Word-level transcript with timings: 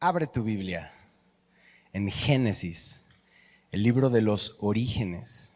Abre 0.00 0.28
tu 0.28 0.44
Biblia 0.44 0.92
en 1.92 2.08
Génesis, 2.08 3.04
el 3.72 3.82
libro 3.82 4.10
de 4.10 4.22
los 4.22 4.56
orígenes. 4.60 5.54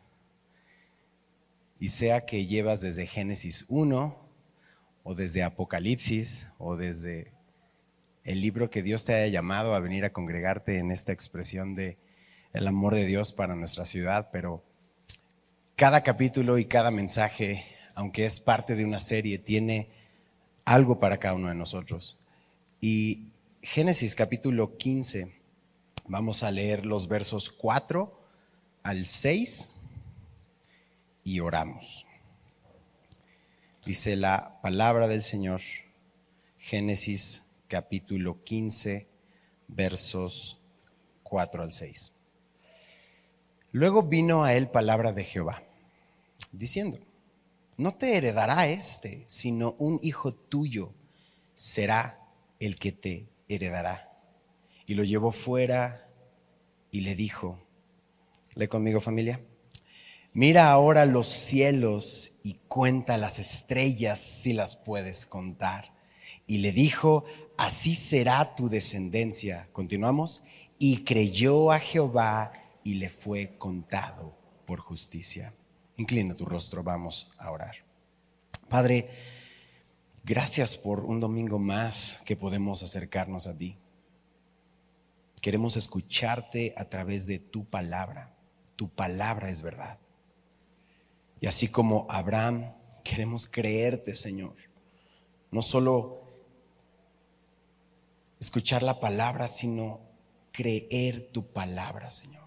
Y 1.79 1.89
sea 1.89 2.27
que 2.27 2.45
llevas 2.47 2.81
desde 2.81 3.07
Génesis 3.07 3.65
1 3.69 4.19
o 5.05 5.15
desde 5.15 5.45
Apocalipsis 5.45 6.49
o 6.59 6.77
desde 6.77 7.31
el 8.25 8.41
libro 8.41 8.69
que 8.69 8.83
Dios 8.83 9.05
te 9.05 9.15
haya 9.15 9.29
llamado 9.29 9.77
a 9.77 9.79
venir 9.79 10.05
a 10.05 10.13
congregarte 10.13 10.79
en 10.79 10.91
esta 10.91 11.13
expresión 11.13 11.77
de 11.77 11.97
el 12.53 12.67
amor 12.67 12.97
de 12.97 13.07
Dios 13.07 13.33
para 13.33 13.55
nuestra 13.55 13.85
ciudad, 13.85 14.31
pero 14.33 14.65
cada 15.77 16.03
capítulo 16.03 16.59
y 16.59 16.65
cada 16.65 16.91
mensaje, 16.91 17.65
aunque 17.95 18.27
es 18.27 18.41
parte 18.41 18.75
de 18.75 18.85
una 18.85 18.99
serie, 18.99 19.39
tiene 19.39 19.89
algo 20.65 20.99
para 20.99 21.19
cada 21.19 21.35
uno 21.35 21.47
de 21.47 21.55
nosotros. 21.55 22.19
Y 22.81 23.32
Génesis 23.65 24.17
capítulo 24.17 24.77
15, 24.77 25.33
vamos 26.09 26.43
a 26.43 26.51
leer 26.51 26.85
los 26.85 27.07
versos 27.07 27.49
4 27.49 28.13
al 28.83 29.05
6 29.05 29.73
y 31.23 31.39
oramos. 31.39 32.05
Dice 33.87 34.17
la 34.17 34.61
palabra 34.63 35.07
del 35.07 35.23
Señor, 35.23 35.61
Génesis 36.59 37.53
capítulo 37.69 38.43
15, 38.43 39.07
versos 39.69 40.61
4 41.23 41.63
al 41.63 41.73
6. 41.73 42.13
Luego 43.71 44.03
vino 44.03 44.43
a 44.43 44.55
él 44.55 44.71
palabra 44.71 45.13
de 45.13 45.23
Jehová, 45.23 45.63
diciendo, 46.51 46.99
no 47.77 47.95
te 47.95 48.17
heredará 48.17 48.67
este, 48.67 49.25
sino 49.29 49.77
un 49.79 50.01
hijo 50.03 50.35
tuyo 50.35 50.93
será 51.55 52.19
el 52.59 52.77
que 52.77 52.91
te 52.91 53.32
heredará. 53.55 54.11
Y 54.87 54.95
lo 54.95 55.05
llevó 55.05 55.33
fuera 55.33 56.09
y 56.91 57.01
le 57.01 57.15
dijo, 57.15 57.59
lee 58.55 58.69
conmigo 58.69 59.01
familia, 59.01 59.41
mira 60.33 60.71
ahora 60.71 61.07
los 61.07 61.27
cielos 61.27 62.39
y 62.43 62.55
cuenta 62.69 63.17
las 63.17 63.39
estrellas 63.39 64.19
si 64.19 64.53
las 64.53 64.77
puedes 64.77 65.27
contar. 65.27 65.93
Y 66.47 66.59
le 66.59 66.73
dijo, 66.73 67.25
así 67.57 67.95
será 67.95 68.55
tu 68.55 68.69
descendencia. 68.69 69.69
Continuamos, 69.73 70.43
y 70.79 71.05
creyó 71.05 71.71
a 71.71 71.79
Jehová 71.79 72.53
y 72.83 72.95
le 72.95 73.09
fue 73.09 73.57
contado 73.57 74.37
por 74.67 74.81
justicia. 74.81 75.55
Inclina 75.97 76.35
tu 76.35 76.45
rostro, 76.45 76.83
vamos 76.83 77.31
a 77.39 77.51
orar. 77.51 77.77
Padre, 78.69 79.09
gracias 80.25 80.77
por 80.77 81.05
un 81.05 81.21
domingo 81.21 81.59
más 81.59 82.21
que 82.25 82.37
podemos 82.37 82.83
acercarnos 82.83 83.47
a 83.47 83.57
ti. 83.57 83.77
Queremos 85.41 85.77
escucharte 85.77 86.75
a 86.77 86.85
través 86.85 87.27
de 87.27 87.39
tu 87.39 87.65
palabra. 87.65 88.35
Tu 88.77 88.89
palabra 88.89 89.51
es 89.51 89.63
verdad. 89.63 89.99
Y 91.41 91.47
así 91.49 91.69
como 91.69 92.07
Abraham, 92.09 92.73
queremos 93.03 93.49
creerte, 93.49 94.15
Señor. 94.15 94.55
No 95.51 95.61
solo 95.63 96.23
escuchar 98.39 98.83
la 98.83 99.01
palabra, 99.01 99.49
sino 99.49 100.01
creer 100.53 101.31
tu 101.33 101.47
palabra, 101.47 102.11
Señor. 102.11 102.42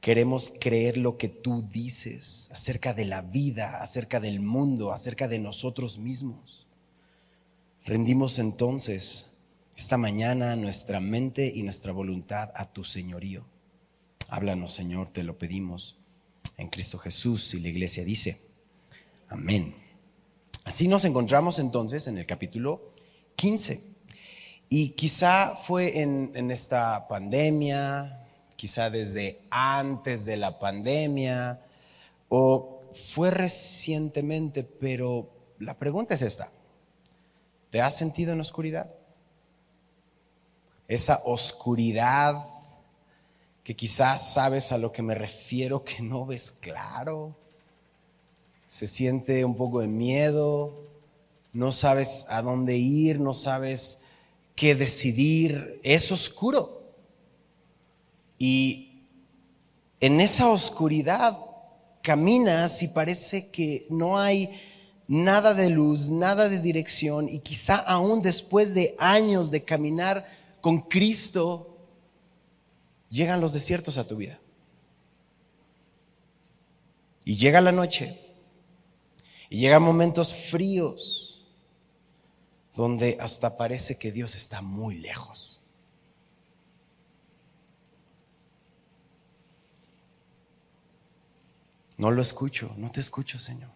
Queremos 0.00 0.52
creer 0.60 0.96
lo 0.96 1.18
que 1.18 1.28
tú 1.28 1.66
dices 1.68 2.48
acerca 2.52 2.94
de 2.94 3.04
la 3.04 3.20
vida, 3.20 3.80
acerca 3.80 4.20
del 4.20 4.40
mundo, 4.40 4.92
acerca 4.92 5.26
de 5.26 5.40
nosotros 5.40 5.98
mismos. 5.98 6.66
Rendimos 7.84 8.38
entonces 8.38 9.30
esta 9.76 9.96
mañana 9.96 10.54
nuestra 10.56 11.00
mente 11.00 11.52
y 11.52 11.62
nuestra 11.62 11.92
voluntad 11.92 12.52
a 12.54 12.72
tu 12.72 12.84
señorío. 12.84 13.44
Háblanos, 14.28 14.72
Señor, 14.72 15.08
te 15.08 15.22
lo 15.22 15.38
pedimos 15.38 15.96
en 16.58 16.68
Cristo 16.68 16.98
Jesús. 16.98 17.54
Y 17.54 17.60
la 17.60 17.68
iglesia 17.68 18.04
dice, 18.04 18.40
amén. 19.28 19.74
Así 20.64 20.86
nos 20.86 21.04
encontramos 21.06 21.58
entonces 21.58 22.06
en 22.06 22.18
el 22.18 22.26
capítulo 22.26 22.92
15. 23.36 23.80
Y 24.68 24.90
quizá 24.90 25.56
fue 25.56 26.02
en, 26.02 26.30
en 26.34 26.50
esta 26.50 27.08
pandemia, 27.08 28.27
quizá 28.58 28.90
desde 28.90 29.40
antes 29.50 30.24
de 30.24 30.36
la 30.36 30.58
pandemia 30.58 31.60
o 32.28 32.82
fue 32.92 33.30
recientemente, 33.30 34.64
pero 34.64 35.30
la 35.60 35.78
pregunta 35.78 36.14
es 36.14 36.22
esta. 36.22 36.50
¿Te 37.70 37.80
has 37.80 37.96
sentido 37.96 38.32
en 38.32 38.40
oscuridad? 38.40 38.92
Esa 40.88 41.22
oscuridad 41.24 42.46
que 43.62 43.76
quizás 43.76 44.34
sabes 44.34 44.72
a 44.72 44.78
lo 44.78 44.90
que 44.90 45.02
me 45.02 45.14
refiero, 45.14 45.84
que 45.84 46.02
no 46.02 46.26
ves 46.26 46.50
claro. 46.50 47.36
Se 48.66 48.88
siente 48.88 49.44
un 49.44 49.54
poco 49.54 49.82
de 49.82 49.86
miedo, 49.86 50.84
no 51.52 51.70
sabes 51.70 52.26
a 52.28 52.42
dónde 52.42 52.76
ir, 52.76 53.20
no 53.20 53.34
sabes 53.34 54.00
qué 54.56 54.74
decidir. 54.74 55.78
Es 55.84 56.10
oscuro. 56.10 56.77
Y 58.38 59.04
en 60.00 60.20
esa 60.20 60.48
oscuridad 60.48 61.36
caminas 62.02 62.82
y 62.82 62.88
parece 62.88 63.50
que 63.50 63.86
no 63.90 64.18
hay 64.18 64.58
nada 65.08 65.54
de 65.54 65.70
luz, 65.70 66.10
nada 66.10 66.48
de 66.48 66.60
dirección 66.60 67.28
y 67.28 67.40
quizá 67.40 67.76
aún 67.76 68.22
después 68.22 68.74
de 68.74 68.94
años 68.98 69.50
de 69.50 69.64
caminar 69.64 70.26
con 70.60 70.80
Cristo, 70.80 71.76
llegan 73.10 73.40
los 73.40 73.52
desiertos 73.52 73.98
a 73.98 74.06
tu 74.06 74.16
vida. 74.16 74.38
Y 77.24 77.36
llega 77.36 77.60
la 77.60 77.72
noche 77.72 78.18
y 79.50 79.58
llegan 79.58 79.82
momentos 79.82 80.34
fríos 80.34 81.46
donde 82.74 83.18
hasta 83.20 83.56
parece 83.56 83.98
que 83.98 84.12
Dios 84.12 84.34
está 84.34 84.62
muy 84.62 84.96
lejos. 84.96 85.57
No 91.98 92.12
lo 92.12 92.22
escucho, 92.22 92.72
no 92.76 92.90
te 92.90 93.00
escucho, 93.00 93.40
Señor. 93.40 93.70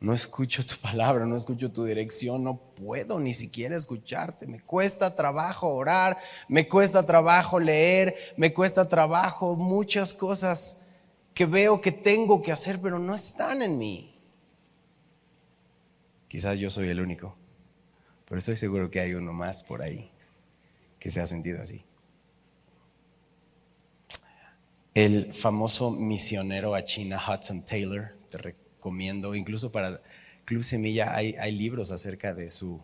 No 0.00 0.14
escucho 0.14 0.64
tu 0.64 0.76
palabra, 0.80 1.26
no 1.26 1.36
escucho 1.36 1.70
tu 1.70 1.84
dirección, 1.84 2.42
no 2.42 2.56
puedo 2.56 3.18
ni 3.18 3.34
siquiera 3.34 3.76
escucharte. 3.76 4.46
Me 4.46 4.60
cuesta 4.60 5.14
trabajo 5.14 5.68
orar, 5.68 6.18
me 6.48 6.68
cuesta 6.68 7.04
trabajo 7.04 7.58
leer, 7.58 8.14
me 8.36 8.54
cuesta 8.54 8.88
trabajo 8.88 9.56
muchas 9.56 10.14
cosas 10.14 10.82
que 11.34 11.44
veo 11.44 11.80
que 11.80 11.92
tengo 11.92 12.40
que 12.40 12.52
hacer, 12.52 12.80
pero 12.80 12.98
no 12.98 13.14
están 13.14 13.62
en 13.62 13.76
mí. 13.76 14.16
Quizás 16.28 16.58
yo 16.58 16.70
soy 16.70 16.88
el 16.88 17.00
único, 17.00 17.36
pero 18.26 18.38
estoy 18.38 18.54
seguro 18.54 18.90
que 18.90 19.00
hay 19.00 19.14
uno 19.14 19.32
más 19.32 19.64
por 19.64 19.82
ahí 19.82 20.12
que 21.00 21.10
se 21.10 21.20
ha 21.20 21.26
sentido 21.26 21.60
así 21.60 21.84
el 24.94 25.32
famoso 25.32 25.90
misionero 25.90 26.74
a 26.74 26.84
China, 26.84 27.20
Hudson 27.20 27.64
Taylor, 27.64 28.16
te 28.28 28.38
recomiendo, 28.38 29.34
incluso 29.34 29.70
para 29.70 30.02
Club 30.44 30.62
Semilla 30.62 31.14
hay, 31.14 31.52
libros 31.52 31.90
acerca 31.90 32.34
de 32.34 32.50
su 32.50 32.80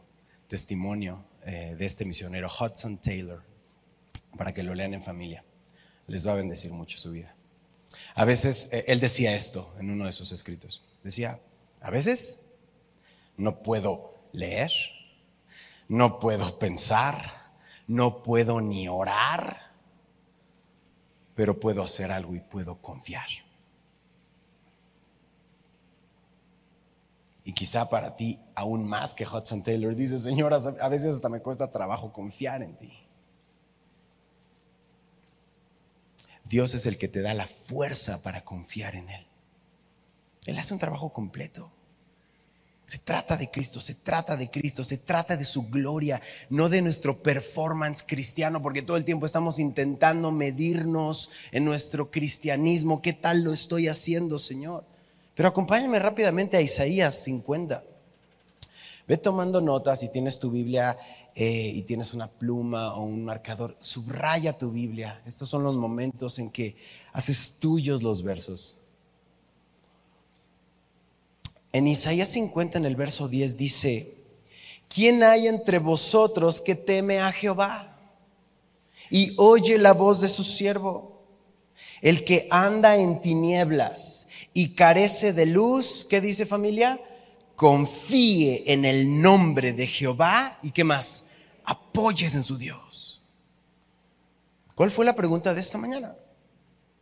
testimonio 0.47 1.25
eh, 1.45 1.75
de 1.77 1.85
este 1.85 2.05
misionero, 2.05 2.49
Hudson 2.49 2.99
Taylor, 2.99 3.43
para 4.37 4.55
que 4.55 4.63
lo 4.63 4.75
lean 4.75 4.95
en 4.95 5.03
familia. 5.03 5.45
Les 6.07 6.27
va 6.27 6.33
a 6.33 6.37
bendecir 6.37 6.71
mucho 6.71 6.99
su 6.99 7.11
vida. 7.11 7.35
A 8.15 8.25
veces, 8.25 8.69
eh, 8.73 8.85
él 8.87 9.01
decía 9.01 9.35
esto 9.35 9.75
en 9.81 9.91
uno 9.91 10.07
de 10.07 10.13
sus 10.13 10.31
escritos. 10.31 10.85
Decía, 11.03 11.41
a 11.81 11.91
veces 11.91 12.47
no 13.37 13.63
puedo 13.63 14.15
leer, 14.33 14.71
no 15.89 16.21
puedo 16.21 16.59
pensar, 16.59 17.51
no 17.89 18.23
puedo 18.23 18.61
ni 18.61 18.89
orar 18.89 19.66
pero 21.37 21.61
puedo 21.61 21.83
hacer 21.83 22.11
algo 22.11 22.35
y 22.35 22.41
puedo 22.41 22.81
confiar. 22.81 23.29
Y 27.45 27.53
quizá 27.53 27.89
para 27.89 28.17
ti, 28.17 28.41
aún 28.57 28.89
más 28.89 29.15
que 29.15 29.25
Hudson 29.25 29.63
Taylor, 29.63 29.95
dice, 29.95 30.19
Señor, 30.19 30.53
a 30.53 30.89
veces 30.89 31.15
hasta 31.15 31.29
me 31.29 31.41
cuesta 31.41 31.71
trabajo 31.71 32.13
confiar 32.13 32.63
en 32.63 32.75
ti. 32.77 32.93
Dios 36.45 36.75
es 36.75 36.87
el 36.87 36.97
que 36.99 37.07
te 37.07 37.23
da 37.23 37.35
la 37.35 37.47
fuerza 37.47 38.23
para 38.23 38.43
confiar 38.45 38.97
en 38.97 39.11
Él. 39.11 39.27
Él 40.47 40.59
hace 40.59 40.73
un 40.73 40.81
trabajo 40.81 41.13
completo. 41.13 41.71
Se 42.87 42.99
trata 42.99 43.37
de 43.37 43.51
Cristo, 43.51 43.81
se 43.81 43.97
trata 43.97 44.37
de 44.37 44.49
Cristo, 44.49 44.85
se 44.85 44.99
trata 44.99 45.37
de 45.37 45.45
su 45.45 45.69
gloria, 45.69 46.23
no 46.51 46.69
de 46.69 46.83
nuestro 46.83 47.21
performance 47.21 48.05
cristiano, 48.07 48.63
porque 48.63 48.83
todo 48.83 48.97
el 48.97 49.05
tiempo 49.05 49.27
estamos 49.27 49.59
intentando 49.59 50.31
medirnos 50.31 51.31
en 51.51 51.65
nuestro 51.65 52.13
cristianismo. 52.13 53.03
¿Qué 53.03 53.13
tal 53.13 53.43
lo 53.43 53.53
estoy 53.53 53.89
haciendo, 53.89 54.39
Señor? 54.39 54.85
Pero 55.35 55.49
acompáñame 55.49 55.99
rápidamente 55.99 56.57
a 56.57 56.61
Isaías 56.61 57.17
50. 57.25 57.83
Ve 59.09 59.17
tomando 59.17 59.61
notas 59.61 59.99
si 59.99 60.09
tienes 60.13 60.39
tu 60.39 60.53
Biblia 60.53 60.97
eh, 61.35 61.73
y 61.75 61.83
tienes 61.83 62.15
una 62.15 62.29
pluma 62.29 62.95
o 62.95 63.03
un 63.03 63.25
marcador, 63.25 63.77
subraya 63.81 64.57
tu 64.57 64.71
Biblia. 64.71 65.21
Estos 65.27 65.49
son 65.49 65.65
los 65.65 65.75
momentos 65.75 66.39
en 66.39 66.51
que 66.51 66.77
haces 67.13 67.59
tuyos 67.59 68.03
los 68.05 68.23
versos. 68.23 68.79
En 71.77 71.87
Isaías 71.87 72.31
50, 72.31 72.79
en 72.79 72.87
el 72.87 72.97
verso 72.97 73.29
10, 73.29 73.59
dice, 73.59 74.15
¿quién 74.89 75.23
hay 75.23 75.47
entre 75.47 75.79
vosotros 75.79 76.63
que 76.63 76.75
teme 76.75 77.19
a 77.21 77.31
Jehová 77.31 77.99
y 79.11 79.35
oye 79.37 79.77
la 79.77 79.93
voz 79.93 80.23
de 80.23 80.31
su 80.31 80.43
siervo? 80.43 81.21
El 82.01 82.25
que 82.25 82.49
anda 82.51 82.97
en 82.97 83.21
tinieblas 83.21 84.27
y 84.55 84.75
carece 84.75 85.35
de 85.35 85.45
luz, 85.45 86.07
¿qué 86.09 86.23
dice 86.23 86.47
familia? 86.47 86.99
Confíe 87.57 88.73
en 88.73 88.87
el 88.87 89.21
nombre 89.21 89.75
de 89.75 89.87
Jehová 89.87 90.59
y 90.63 90.71
qué 90.71 90.83
más? 90.83 91.27
Apoyes 91.63 92.35
en 92.35 92.43
su 92.43 92.57
Dios. 92.57 93.21
¿Cuál 94.75 94.91
fue 94.91 95.05
la 95.05 95.15
pregunta 95.15 95.53
de 95.53 95.61
esta 95.61 95.77
mañana? 95.77 96.17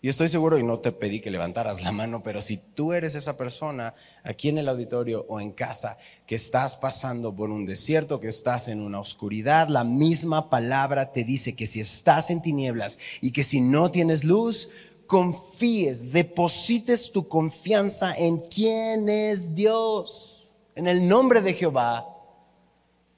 Y 0.04 0.08
estoy 0.08 0.28
seguro, 0.28 0.58
y 0.58 0.62
no 0.62 0.80
te 0.80 0.92
pedí 0.92 1.18
que 1.18 1.30
levantaras 1.30 1.80
la 1.80 1.90
mano, 1.90 2.22
pero 2.22 2.42
si 2.42 2.58
tú 2.58 2.92
eres 2.92 3.14
esa 3.14 3.38
persona 3.38 3.94
aquí 4.22 4.50
en 4.50 4.58
el 4.58 4.68
auditorio 4.68 5.24
o 5.30 5.40
en 5.40 5.50
casa 5.50 5.96
que 6.26 6.34
estás 6.34 6.76
pasando 6.76 7.34
por 7.34 7.48
un 7.48 7.64
desierto, 7.64 8.20
que 8.20 8.28
estás 8.28 8.68
en 8.68 8.82
una 8.82 9.00
oscuridad, 9.00 9.68
la 9.68 9.82
misma 9.82 10.50
palabra 10.50 11.10
te 11.10 11.24
dice 11.24 11.56
que 11.56 11.66
si 11.66 11.80
estás 11.80 12.28
en 12.28 12.42
tinieblas 12.42 12.98
y 13.22 13.32
que 13.32 13.42
si 13.42 13.62
no 13.62 13.90
tienes 13.90 14.24
luz, 14.24 14.68
confíes, 15.06 16.12
deposites 16.12 17.10
tu 17.10 17.26
confianza 17.26 18.14
en 18.14 18.40
quién 18.40 19.08
es 19.08 19.54
Dios, 19.54 20.46
en 20.74 20.86
el 20.86 21.08
nombre 21.08 21.40
de 21.40 21.54
Jehová, 21.54 22.06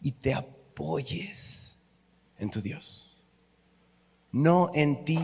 y 0.00 0.12
te 0.12 0.35
apoyes 0.35 1.79
en 2.39 2.49
tu 2.49 2.62
Dios, 2.62 3.19
no 4.31 4.71
en 4.73 5.05
ti 5.05 5.19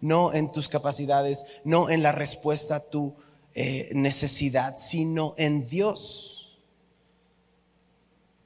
no 0.00 0.32
en 0.32 0.52
tus 0.52 0.68
capacidades, 0.68 1.44
no 1.64 1.90
en 1.90 2.02
la 2.02 2.12
respuesta 2.12 2.76
a 2.76 2.80
tu 2.80 3.14
eh, 3.54 3.90
necesidad, 3.94 4.76
sino 4.78 5.34
en 5.36 5.66
Dios. 5.66 6.58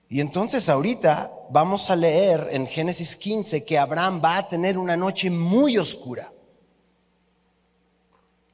Y 0.08 0.20
entonces 0.20 0.68
ahorita 0.68 1.32
vamos 1.50 1.88
a 1.88 1.96
leer 1.96 2.48
en 2.52 2.66
Génesis 2.66 3.16
15 3.16 3.64
que 3.64 3.78
Abraham 3.78 4.20
va 4.22 4.36
a 4.36 4.48
tener 4.48 4.76
una 4.76 4.94
noche 4.94 5.30
muy 5.30 5.78
oscura. 5.78 6.30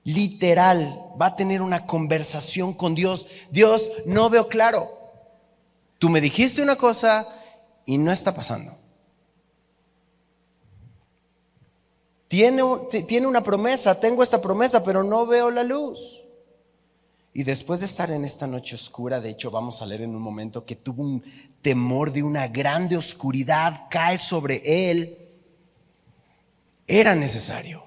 Literal, 0.05 1.01
va 1.21 1.27
a 1.27 1.37
tener 1.37 1.61
una 1.61 1.85
conversación 1.85 2.73
con 2.73 2.95
Dios. 2.95 3.27
Dios, 3.51 3.91
no 4.07 4.31
veo 4.31 4.47
claro. 4.47 4.97
Tú 5.99 6.09
me 6.09 6.21
dijiste 6.21 6.63
una 6.63 6.77
cosa 6.77 7.27
y 7.85 7.99
no 7.99 8.13
está 8.13 8.33
pasando. 8.33 8.78
Tiene, 12.29 12.63
tiene 13.07 13.27
una 13.27 13.43
promesa, 13.43 13.99
tengo 13.99 14.23
esta 14.23 14.41
promesa, 14.41 14.85
pero 14.85 15.03
no 15.03 15.27
veo 15.27 15.51
la 15.51 15.65
luz. 15.65 16.25
Y 17.33 17.45
después 17.45 17.81
de 17.81 17.87
estar 17.87 18.11
en 18.11 18.25
esta 18.25 18.47
noche 18.47 18.75
oscura, 18.75 19.21
de 19.21 19.31
hecho 19.31 19.51
vamos 19.51 19.81
a 19.81 19.87
leer 19.87 20.03
en 20.03 20.15
un 20.15 20.21
momento 20.21 20.65
que 20.67 20.77
tuvo 20.77 21.03
un 21.03 21.23
temor 21.63 22.13
de 22.13 22.23
una 22.23 22.49
grande 22.49 22.97
oscuridad, 22.97 23.87
cae 23.91 24.19
sobre 24.19 24.91
él, 24.91 25.17
era 26.87 27.15
necesario. 27.15 27.85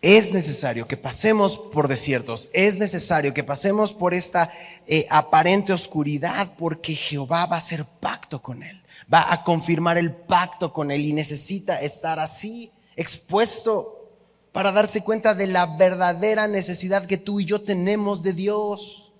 Es 0.00 0.34
necesario 0.34 0.86
que 0.86 0.98
pasemos 0.98 1.56
por 1.56 1.88
desiertos, 1.88 2.50
es 2.52 2.78
necesario 2.78 3.32
que 3.32 3.42
pasemos 3.42 3.94
por 3.94 4.12
esta 4.12 4.52
eh, 4.86 5.06
aparente 5.10 5.72
oscuridad 5.72 6.52
porque 6.58 6.94
Jehová 6.94 7.46
va 7.46 7.56
a 7.56 7.58
hacer 7.58 7.86
pacto 8.00 8.42
con 8.42 8.62
él, 8.62 8.82
va 9.12 9.32
a 9.32 9.42
confirmar 9.42 9.96
el 9.96 10.12
pacto 10.12 10.74
con 10.74 10.90
él 10.90 11.06
y 11.06 11.14
necesita 11.14 11.80
estar 11.80 12.18
así 12.18 12.70
expuesto 12.96 14.10
para 14.52 14.70
darse 14.70 15.02
cuenta 15.02 15.34
de 15.34 15.48
la 15.48 15.76
verdadera 15.76 16.46
necesidad 16.46 17.06
que 17.06 17.16
tú 17.16 17.40
y 17.40 17.44
yo 17.44 17.62
tenemos 17.62 18.22
de 18.22 18.32
Dios. 18.32 19.12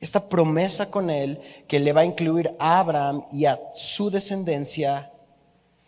Esta 0.00 0.28
promesa 0.28 0.90
con 0.90 1.10
Él 1.10 1.40
que 1.66 1.80
le 1.80 1.92
va 1.92 2.02
a 2.02 2.06
incluir 2.06 2.54
a 2.60 2.78
Abraham 2.78 3.24
y 3.32 3.46
a 3.46 3.58
su 3.74 4.10
descendencia. 4.10 5.10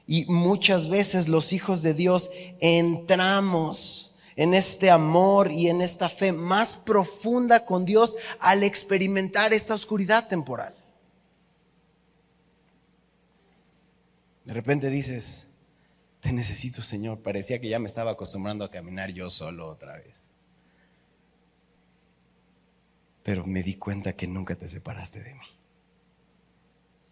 Y 0.04 0.24
muchas 0.24 0.88
veces 0.88 1.28
los 1.28 1.52
hijos 1.52 1.82
de 1.82 1.94
Dios 1.94 2.32
entramos 2.58 4.16
en 4.34 4.54
este 4.54 4.90
amor 4.90 5.52
y 5.52 5.68
en 5.68 5.80
esta 5.80 6.08
fe 6.08 6.32
más 6.32 6.74
profunda 6.74 7.64
con 7.64 7.84
Dios 7.84 8.16
al 8.40 8.64
experimentar 8.64 9.52
esta 9.52 9.74
oscuridad 9.74 10.26
temporal. 10.26 10.74
De 14.44 14.54
repente 14.54 14.90
dices, 14.90 15.49
te 16.20 16.32
necesito, 16.32 16.82
Señor. 16.82 17.22
Parecía 17.22 17.60
que 17.60 17.68
ya 17.68 17.78
me 17.78 17.86
estaba 17.86 18.12
acostumbrando 18.12 18.64
a 18.64 18.70
caminar 18.70 19.10
yo 19.10 19.30
solo 19.30 19.66
otra 19.66 19.96
vez. 19.96 20.26
Pero 23.22 23.46
me 23.46 23.62
di 23.62 23.74
cuenta 23.74 24.14
que 24.14 24.26
nunca 24.26 24.54
te 24.56 24.68
separaste 24.68 25.22
de 25.22 25.34
mí. 25.34 25.46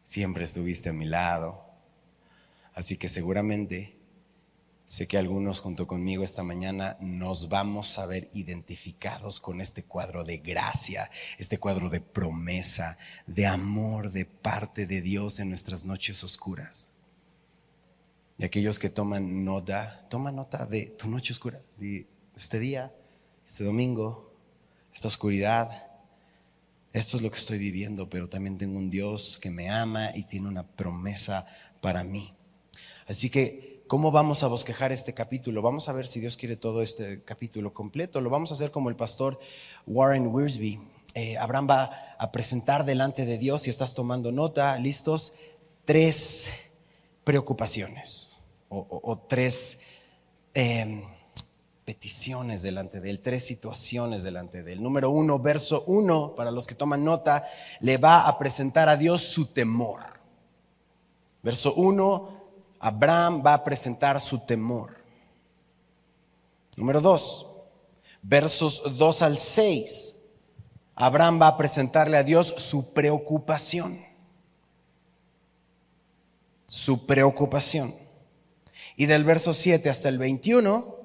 Siempre 0.04 0.44
estuviste 0.44 0.90
a 0.90 0.92
mi 0.92 1.06
lado. 1.06 1.64
Así 2.74 2.96
que 2.96 3.08
seguramente 3.08 3.96
sé 4.86 5.06
que 5.06 5.18
algunos 5.18 5.60
junto 5.60 5.86
conmigo 5.86 6.24
esta 6.24 6.42
mañana 6.42 6.96
nos 7.00 7.48
vamos 7.48 7.98
a 7.98 8.06
ver 8.06 8.28
identificados 8.32 9.38
con 9.40 9.60
este 9.60 9.84
cuadro 9.84 10.24
de 10.24 10.38
gracia, 10.38 11.10
este 11.38 11.58
cuadro 11.58 11.90
de 11.90 12.00
promesa, 12.00 12.98
de 13.26 13.46
amor 13.46 14.12
de 14.12 14.24
parte 14.24 14.86
de 14.86 15.02
Dios 15.02 15.40
en 15.40 15.48
nuestras 15.48 15.84
noches 15.84 16.24
oscuras. 16.24 16.92
Y 18.38 18.44
aquellos 18.44 18.78
que 18.78 18.88
toman 18.88 19.44
nota, 19.44 20.06
toma 20.08 20.30
nota 20.30 20.64
de 20.64 20.90
tu 20.90 21.10
noche 21.10 21.32
oscura, 21.32 21.60
de 21.76 22.06
este 22.36 22.60
día, 22.60 22.94
este 23.44 23.64
domingo, 23.64 24.32
esta 24.94 25.08
oscuridad. 25.08 25.88
Esto 26.92 27.16
es 27.16 27.22
lo 27.24 27.32
que 27.32 27.36
estoy 27.36 27.58
viviendo, 27.58 28.08
pero 28.08 28.28
también 28.28 28.56
tengo 28.56 28.78
un 28.78 28.90
Dios 28.90 29.40
que 29.40 29.50
me 29.50 29.68
ama 29.68 30.16
y 30.16 30.22
tiene 30.22 30.46
una 30.46 30.64
promesa 30.64 31.48
para 31.80 32.04
mí. 32.04 32.32
Así 33.08 33.28
que, 33.28 33.82
¿cómo 33.88 34.12
vamos 34.12 34.44
a 34.44 34.46
bosquejar 34.46 34.92
este 34.92 35.14
capítulo? 35.14 35.60
Vamos 35.60 35.88
a 35.88 35.92
ver 35.92 36.06
si 36.06 36.20
Dios 36.20 36.36
quiere 36.36 36.54
todo 36.54 36.80
este 36.80 37.24
capítulo 37.24 37.74
completo. 37.74 38.20
Lo 38.20 38.30
vamos 38.30 38.52
a 38.52 38.54
hacer 38.54 38.70
como 38.70 38.88
el 38.88 38.94
pastor 38.94 39.40
Warren 39.84 40.28
Wiersbe. 40.28 40.80
Eh, 41.14 41.36
Abraham 41.38 41.70
va 41.70 42.14
a 42.16 42.30
presentar 42.30 42.84
delante 42.84 43.26
de 43.26 43.36
Dios, 43.36 43.62
si 43.62 43.70
estás 43.70 43.94
tomando 43.94 44.30
nota, 44.30 44.78
listos, 44.78 45.34
tres 45.84 46.50
preocupaciones 47.24 48.27
o, 48.68 49.26
tres 49.28 49.80
em, 50.54 51.02
peticiones 51.84 52.62
delante 52.62 53.00
de 53.00 53.10
él, 53.10 53.20
tres 53.20 53.46
situaciones 53.46 54.22
delante 54.22 54.62
de 54.62 54.74
él. 54.74 54.82
Número 54.82 55.10
uno, 55.10 55.38
verso 55.38 55.84
uno, 55.86 56.34
para 56.34 56.50
los 56.50 56.66
que 56.66 56.74
toman 56.74 57.04
nota, 57.04 57.46
le 57.80 57.96
va 57.96 58.26
a 58.26 58.38
presentar 58.38 58.88
a 58.88 58.96
Dios 58.96 59.22
su 59.22 59.46
temor. 59.46 60.00
Verso 61.42 61.74
uno, 61.74 62.38
Abraham 62.78 63.42
va 63.44 63.54
a 63.54 63.64
presentar 63.64 64.20
su 64.20 64.40
temor. 64.40 64.98
Número 66.76 67.00
dos, 67.00 67.46
versos 68.22 68.98
dos 68.98 69.22
al 69.22 69.38
seis, 69.38 70.18
Abraham 70.94 71.40
va 71.40 71.46
a 71.48 71.56
presentarle 71.56 72.16
a 72.16 72.24
Dios 72.24 72.52
su 72.56 72.92
preocupación. 72.92 74.04
Su 76.66 77.06
preocupación. 77.06 78.07
Y 78.98 79.06
del 79.06 79.22
verso 79.22 79.54
7 79.54 79.88
hasta 79.88 80.08
el 80.08 80.18
21, 80.18 80.96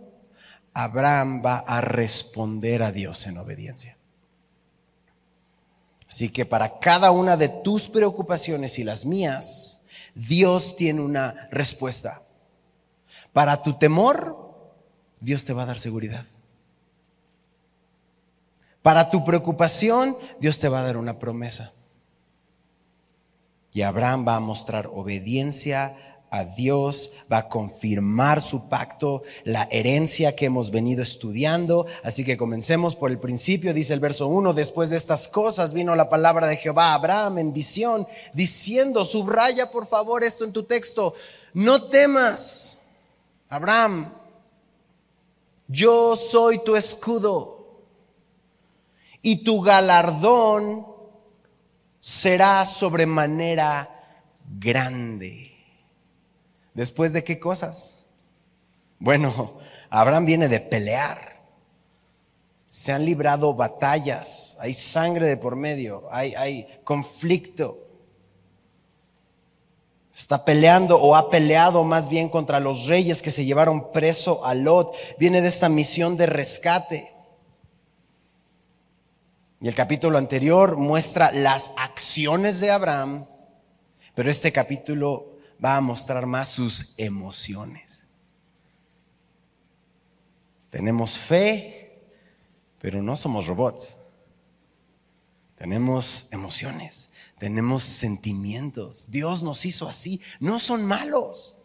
Abraham 0.74 1.44
va 1.46 1.60
a 1.60 1.80
responder 1.80 2.82
a 2.82 2.92
Dios 2.92 3.28
en 3.28 3.38
obediencia. 3.38 4.00
Así 6.10 6.30
que 6.30 6.44
para 6.44 6.80
cada 6.80 7.12
una 7.12 7.38
de 7.38 7.50
tus 7.50 7.90
preocupaciones 7.90 8.80
y 8.80 8.84
las 8.84 9.06
mías, 9.06 9.84
Dios 10.16 10.76
tiene 10.76 11.02
una 11.02 11.48
respuesta. 11.52 12.24
Para 13.32 13.62
tu 13.62 13.78
temor, 13.78 14.74
Dios 15.20 15.46
te 15.46 15.54
va 15.54 15.62
a 15.62 15.68
dar 15.68 15.78
seguridad. 15.78 16.26
Para 18.82 19.12
tu 19.12 19.24
preocupación, 19.24 20.18
Dios 20.40 20.58
te 20.60 20.68
va 20.68 20.80
a 20.80 20.84
dar 20.84 20.98
una 20.98 21.20
promesa. 21.20 21.74
Y 23.72 23.84
Abraham 23.84 24.28
va 24.28 24.38
a 24.38 24.40
mostrar 24.40 24.88
obediencia 24.88 26.12
a 26.34 26.46
Dios, 26.46 27.12
va 27.32 27.38
a 27.38 27.48
confirmar 27.48 28.42
su 28.42 28.68
pacto, 28.68 29.22
la 29.44 29.68
herencia 29.70 30.36
que 30.36 30.46
hemos 30.46 30.72
venido 30.72 31.04
estudiando. 31.04 31.86
Así 32.04 32.25
que 32.25 32.38
comencemos 32.38 32.96
por 32.96 33.12
el 33.12 33.20
principio, 33.20 33.72
dice 33.72 33.94
el 33.94 34.00
verso 34.00 34.25
1, 34.25 34.56
después 34.56 34.90
de 34.90 34.98
estas 34.98 35.28
cosas 35.28 35.74
vino 35.74 35.96
la 35.96 36.10
palabra 36.10 36.48
de 36.48 36.58
Jehová 36.58 36.88
a 36.88 36.94
Abraham 36.96 37.38
en 37.38 37.54
visión, 37.54 38.08
diciendo, 38.34 39.06
subraya 39.06 39.70
por 39.70 39.86
favor 39.86 40.24
esto 40.24 40.44
en 40.44 40.54
tu 40.54 40.63
texto, 40.63 41.13
no 41.54 41.84
temas, 41.84 42.82
Abraham, 43.48 44.12
yo 45.68 46.16
soy 46.16 46.63
tu 46.63 46.75
escudo 46.75 47.84
y 49.22 49.44
tu 49.44 49.62
galardón 49.62 50.88
será 52.00 52.66
sobremanera 52.66 53.88
grande. 54.60 55.53
¿Después 56.74 57.13
de 57.13 57.24
qué 57.24 57.39
cosas? 57.39 58.08
Bueno, 59.00 59.60
Abraham 59.89 60.25
viene 60.25 60.48
de 60.48 60.60
pelear. 60.60 61.34
Se 62.68 62.92
han 62.92 63.06
librado 63.06 63.53
batallas, 63.53 64.58
hay 64.60 64.74
sangre 64.74 65.27
de 65.27 65.38
por 65.38 65.56
medio, 65.56 66.08
hay, 66.12 66.34
hay 66.34 66.82
conflicto. 66.84 67.88
Está 70.12 70.44
peleando 70.44 71.00
o 71.00 71.15
ha 71.15 71.30
peleado 71.30 71.84
más 71.84 72.10
bien 72.10 72.30
contra 72.30 72.60
los 72.60 72.88
reyes 72.88 73.22
que 73.22 73.30
se 73.32 73.46
llevaron 73.46 73.92
preso 73.92 74.46
a 74.46 74.56
Lot. 74.56 74.96
Viene 75.20 75.42
de 75.42 75.48
esta 75.48 75.70
misión 75.70 76.18
de 76.18 76.25
rescate. 76.25 77.13
Y 79.60 79.68
el 79.68 79.75
capítulo 79.75 80.18
anterior 80.18 80.77
muestra 80.77 81.32
las 81.32 81.72
acciones 81.77 82.60
de 82.60 82.70
Abraham, 82.70 83.27
pero 84.13 84.30
este 84.30 84.51
capítulo 84.51 85.33
va 85.64 85.78
a 85.78 85.82
mostrar 85.82 86.26
más 86.26 86.50
sus 86.50 86.94
emociones. 86.98 88.04
Tenemos 90.70 91.18
fe, 91.18 92.02
pero 92.80 93.02
no 93.02 93.16
somos 93.16 93.48
robots. 93.48 93.98
Tenemos 95.58 96.28
emociones, 96.32 97.10
tenemos 97.38 97.84
sentimientos. 97.84 99.10
Dios 99.12 99.44
nos 99.44 99.66
hizo 99.66 99.88
así. 99.88 100.20
No 100.40 100.60
son 100.60 100.86
malos. 100.86 101.58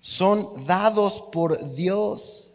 Son 0.00 0.66
dados 0.66 1.24
por 1.32 1.74
Dios. 1.74 2.54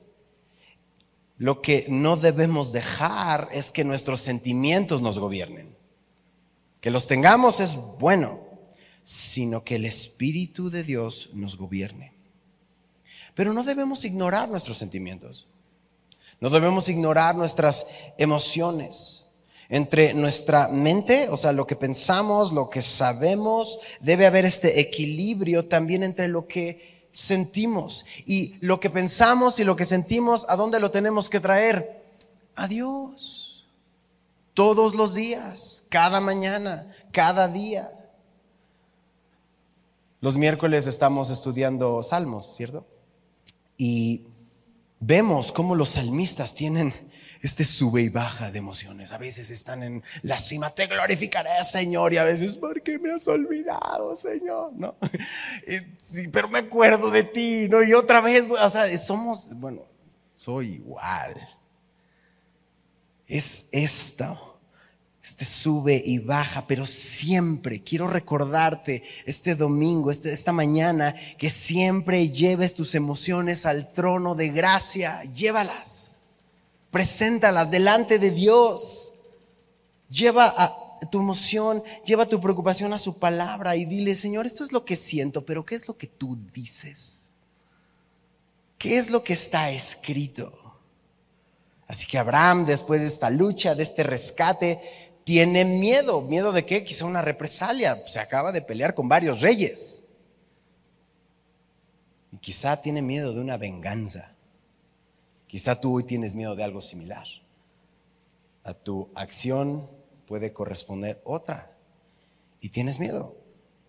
Lo 1.38 1.62
que 1.62 1.86
no 1.90 2.18
debemos 2.18 2.72
dejar 2.72 3.50
es 3.52 3.72
que 3.72 3.84
nuestros 3.84 4.22
sentimientos 4.22 5.02
nos 5.02 5.18
gobiernen. 5.18 5.76
Que 6.82 6.92
los 6.92 7.08
tengamos 7.08 7.60
es 7.60 7.76
bueno, 8.00 8.40
sino 9.04 9.64
que 9.64 9.76
el 9.76 9.86
Espíritu 9.86 10.70
de 10.70 10.84
Dios 10.84 11.30
nos 11.34 11.58
gobierne. 11.58 12.14
Pero 13.34 13.54
no 13.54 13.64
debemos 13.64 14.06
ignorar 14.06 14.50
nuestros 14.50 14.78
sentimientos. 14.78 15.48
No 16.40 16.50
debemos 16.50 16.90
ignorar 16.90 17.36
nuestras 17.36 17.86
emociones. 18.18 19.28
Entre 19.70 20.14
nuestra 20.14 20.68
mente, 20.68 21.30
o 21.30 21.38
sea, 21.38 21.54
lo 21.54 21.66
que 21.66 21.78
pensamos, 21.78 22.52
lo 22.52 22.70
que 22.70 22.82
sabemos, 22.82 23.80
debe 24.02 24.26
haber 24.26 24.44
este 24.44 24.82
equilibrio 24.82 25.66
también 25.66 26.04
entre 26.04 26.28
lo 26.28 26.46
que 26.46 27.08
sentimos. 27.14 28.06
Y 28.26 28.58
lo 28.60 28.80
que 28.80 28.90
pensamos 28.90 29.60
y 29.60 29.64
lo 29.64 29.78
que 29.78 29.86
sentimos, 29.86 30.46
¿a 30.50 30.56
dónde 30.56 30.80
lo 30.80 30.92
tenemos 30.92 31.30
que 31.30 31.40
traer? 31.40 32.04
A 32.56 32.68
Dios. 32.68 33.66
Todos 34.54 34.94
los 34.94 35.16
días, 35.16 35.86
cada 35.90 36.20
mañana, 36.20 36.94
cada 37.12 37.48
día. 37.48 37.92
Los 40.22 40.38
miércoles 40.38 40.86
estamos 40.86 41.32
estudiando 41.32 42.04
salmos, 42.04 42.56
¿cierto? 42.56 42.88
Y 43.76 44.28
vemos 45.00 45.52
cómo 45.52 45.74
los 45.76 45.90
salmistas 45.90 46.54
tienen 46.54 46.94
este 47.42 47.64
sube 47.64 48.04
y 48.04 48.10
baja 48.10 48.52
de 48.52 48.60
emociones. 48.60 49.12
A 49.12 49.18
veces 49.18 49.50
están 49.50 49.82
en 49.82 50.04
la 50.22 50.38
cima, 50.38 50.70
te 50.70 50.86
glorificaré, 50.86 51.64
Señor, 51.64 52.14
y 52.14 52.18
a 52.18 52.24
veces, 52.24 52.56
¿por 52.60 52.84
qué 52.84 53.00
me 53.00 53.12
has 53.12 53.28
olvidado, 53.28 54.16
Señor? 54.16 54.72
¿No? 54.74 54.96
Sí, 56.00 56.28
pero 56.28 56.50
me 56.50 56.60
acuerdo 56.60 57.10
de 57.10 57.24
ti, 57.24 57.68
¿no? 57.68 57.82
Y 57.82 57.94
otra 57.94 58.22
vez, 58.22 58.48
o 58.48 58.70
sea, 58.70 58.96
somos, 58.98 59.50
bueno, 59.54 59.86
soy 60.34 60.74
igual. 60.74 61.36
Es 63.26 63.70
esto. 63.72 64.51
Este 65.24 65.46
sube 65.46 66.02
y 66.04 66.18
baja, 66.18 66.66
pero 66.66 66.86
siempre 66.86 67.84
quiero 67.84 68.08
recordarte 68.08 69.04
este 69.26 69.54
domingo, 69.56 70.10
este, 70.10 70.34
esta 70.34 70.52
mañana, 70.52 71.16
que 71.38 71.50
siempre 71.50 72.30
lleves 72.30 72.74
tus 72.74 72.96
emociones 72.96 73.66
al 73.66 73.94
trono 73.94 74.34
de 74.34 74.50
gracia. 74.50 75.22
Llévalas 75.36 76.12
Preséntalas 76.92 77.72
delante 77.72 78.20
de 78.20 78.32
Dios. 78.32 79.14
Lleva 80.10 81.00
tu 81.10 81.20
emoción, 81.20 81.82
lleva 82.06 82.28
tu 82.28 82.40
preocupación 82.40 82.92
a 82.92 82.98
su 82.98 83.18
palabra 83.18 83.78
y 83.78 83.86
dile, 83.86 84.14
Señor, 84.14 84.46
esto 84.46 84.64
es 84.64 84.74
lo 84.74 84.84
que 84.84 84.98
siento, 84.98 85.46
pero 85.46 85.66
¿qué 85.66 85.76
es 85.76 85.88
lo 85.88 85.98
que 85.98 86.08
tú 86.08 86.38
dices? 86.54 87.30
¿Qué 88.78 88.98
es 88.98 89.10
lo 89.10 89.24
que 89.24 89.34
está 89.34 89.72
escrito? 89.72 90.52
Así 91.88 92.06
que 92.08 92.18
Abraham, 92.18 92.66
después 92.66 93.02
de 93.02 93.08
esta 93.08 93.30
lucha, 93.30 93.74
de 93.74 93.84
este 93.84 94.04
rescate, 94.04 94.82
tiene 95.32 95.64
miedo. 95.64 96.22
¿Miedo 96.24 96.52
de 96.52 96.66
qué? 96.66 96.84
Quizá 96.84 97.06
una 97.06 97.22
represalia. 97.22 98.04
Se 98.06 98.20
acaba 98.20 98.52
de 98.52 98.62
pelear 98.62 98.94
con 98.94 99.08
varios 99.08 99.40
reyes. 99.40 100.04
Y 102.34 102.38
quizá 102.40 102.82
tiene 102.82 103.02
miedo 103.02 103.34
de 103.34 103.40
una 103.40 103.56
venganza. 103.56 104.36
Quizá 105.48 105.80
tú 105.80 105.96
hoy 105.96 106.04
tienes 106.04 106.36
miedo 106.36 106.54
de 106.58 106.66
algo 106.66 106.82
similar. 106.82 107.26
A 108.66 108.74
tu 108.74 109.08
acción 109.16 109.90
puede 110.28 110.52
corresponder 110.52 111.22
otra. 111.24 111.78
Y 112.60 112.68
tienes 112.68 113.00
miedo. 113.00 113.34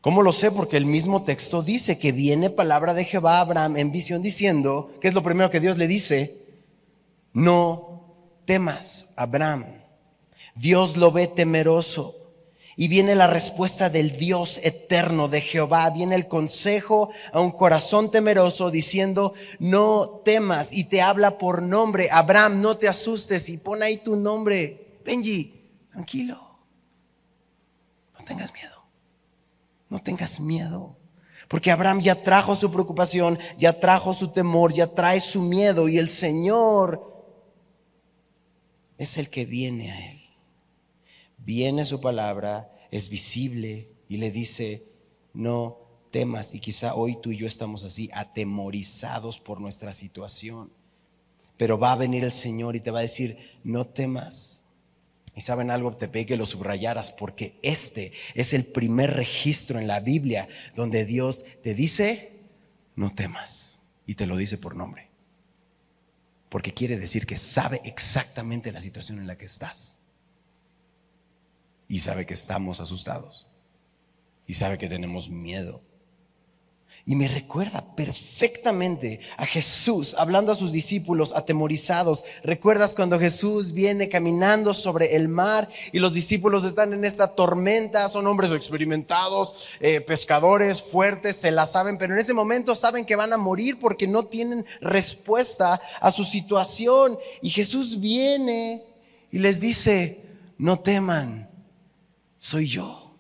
¿Cómo 0.01 0.23
lo 0.23 0.31
sé? 0.31 0.53
Porque 0.53 0.77
el 0.77 0.87
mismo 0.87 1.25
texto 1.25 1.65
dice 1.65 1.99
que 1.99 2.13
viene 2.13 2.51
palabra 2.51 2.95
de 2.95 3.05
Jehová 3.05 3.39
a 3.39 3.41
Abraham 3.41 3.79
en 3.79 3.91
visión 3.91 4.23
diciendo, 4.23 4.93
¿qué 5.01 5.09
es 5.09 5.15
lo 5.15 5.25
primero 5.25 5.51
que 5.51 5.59
Dios 5.59 5.77
le 5.77 5.89
dice? 5.89 6.37
No 7.33 8.15
temas, 8.45 9.09
Abraham. 9.17 9.82
Dios 10.55 10.97
lo 10.97 11.13
ve 11.13 11.27
temeroso 11.27 12.23
y 12.75 12.89
viene 12.89 13.15
la 13.15 13.27
respuesta 13.27 13.91
del 13.91 14.13
Dios 14.17 14.59
eterno, 14.63 15.29
de 15.29 15.41
Jehová. 15.41 15.91
Viene 15.91 16.15
el 16.15 16.27
consejo 16.27 17.11
a 17.33 17.41
un 17.41 17.51
corazón 17.51 18.11
temeroso 18.11 18.71
diciendo, 18.71 19.35
no 19.59 20.23
temas. 20.25 20.73
Y 20.73 20.85
te 20.85 21.03
habla 21.03 21.37
por 21.37 21.63
nombre. 21.63 22.09
Abraham, 22.11 22.63
no 22.63 22.79
te 22.79 22.89
asustes. 22.89 23.49
Y 23.51 23.59
pon 23.59 23.83
ahí 23.83 23.99
tu 23.99 24.17
nombre. 24.17 25.01
Benji, 25.05 25.69
tranquilo. 25.91 26.41
No 28.19 28.25
tengas 28.25 28.53
miedo. 28.55 28.85
No 29.91 29.99
tengas 30.03 30.41
miedo. 30.41 30.97
Porque 31.49 31.71
Abraham 31.71 32.01
ya 32.01 32.15
trajo 32.15 32.57
su 32.57 32.73
preocupación, 32.73 33.39
ya 33.59 33.79
trajo 33.79 34.15
su 34.15 34.29
temor, 34.29 34.73
ya 34.73 34.87
trae 34.87 35.21
su 35.21 35.43
miedo. 35.43 35.91
Y 35.91 35.99
el 35.99 36.09
Señor 36.09 37.27
es 38.97 39.19
el 39.19 39.29
que 39.29 39.45
viene 39.45 39.93
a 39.93 40.11
él 40.11 40.22
viene 41.45 41.85
su 41.85 42.01
palabra, 42.01 42.71
es 42.91 43.09
visible 43.09 43.91
y 44.09 44.19
le 44.19 44.31
dice, 44.31 44.87
no 45.33 45.79
temas. 46.11 46.55
Y 46.55 46.61
quizá 46.61 46.95
hoy 46.95 47.19
tú 47.21 47.33
y 47.33 47.39
yo 47.39 47.47
estamos 47.47 47.85
así, 47.85 48.11
atemorizados 48.13 49.41
por 49.41 49.61
nuestra 49.61 49.93
situación. 49.93 50.71
Pero 51.57 51.79
va 51.79 51.93
a 51.93 51.97
venir 51.97 52.25
el 52.25 52.33
Señor 52.33 52.77
y 52.77 52.81
te 52.81 52.91
va 52.91 53.01
a 53.01 53.03
decir, 53.03 53.59
no 53.65 53.87
temas. 53.87 54.65
Y 55.35 55.41
saben 55.41 55.71
algo, 55.71 55.97
te 55.97 56.09
pedí 56.09 56.27
que 56.27 56.37
lo 56.37 56.45
subrayaras 56.45 57.11
porque 57.11 57.59
este 57.63 58.13
es 58.35 58.53
el 58.53 58.67
primer 58.67 59.15
registro 59.15 59.79
en 59.79 59.87
la 59.87 60.01
Biblia 60.01 60.49
donde 60.77 61.07
Dios 61.07 61.45
te 61.63 61.75
dice, 61.75 62.41
no 62.97 63.15
temas. 63.15 63.79
Y 64.07 64.17
te 64.17 64.27
lo 64.27 64.37
dice 64.37 64.59
por 64.59 64.77
nombre. 64.77 65.09
Porque 66.51 66.75
quiere 66.75 66.99
decir 66.99 67.25
que 67.25 67.39
sabe 67.39 67.81
exactamente 67.85 68.73
la 68.73 68.83
situación 68.83 69.19
en 69.19 69.27
la 69.27 69.39
que 69.39 69.47
estás 69.47 70.02
y 71.93 71.99
sabe 71.99 72.25
que 72.25 72.33
estamos 72.33 72.81
asustados 72.81 73.47
y 74.47 74.55
sabe 74.55 74.79
que 74.79 74.89
tenemos 74.89 75.29
miedo. 75.29 75.83
Y 77.05 77.17
me 77.17 77.29
recuerda 77.29 77.95
perfectamente 77.95 79.21
a 79.37 79.45
Jesús 79.45 80.17
hablando 80.19 80.53
a 80.53 80.55
sus 80.55 80.73
discípulos 80.73 81.35
atemorizados. 81.37 82.25
¿Recuerdas 82.45 82.95
cuando 82.95 83.19
Jesús 83.19 83.73
viene 83.75 84.09
caminando 84.09 84.73
sobre 84.73 85.17
el 85.17 85.29
mar 85.29 85.69
y 85.93 85.99
los 85.99 86.15
discípulos 86.15 86.65
están 86.65 86.95
en 86.95 87.05
esta 87.05 87.35
tormenta? 87.35 88.09
Son 88.09 88.27
hombres 88.27 88.51
experimentados, 88.53 89.69
eh, 89.79 90.01
pescadores 90.01 90.81
fuertes, 90.81 91.37
se 91.37 91.51
la 91.51 91.67
saben, 91.67 91.99
pero 91.99 92.15
en 92.15 92.21
ese 92.21 92.33
momento 92.33 92.75
saben 92.75 93.05
que 93.05 93.17
van 93.17 93.35
a 93.35 93.37
morir 93.37 93.79
porque 93.79 94.07
no 94.09 94.25
tienen 94.25 94.65
respuesta 94.81 95.79
a 96.01 96.11
su 96.11 96.25
situación. 96.25 97.19
Y 97.43 97.51
Jesús 97.51 98.01
viene 98.01 98.83
y 99.31 99.41
les 99.41 99.61
dice, 99.61 100.25
no 100.57 100.81
teman 100.81 101.52
soy 102.43 102.67
yo. 102.67 103.15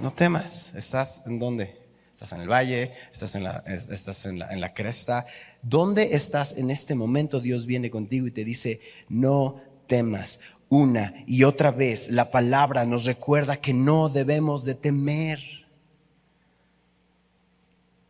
No 0.00 0.12
temas, 0.12 0.74
estás 0.74 1.24
en 1.26 1.38
dónde? 1.38 1.78
Estás 2.12 2.32
en 2.32 2.40
el 2.40 2.48
valle, 2.48 2.92
estás 3.12 3.36
en 3.36 3.44
la, 3.44 3.62
estás 3.66 4.26
en 4.26 4.40
la, 4.40 4.48
en 4.48 4.60
la 4.60 4.74
cresta. 4.74 5.26
¿Dónde 5.62 6.16
estás 6.16 6.58
en 6.58 6.70
este 6.70 6.96
momento? 6.96 7.38
Dios 7.38 7.66
viene 7.66 7.88
contigo 7.88 8.26
y 8.26 8.32
te 8.32 8.44
dice, 8.44 8.80
no 9.08 9.60
temas. 9.86 10.40
Una 10.68 11.14
y 11.26 11.44
otra 11.44 11.70
vez 11.70 12.10
la 12.10 12.32
palabra 12.32 12.84
nos 12.84 13.04
recuerda 13.04 13.56
que 13.56 13.72
no 13.72 14.08
debemos 14.08 14.64
de 14.64 14.74
temer. 14.74 15.40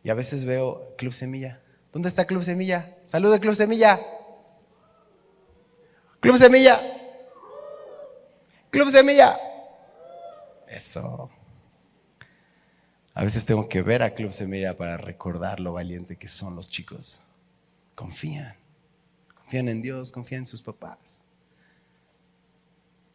Y 0.03 0.09
a 0.09 0.15
veces 0.15 0.45
veo 0.45 0.95
Club 0.97 1.13
Semilla. 1.13 1.61
¿Dónde 1.93 2.09
está 2.09 2.25
Club 2.25 2.43
Semilla? 2.43 2.97
Salude 3.05 3.39
Club 3.39 3.53
Semilla. 3.53 3.99
Club 6.21 6.37
Semilla. 6.37 6.90
Club 8.71 8.89
Semilla. 8.89 9.37
Eso. 10.67 11.29
A 13.13 13.23
veces 13.23 13.45
tengo 13.45 13.67
que 13.67 13.81
ver 13.81 14.01
a 14.01 14.13
Club 14.13 14.31
Semilla 14.31 14.77
para 14.77 14.95
recordar 14.95 15.59
lo 15.59 15.73
valiente 15.73 16.15
que 16.15 16.29
son 16.29 16.55
los 16.55 16.69
chicos. 16.69 17.21
Confían. 17.95 18.55
Confían 19.35 19.67
en 19.67 19.81
Dios, 19.81 20.11
confían 20.11 20.43
en 20.43 20.45
sus 20.45 20.61
papás. 20.61 21.23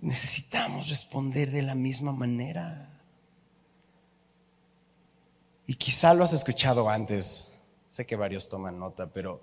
Necesitamos 0.01 0.91
responder 0.91 1.51
de 1.51 1.63
la 1.63 1.75
misma 1.75 2.13
manera. 2.13 2.91
Y 5.67 5.75
quizá 5.77 6.13
lo 6.13 6.25
has 6.25 6.35
escuchado 6.35 6.91
antes. 6.91 7.53
Sé 7.89 8.05
que 8.05 8.15
varios 8.15 8.51
toman 8.51 8.79
nota, 8.79 9.11
pero 9.11 9.41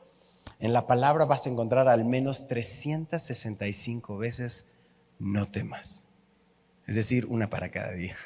en 0.60 0.74
la 0.74 0.86
palabra 0.86 1.26
vas 1.26 1.48
a 1.48 1.50
encontrar 1.50 1.90
al 1.90 2.06
menos 2.06 2.48
365 2.48 4.16
veces 4.20 4.70
no 5.24 5.50
temas. 5.50 6.08
Es 6.86 6.96
decir, 6.96 7.26
una 7.26 7.50
para 7.50 7.72
cada 7.72 7.92
día. 7.92 8.18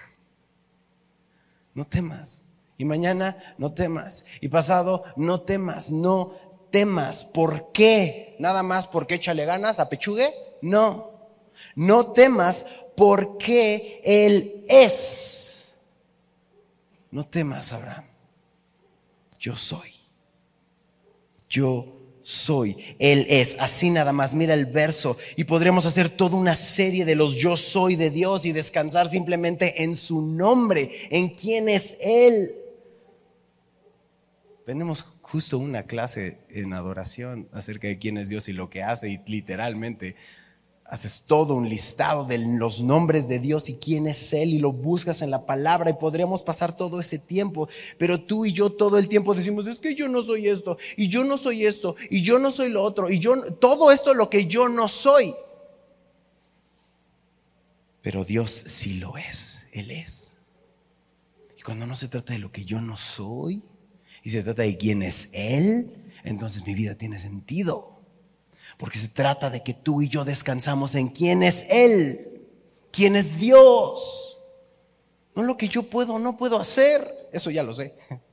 No 1.73 1.85
temas. 1.85 2.45
Y 2.77 2.85
mañana 2.85 3.55
no 3.57 3.71
temas. 3.71 4.25
Y 4.41 4.49
pasado 4.49 5.03
no 5.15 5.41
temas. 5.41 5.91
No 5.91 6.67
temas. 6.71 7.23
¿Por 7.23 7.71
qué? 7.71 8.35
Nada 8.39 8.63
más 8.63 8.87
porque 8.87 9.15
échale 9.15 9.45
ganas 9.45 9.79
a 9.79 9.89
pechugue. 9.89 10.33
No. 10.61 11.11
No 11.75 12.13
temas 12.13 12.65
porque 12.95 14.01
Él 14.03 14.65
es. 14.67 15.75
No 17.11 17.27
temas, 17.27 17.71
Abraham. 17.73 18.05
Yo 19.39 19.55
soy. 19.55 19.93
Yo 21.47 21.96
soy, 22.27 22.75
Él 22.99 23.25
es. 23.29 23.55
Así 23.57 23.89
nada 23.89 24.11
más, 24.11 24.33
mira 24.33 24.53
el 24.53 24.65
verso. 24.65 25.15
Y 25.37 25.45
podremos 25.45 25.85
hacer 25.85 26.09
toda 26.09 26.35
una 26.35 26.55
serie 26.55 27.05
de 27.05 27.15
los 27.15 27.35
yo 27.35 27.55
soy 27.55 27.95
de 27.95 28.09
Dios 28.09 28.45
y 28.45 28.51
descansar 28.51 29.07
simplemente 29.07 29.81
en 29.81 29.95
su 29.95 30.21
nombre, 30.21 31.07
en 31.09 31.29
quién 31.29 31.69
es 31.69 31.97
Él. 32.01 32.53
Tenemos 34.65 35.03
justo 35.21 35.57
una 35.57 35.83
clase 35.83 36.39
en 36.49 36.73
adoración 36.73 37.47
acerca 37.53 37.87
de 37.87 37.97
quién 37.97 38.17
es 38.17 38.27
Dios 38.27 38.49
y 38.49 38.53
lo 38.53 38.69
que 38.69 38.83
hace 38.83 39.07
y 39.07 39.21
literalmente 39.25 40.17
haces 40.89 41.23
todo 41.27 41.55
un 41.55 41.67
listado 41.67 42.25
de 42.25 42.37
los 42.37 42.81
nombres 42.81 43.27
de 43.27 43.39
Dios 43.39 43.67
y 43.69 43.75
quién 43.75 44.07
es 44.07 44.31
Él 44.33 44.53
y 44.53 44.59
lo 44.59 44.71
buscas 44.71 45.21
en 45.21 45.31
la 45.31 45.45
palabra 45.45 45.89
y 45.89 45.93
podríamos 45.93 46.43
pasar 46.43 46.75
todo 46.75 47.01
ese 47.01 47.19
tiempo, 47.19 47.67
pero 47.97 48.21
tú 48.21 48.45
y 48.45 48.53
yo 48.53 48.71
todo 48.71 48.97
el 48.97 49.09
tiempo 49.09 49.35
decimos, 49.35 49.67
es 49.67 49.79
que 49.79 49.95
yo 49.95 50.07
no 50.07 50.23
soy 50.23 50.47
esto 50.47 50.77
y 50.95 51.09
yo 51.09 51.25
no 51.25 51.37
soy 51.37 51.65
esto 51.65 51.95
y 52.09 52.21
yo 52.21 52.39
no 52.39 52.51
soy 52.51 52.69
lo 52.69 52.83
otro 52.83 53.09
y 53.09 53.19
yo, 53.19 53.53
todo 53.55 53.91
esto 53.91 54.13
lo 54.13 54.29
que 54.29 54.47
yo 54.47 54.69
no 54.69 54.87
soy. 54.87 55.35
Pero 58.01 58.23
Dios 58.23 58.51
sí 58.51 58.99
lo 58.99 59.17
es, 59.17 59.65
Él 59.73 59.91
es. 59.91 60.37
Y 61.57 61.61
cuando 61.63 61.85
no 61.85 61.95
se 61.95 62.07
trata 62.07 62.31
de 62.31 62.39
lo 62.39 62.53
que 62.53 62.63
yo 62.63 62.79
no 62.79 62.95
soy 62.95 63.61
y 64.23 64.29
se 64.29 64.41
trata 64.41 64.61
de 64.61 64.77
quién 64.77 65.01
es 65.01 65.29
Él, 65.33 65.91
entonces 66.23 66.65
mi 66.65 66.73
vida 66.73 66.95
tiene 66.95 67.19
sentido. 67.19 67.96
Porque 68.77 68.99
se 68.99 69.09
trata 69.09 69.49
de 69.49 69.63
que 69.63 69.73
tú 69.73 70.01
y 70.01 70.07
yo 70.07 70.23
descansamos 70.23 70.95
en 70.95 71.09
quién 71.09 71.43
es 71.43 71.65
Él, 71.69 72.47
quién 72.91 73.15
es 73.15 73.37
Dios. 73.37 74.37
No 75.35 75.43
lo 75.43 75.57
que 75.57 75.67
yo 75.67 75.83
puedo 75.83 76.13
o 76.13 76.19
no 76.19 76.37
puedo 76.37 76.59
hacer, 76.59 77.07
eso 77.31 77.49
ya 77.51 77.63
lo 77.63 77.73
sé. 77.73 77.95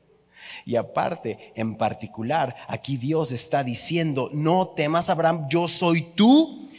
Y 0.66 0.76
aparte, 0.76 1.52
en 1.56 1.76
particular, 1.76 2.56
aquí 2.68 2.96
Dios 2.96 3.32
está 3.32 3.62
diciendo, 3.62 4.30
no 4.32 4.68
temas 4.68 5.10
Abraham, 5.10 5.46
yo 5.50 5.68
soy 5.68 6.14
tu 6.14 6.70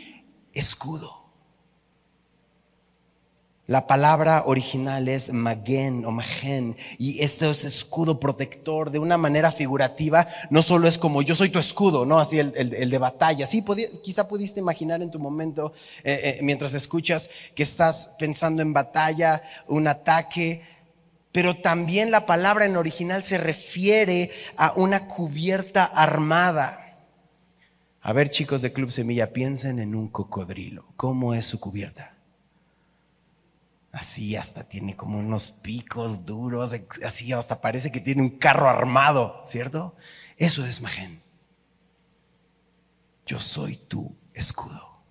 escudo. 0.53 1.24
La 3.67 3.87
palabra 3.87 4.43
original 4.45 5.07
es 5.07 5.33
magen 5.33 6.05
o 6.05 6.11
magen 6.11 6.77
y 6.99 7.23
este 7.23 7.49
es 7.49 7.65
escudo 7.65 8.19
protector 8.19 8.91
de 8.91 8.99
una 8.99 9.17
manera 9.17 9.51
figurativa, 9.51 10.27
no 10.51 10.61
solo 10.61 10.87
es 10.87 10.99
como 10.99 11.23
yo 11.23 11.33
soy 11.33 11.49
tu 11.49 11.57
escudo, 11.57 12.05
no 12.05 12.19
así 12.19 12.37
el, 12.37 12.51
de 12.53 12.97
batalla. 12.99 13.47
Sí, 13.47 13.65
quizá 14.03 14.27
pudiste 14.27 14.59
imaginar 14.59 15.01
en 15.01 15.09
tu 15.09 15.17
momento, 15.17 15.73
eh, 16.03 16.37
eh, 16.37 16.39
mientras 16.43 16.75
escuchas, 16.75 17.31
que 17.55 17.63
estás 17.63 18.13
pensando 18.19 18.61
en 18.61 18.71
batalla, 18.71 19.41
un 19.67 19.87
ataque, 19.87 20.61
pero 21.31 21.55
también 21.55 22.11
la 22.11 22.27
palabra 22.27 22.65
en 22.65 22.77
original 22.77 23.23
se 23.23 23.39
refiere 23.39 24.29
a 24.57 24.73
una 24.75 25.07
cubierta 25.07 25.85
armada. 25.85 26.99
A 27.99 28.13
ver 28.13 28.29
chicos 28.29 28.61
de 28.61 28.71
Club 28.71 28.91
Semilla, 28.91 29.33
piensen 29.33 29.79
en 29.79 29.95
un 29.95 30.07
cocodrilo. 30.07 30.85
¿Cómo 30.95 31.33
es 31.33 31.45
su 31.45 31.59
cubierta? 31.59 32.14
Así 33.95 34.35
hasta 34.35 34.65
tiene 34.65 34.97
como 34.97 35.19
unos 35.19 35.51
picos 35.51 36.25
duros, 36.25 36.75
así 37.05 37.31
hasta 37.31 37.61
parece 37.61 37.93
que 37.93 38.01
tiene 38.01 38.23
un 38.23 38.37
carro 38.37 38.67
armado, 38.67 39.41
¿cierto? 39.47 39.95
Eso 40.35 40.65
es 40.65 40.81
Magen. 40.81 41.23
Yo 43.25 43.39
soy 43.39 43.77
tu 43.77 44.13
escudo. 44.33 45.01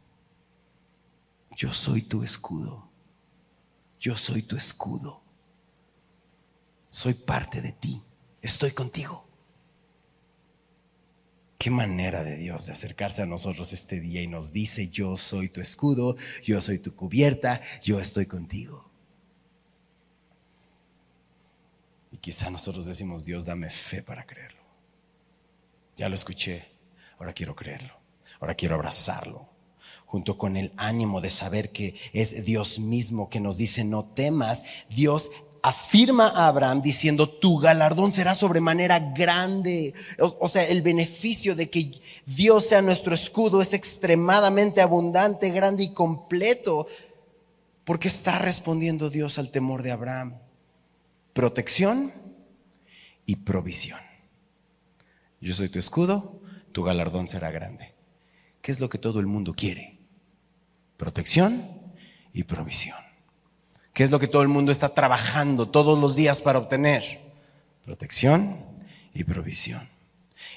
Yo 1.57 1.73
soy 1.73 2.03
tu 2.03 2.23
escudo. 2.25 2.91
Yo 3.99 4.19
soy 4.19 4.43
tu 4.43 4.55
escudo. 4.55 5.23
Soy 6.91 7.15
parte 7.15 7.63
de 7.63 7.73
ti. 7.73 8.05
Estoy 8.43 8.73
contigo. 8.73 9.27
Qué 11.65 11.71
manera 11.71 12.23
de 12.23 12.37
Dios 12.37 12.67
de 12.67 12.73
acercarse 12.73 13.23
a 13.23 13.27
nosotros 13.27 13.73
este 13.73 13.99
día 13.99 14.21
y 14.21 14.27
nos 14.27 14.53
dice, 14.53 14.91
yo 14.91 15.17
soy 15.17 15.49
tu 15.49 15.63
escudo, 15.63 16.15
yo 16.43 16.61
soy 16.61 16.79
tu 16.79 16.95
cubierta, 16.95 17.63
yo 17.81 17.99
estoy 18.01 18.27
contigo. 18.27 18.91
Y 22.13 22.19
quizá 22.19 22.51
nosotros 22.51 22.85
decimos, 22.85 23.25
Dios, 23.25 23.47
dame 23.47 23.71
fe 23.71 24.03
para 24.03 24.27
creerlo. 24.27 24.61
Ya 25.97 26.11
lo 26.11 26.17
escuché, 26.17 26.67
ahora 27.19 27.33
quiero 27.33 27.57
creerlo, 27.57 27.99
ahora 28.41 28.55
quiero 28.55 28.75
abrazarlo, 28.75 29.49
junto 30.05 30.37
con 30.37 30.59
el 30.59 30.71
ánimo 30.77 31.23
de 31.23 31.31
saber 31.31 31.73
que 31.73 31.97
es 32.13 32.45
Dios 32.45 32.79
mismo 32.79 33.31
que 33.31 33.41
nos 33.41 33.57
dice, 33.57 33.85
no 33.85 34.05
temas, 34.05 34.65
Dios 34.91 35.31
afirma 35.65 36.29
a 36.29 36.49
Abraham 36.49 36.83
diciendo, 36.83 37.27
tu 37.27 37.57
galardón 37.57 38.13
será 38.13 38.35
sobremanera 38.35 38.99
grande. 38.99 39.95
O, 40.19 40.47
sea, 40.47 40.63
el 40.65 40.83
beneficio 40.83 41.57
de 41.57 41.71
que 41.71 42.03
Dios 42.27 42.67
sea 42.67 42.83
nuestro 42.83 43.15
escudo 43.15 43.63
es 43.63 43.73
extremadamente 43.73 44.83
abundante, 44.83 45.49
grande 45.53 45.85
y 45.85 45.95
completo, 45.95 46.87
porque 47.85 48.09
está 48.09 48.39
respondiendo 48.39 49.09
Dios 49.09 49.39
al 49.39 49.51
temor 49.51 49.83
de 49.83 49.93
Abraham. 49.93 50.39
Protección 51.33 52.13
y 53.25 53.37
provisión. 53.37 54.01
Yo 55.41 55.55
soy 55.55 55.71
tu 55.71 55.79
escudo, 55.79 56.43
tu 56.73 56.83
galardón 56.83 57.27
será 57.27 57.51
grande. 57.51 57.95
¿Qué 58.61 58.71
es 58.71 58.81
lo 58.81 58.91
que 58.91 58.99
todo 58.99 59.19
el 59.19 59.27
mundo 59.27 59.55
quiere? 59.55 59.99
Protección 60.99 61.95
y 62.35 62.43
provisión. 62.43 63.04
¿Qué 63.95 64.03
es 64.03 64.11
lo 64.11 64.19
que 64.19 64.27
todo 64.27 64.43
el 64.43 64.49
mundo 64.49 64.73
está 64.73 64.93
trabajando 64.93 65.69
todos 65.69 65.97
los 65.97 66.17
días 66.17 66.43
para 66.43 66.59
obtener? 66.59 67.21
Protección 67.85 68.59
y 69.15 69.23
provisión. 69.23 69.89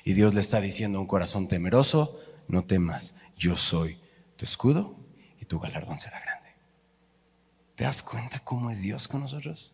Y 0.03 0.13
Dios 0.13 0.33
le 0.33 0.39
está 0.39 0.59
diciendo 0.59 0.97
a 0.97 1.01
un 1.01 1.07
corazón 1.07 1.47
temeroso, 1.47 2.19
no 2.47 2.65
temas, 2.65 3.13
yo 3.37 3.55
soy 3.55 3.99
tu 4.37 4.43
escudo 4.43 4.95
y 5.39 5.45
tu 5.45 5.59
galardón 5.59 5.99
será 5.99 6.19
grande. 6.19 6.49
¿Te 7.75 7.83
das 7.83 8.01
cuenta 8.01 8.39
cómo 8.39 8.71
es 8.71 8.81
Dios 8.81 9.07
con 9.07 9.21
nosotros? 9.21 9.71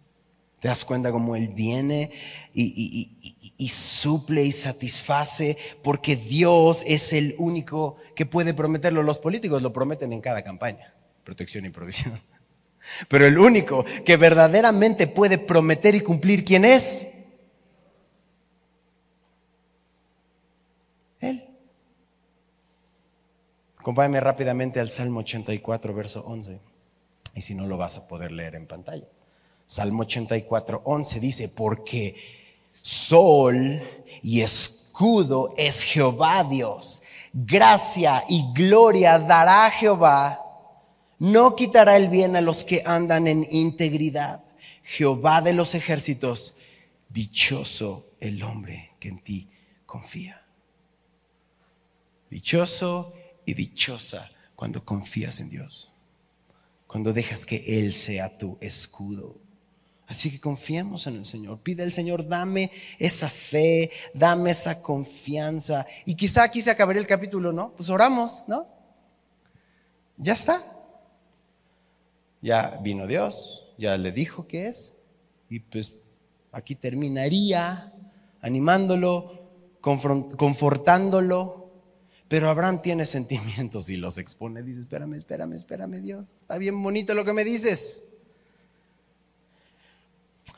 ¿Te 0.60 0.68
das 0.68 0.84
cuenta 0.84 1.14
cómo 1.14 1.38
Él 1.38 1.48
viene 1.48 2.12
y, 2.54 3.18
y, 3.58 3.70
suple 3.70 4.44
y 4.44 4.52
satisface? 4.52 5.58
Porque 5.82 6.18
Dios 6.18 6.84
es 6.86 7.14
el 7.14 7.36
único 7.38 7.96
que 8.14 8.26
puede 8.26 8.54
prometerlo. 8.54 9.04
Los 9.04 9.20
políticos 9.20 9.62
lo 9.62 9.72
prometen 9.72 10.12
en 10.12 10.20
cada 10.20 10.44
campaña, 10.44 10.94
protección 11.24 11.66
y 11.66 11.70
provisión. 11.70 12.20
Pero 13.08 13.26
el 13.26 13.38
único 13.38 13.86
que 14.06 14.18
verdaderamente 14.18 15.08
puede 15.08 15.38
prometer 15.38 15.96
y 15.96 16.02
cumplir, 16.02 16.44
¿quién 16.44 16.66
es? 16.66 17.08
Él. 21.22 21.46
Acompáñame 23.78 24.20
rápidamente 24.20 24.80
al 24.80 24.90
Salmo 24.90 25.22
84, 25.22 25.94
verso 25.94 26.24
11. 26.26 26.60
Y 27.36 27.42
si 27.42 27.56
no 27.56 27.66
lo 27.68 27.78
vas 27.78 27.98
a 27.98 28.08
poder 28.08 28.32
leer 28.32 28.56
en 28.56 28.68
pantalla. 28.68 29.08
Salmo 29.66 30.04
84, 30.04 30.82
11 30.86 31.20
dice, 31.20 31.50
porque 31.50 32.16
sol 32.70 33.82
y 34.22 34.42
escudo 34.42 35.54
es 35.58 35.84
Jehová 35.84 36.44
Dios. 36.44 37.02
Gracia 37.32 38.24
y 38.28 38.52
gloria 38.54 39.18
dará 39.18 39.72
Jehová 39.72 40.43
no 41.24 41.56
quitará 41.56 41.98
el 41.98 42.10
bien 42.10 42.36
a 42.36 42.42
los 42.42 42.64
que 42.64 42.84
andan 42.86 43.28
en 43.28 43.48
integridad. 43.50 44.44
Jehová 44.84 45.42
de 45.42 45.54
los 45.54 45.76
ejércitos, 45.76 46.56
dichoso 47.10 48.12
el 48.20 48.44
hombre 48.44 48.92
que 49.00 49.10
en 49.10 49.20
ti 49.20 49.50
confía. 49.86 50.46
Dichoso 52.30 53.14
y 53.46 53.54
dichosa 53.54 54.30
cuando 54.56 54.84
confías 54.84 55.40
en 55.40 55.50
Dios 55.50 55.94
cuando 56.94 57.12
dejas 57.12 57.48
que 57.48 57.80
Él 57.80 57.92
sea 57.92 58.38
tu 58.38 58.56
escudo. 58.62 59.42
Así 60.06 60.30
que 60.30 60.40
confiemos 60.40 61.08
en 61.08 61.16
el 61.16 61.26
Señor. 61.26 61.60
Pide 61.62 61.82
al 61.82 61.92
Señor, 61.92 62.28
dame 62.28 62.70
esa 63.00 63.32
fe, 63.32 63.90
dame 64.14 64.52
esa 64.52 64.80
confianza. 64.80 65.88
Y 66.06 66.14
quizá 66.14 66.44
aquí 66.44 66.62
se 66.62 66.70
acabaría 66.70 67.02
el 67.02 67.08
capítulo, 67.08 67.52
¿no? 67.52 67.74
Pues 67.74 67.90
oramos, 67.90 68.44
¿no? 68.48 68.68
Ya 70.18 70.34
está. 70.34 70.73
Ya 72.44 72.78
vino 72.84 73.08
Dios, 73.08 73.74
ya 73.78 73.98
le 73.98 74.12
dijo 74.12 74.48
que 74.48 74.68
es. 74.68 74.98
Y 75.50 75.62
pues 75.62 75.94
aquí 76.52 76.76
terminaría 76.76 77.94
animándolo, 78.42 79.50
confortándolo. 79.80 81.72
Pero 82.28 82.50
Abraham 82.50 82.82
tiene 82.82 83.06
sentimientos 83.08 83.90
y 83.90 83.96
los 83.96 84.18
expone. 84.18 84.62
Dice, 84.62 84.82
espérame, 84.82 85.14
espérame, 85.14 85.54
espérame 85.54 86.02
Dios. 86.02 86.34
Está 86.38 86.58
bien 86.58 86.84
bonito 86.84 87.16
lo 87.16 87.24
que 87.24 87.32
me 87.32 87.46
dices. 87.46 88.10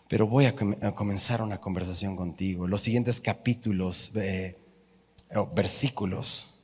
Pero 0.07 0.27
voy 0.27 0.45
a, 0.45 0.55
comenzar 0.55 1.43
una 1.43 1.61
conversación 1.61 2.15
contigo. 2.15 2.67
Los 2.67 2.81
siguientes 2.81 3.21
capítulos, 3.21 4.11
eh, 4.15 4.57
versículos, 5.53 6.59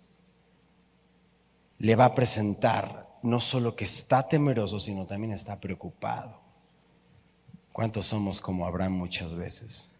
le 1.77 1.95
va 1.95 2.05
a 2.05 2.15
presentar 2.15 3.10
no 3.23 3.39
solo 3.39 3.75
que 3.75 3.85
está 3.85 4.27
temeroso, 4.27 4.79
sino 4.79 5.05
también 5.05 5.33
está 5.33 5.59
preocupado. 5.59 6.39
¿Cuántos 7.71 8.07
somos 8.07 8.41
como 8.41 8.65
Abraham 8.65 8.93
muchas 8.93 9.35
veces? 9.35 9.95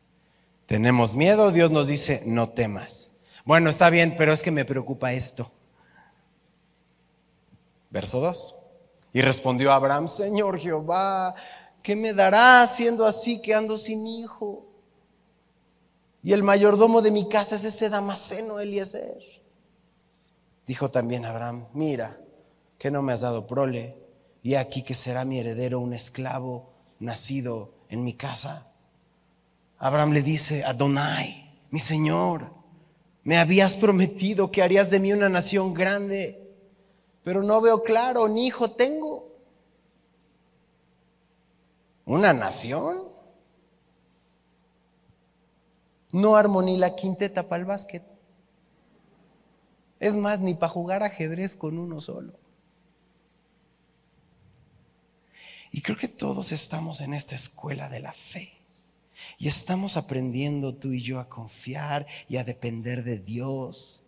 Tenemos 0.66 1.16
miedo, 1.16 1.52
Dios 1.52 1.72
nos 1.72 1.88
dice, 1.88 2.24
no 2.26 2.50
temas. 2.50 3.12
Bueno, 3.46 3.70
está 3.70 3.90
bien, 3.90 4.16
pero 4.18 4.34
es 4.34 4.42
que 4.42 4.52
me 4.52 4.66
preocupa 4.66 5.14
esto. 5.14 5.52
Verso 7.90 8.20
2. 8.20 8.56
Y 9.14 9.22
respondió 9.22 9.74
Abraham, 9.74 10.08
Señor 10.08 10.58
Jehová, 10.60 11.36
¿qué 11.84 11.96
me 11.96 12.14
dará 12.14 12.66
siendo 12.68 13.06
así 13.06 13.42
que 13.42 13.54
ando 13.54 13.78
sin 13.78 14.08
hijo? 14.08 14.68
Y 16.24 16.34
el 16.34 16.44
mayordomo 16.44 17.02
de 17.02 17.12
mi 17.12 17.28
casa 17.28 17.56
es 17.56 17.66
ese 17.66 17.90
Damaseno 17.90 18.60
Eliezer. 18.60 19.18
Dijo 20.68 20.92
también 20.92 21.26
Abraham, 21.26 21.68
mira, 21.74 22.21
que 22.82 22.89
no 22.89 23.04
me 23.04 23.13
has 23.13 23.22
dado 23.22 23.46
prole, 23.46 23.96
y 24.41 24.56
aquí 24.56 24.82
que 24.82 24.96
será 24.96 25.24
mi 25.24 25.38
heredero 25.38 25.80
un 25.80 25.94
esclavo 25.94 26.74
nacido 26.98 27.76
en 27.89 28.04
mi 28.04 28.15
casa. 28.15 28.72
Abraham 29.78 30.13
le 30.13 30.24
dice, 30.24 30.63
Adonai, 30.63 31.60
mi 31.70 31.80
Señor, 31.80 32.52
me 33.24 33.38
habías 33.38 33.76
prometido 33.76 34.50
que 34.50 34.63
harías 34.63 34.89
de 34.89 35.00
mí 35.00 35.13
una 35.13 35.30
nación 35.30 35.76
grande, 35.76 36.56
pero 37.24 37.44
no 37.44 37.62
veo 37.62 37.84
claro, 37.84 38.28
ni 38.28 38.48
hijo 38.48 38.72
tengo. 38.72 39.32
¿Una 42.06 42.34
nación? 42.34 43.10
No 46.13 46.36
armo 46.36 46.63
ni 46.63 46.78
la 46.78 46.96
quinteta 46.96 47.48
para 47.48 47.60
el 47.60 47.65
básquet. 47.67 48.02
Es 50.00 50.15
más, 50.15 50.39
ni 50.39 50.56
para 50.56 50.72
jugar 50.72 51.04
ajedrez 51.04 51.56
con 51.56 51.78
uno 51.78 52.02
solo. 52.02 52.41
Y 55.72 55.82
creo 55.82 55.98
que 55.98 56.08
todos 56.08 56.52
estamos 56.52 57.02
en 57.02 57.14
esta 57.14 57.36
escuela 57.36 57.88
de 57.90 58.02
la 58.02 58.12
fe. 58.12 58.54
Y 59.38 59.48
estamos 59.48 59.98
aprendiendo 59.98 60.76
tú 60.76 60.92
y 60.92 61.02
yo 61.02 61.20
a 61.20 61.30
confiar 61.30 62.06
y 62.28 62.38
a 62.38 62.44
depender 62.44 63.04
de 63.04 63.20
Dios. 63.20 64.02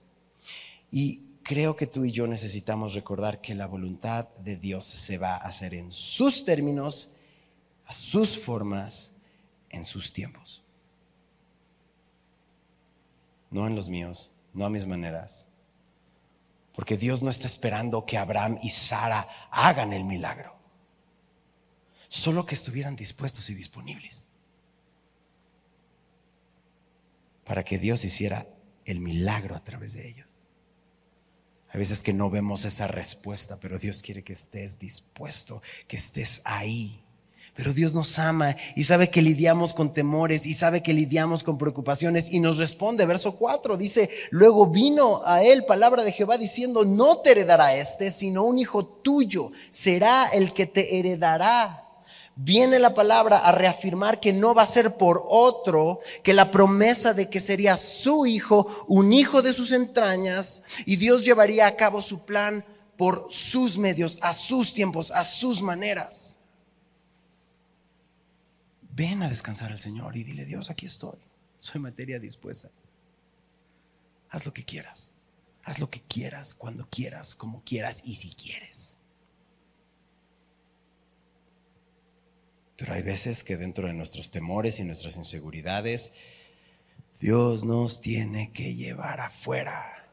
Y 0.91 1.21
creo 1.43 1.75
que 1.75 1.87
tú 1.87 2.03
y 2.05 2.11
yo 2.11 2.27
necesitamos 2.27 2.93
recordar 2.93 3.41
que 3.41 3.55
la 3.55 3.67
voluntad 3.67 4.27
de 4.43 4.57
Dios 4.57 4.85
se 4.85 5.17
va 5.17 5.35
a 5.35 5.47
hacer 5.47 5.73
en 5.73 5.91
sus 5.91 6.45
términos 6.45 7.15
a 7.85 7.93
sus 7.93 8.37
formas 8.37 9.11
en 9.69 9.83
sus 9.83 10.13
tiempos. 10.13 10.63
No 13.49 13.67
en 13.67 13.75
los 13.75 13.89
míos, 13.89 14.31
no 14.53 14.65
a 14.65 14.69
mis 14.69 14.85
maneras. 14.85 15.49
Porque 16.73 16.97
Dios 16.97 17.21
no 17.21 17.29
está 17.29 17.47
esperando 17.47 18.05
que 18.05 18.17
Abraham 18.17 18.57
y 18.61 18.69
Sara 18.69 19.27
hagan 19.51 19.93
el 19.93 20.05
milagro. 20.05 20.55
Solo 22.13 22.45
que 22.45 22.53
estuvieran 22.53 22.95
dispuestos 22.95 23.49
y 23.49 23.55
disponibles. 23.55 24.27
Para 27.43 27.63
que 27.63 27.79
Dios 27.79 28.05
hiciera 28.05 28.47
el 28.85 28.99
milagro 28.99 29.55
a 29.55 29.63
través 29.63 29.93
de 29.93 30.07
ellos. 30.07 30.27
A 31.71 31.77
veces 31.79 32.03
que 32.03 32.13
no 32.13 32.29
vemos 32.29 32.65
esa 32.65 32.85
respuesta, 32.85 33.57
pero 33.59 33.79
Dios 33.79 34.03
quiere 34.03 34.23
que 34.23 34.33
estés 34.33 34.77
dispuesto, 34.77 35.63
que 35.87 35.97
estés 35.97 36.43
ahí 36.45 37.03
pero 37.55 37.71
Dios 37.71 37.93
nos 37.93 38.17
ama 38.17 38.55
y 38.75 38.83
sabe 38.83 39.11
que 39.11 39.21
lidiamos 39.21 39.75
con 39.75 39.93
temores 39.93 40.47
y 40.47 40.53
sabe 40.53 40.81
que 40.81 40.91
lidiamos 40.91 41.43
con 41.43 41.59
preocupaciones 41.59 42.31
y 42.31 42.39
nos 42.39 42.57
responde. 42.57 43.05
Verso 43.05 43.35
4 43.35 43.77
dice, 43.77 44.09
luego 44.31 44.65
vino 44.65 45.21
a 45.23 45.43
él 45.43 45.63
palabra 45.65 46.03
de 46.03 46.11
Jehová 46.11 46.39
diciendo, 46.39 46.83
no 46.83 47.19
te 47.19 47.31
heredará 47.31 47.75
este, 47.75 48.09
sino 48.09 48.43
un 48.43 48.57
hijo 48.57 48.85
tuyo 48.85 49.51
será 49.69 50.29
el 50.33 50.51
que 50.51 50.65
te 50.65 50.97
heredará. 50.97 51.82
Viene 52.35 52.79
la 52.79 52.95
palabra 52.95 53.39
a 53.39 53.51
reafirmar 53.51 54.19
que 54.19 54.33
no 54.33 54.55
va 54.55 54.63
a 54.63 54.67
ser 54.67 54.97
por 54.97 55.23
otro, 55.27 55.99
que 56.23 56.33
la 56.33 56.49
promesa 56.49 57.13
de 57.13 57.29
que 57.29 57.39
sería 57.39 57.77
su 57.77 58.25
hijo, 58.25 58.85
un 58.87 59.13
hijo 59.13 59.41
de 59.41 59.53
sus 59.53 59.71
entrañas, 59.71 60.63
y 60.85 60.95
Dios 60.95 61.23
llevaría 61.23 61.67
a 61.67 61.75
cabo 61.75 62.01
su 62.01 62.25
plan 62.25 62.65
por 62.97 63.27
sus 63.29 63.77
medios, 63.77 64.17
a 64.21 64.33
sus 64.33 64.73
tiempos, 64.73 65.11
a 65.11 65.23
sus 65.23 65.61
maneras. 65.61 66.39
Ven 68.81 69.21
a 69.21 69.29
descansar 69.29 69.71
al 69.71 69.79
Señor 69.79 70.15
y 70.17 70.23
dile, 70.23 70.45
Dios, 70.45 70.69
aquí 70.69 70.87
estoy. 70.87 71.19
Soy 71.59 71.81
materia 71.81 72.19
dispuesta. 72.19 72.69
Haz 74.29 74.45
lo 74.45 74.53
que 74.53 74.65
quieras. 74.65 75.13
Haz 75.63 75.79
lo 75.79 75.89
que 75.89 76.01
quieras, 76.01 76.53
cuando 76.53 76.87
quieras, 76.89 77.35
como 77.35 77.63
quieras 77.63 78.01
y 78.03 78.15
si 78.15 78.33
quieres. 78.33 78.97
Pero 82.77 82.93
hay 82.93 83.01
veces 83.01 83.43
que 83.43 83.57
dentro 83.57 83.87
de 83.87 83.93
nuestros 83.93 84.31
temores 84.31 84.79
y 84.79 84.83
nuestras 84.83 85.15
inseguridades, 85.15 86.13
Dios 87.19 87.65
nos 87.65 88.01
tiene 88.01 88.51
que 88.51 88.75
llevar 88.75 89.21
afuera. 89.21 90.09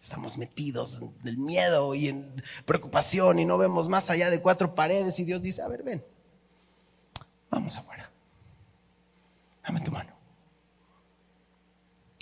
Estamos 0.00 0.38
metidos 0.38 1.00
en 1.00 1.28
el 1.28 1.38
miedo 1.38 1.94
y 1.94 2.08
en 2.08 2.42
preocupación 2.64 3.38
y 3.38 3.44
no 3.44 3.58
vemos 3.58 3.88
más 3.88 4.10
allá 4.10 4.30
de 4.30 4.40
cuatro 4.40 4.74
paredes 4.74 5.18
y 5.18 5.24
Dios 5.24 5.42
dice, 5.42 5.62
a 5.62 5.68
ver, 5.68 5.82
ven, 5.82 6.04
Vamos 7.50 7.76
afuera. 7.76 8.10
Dame 9.64 9.80
tu 9.80 9.90
mano. 9.90 10.12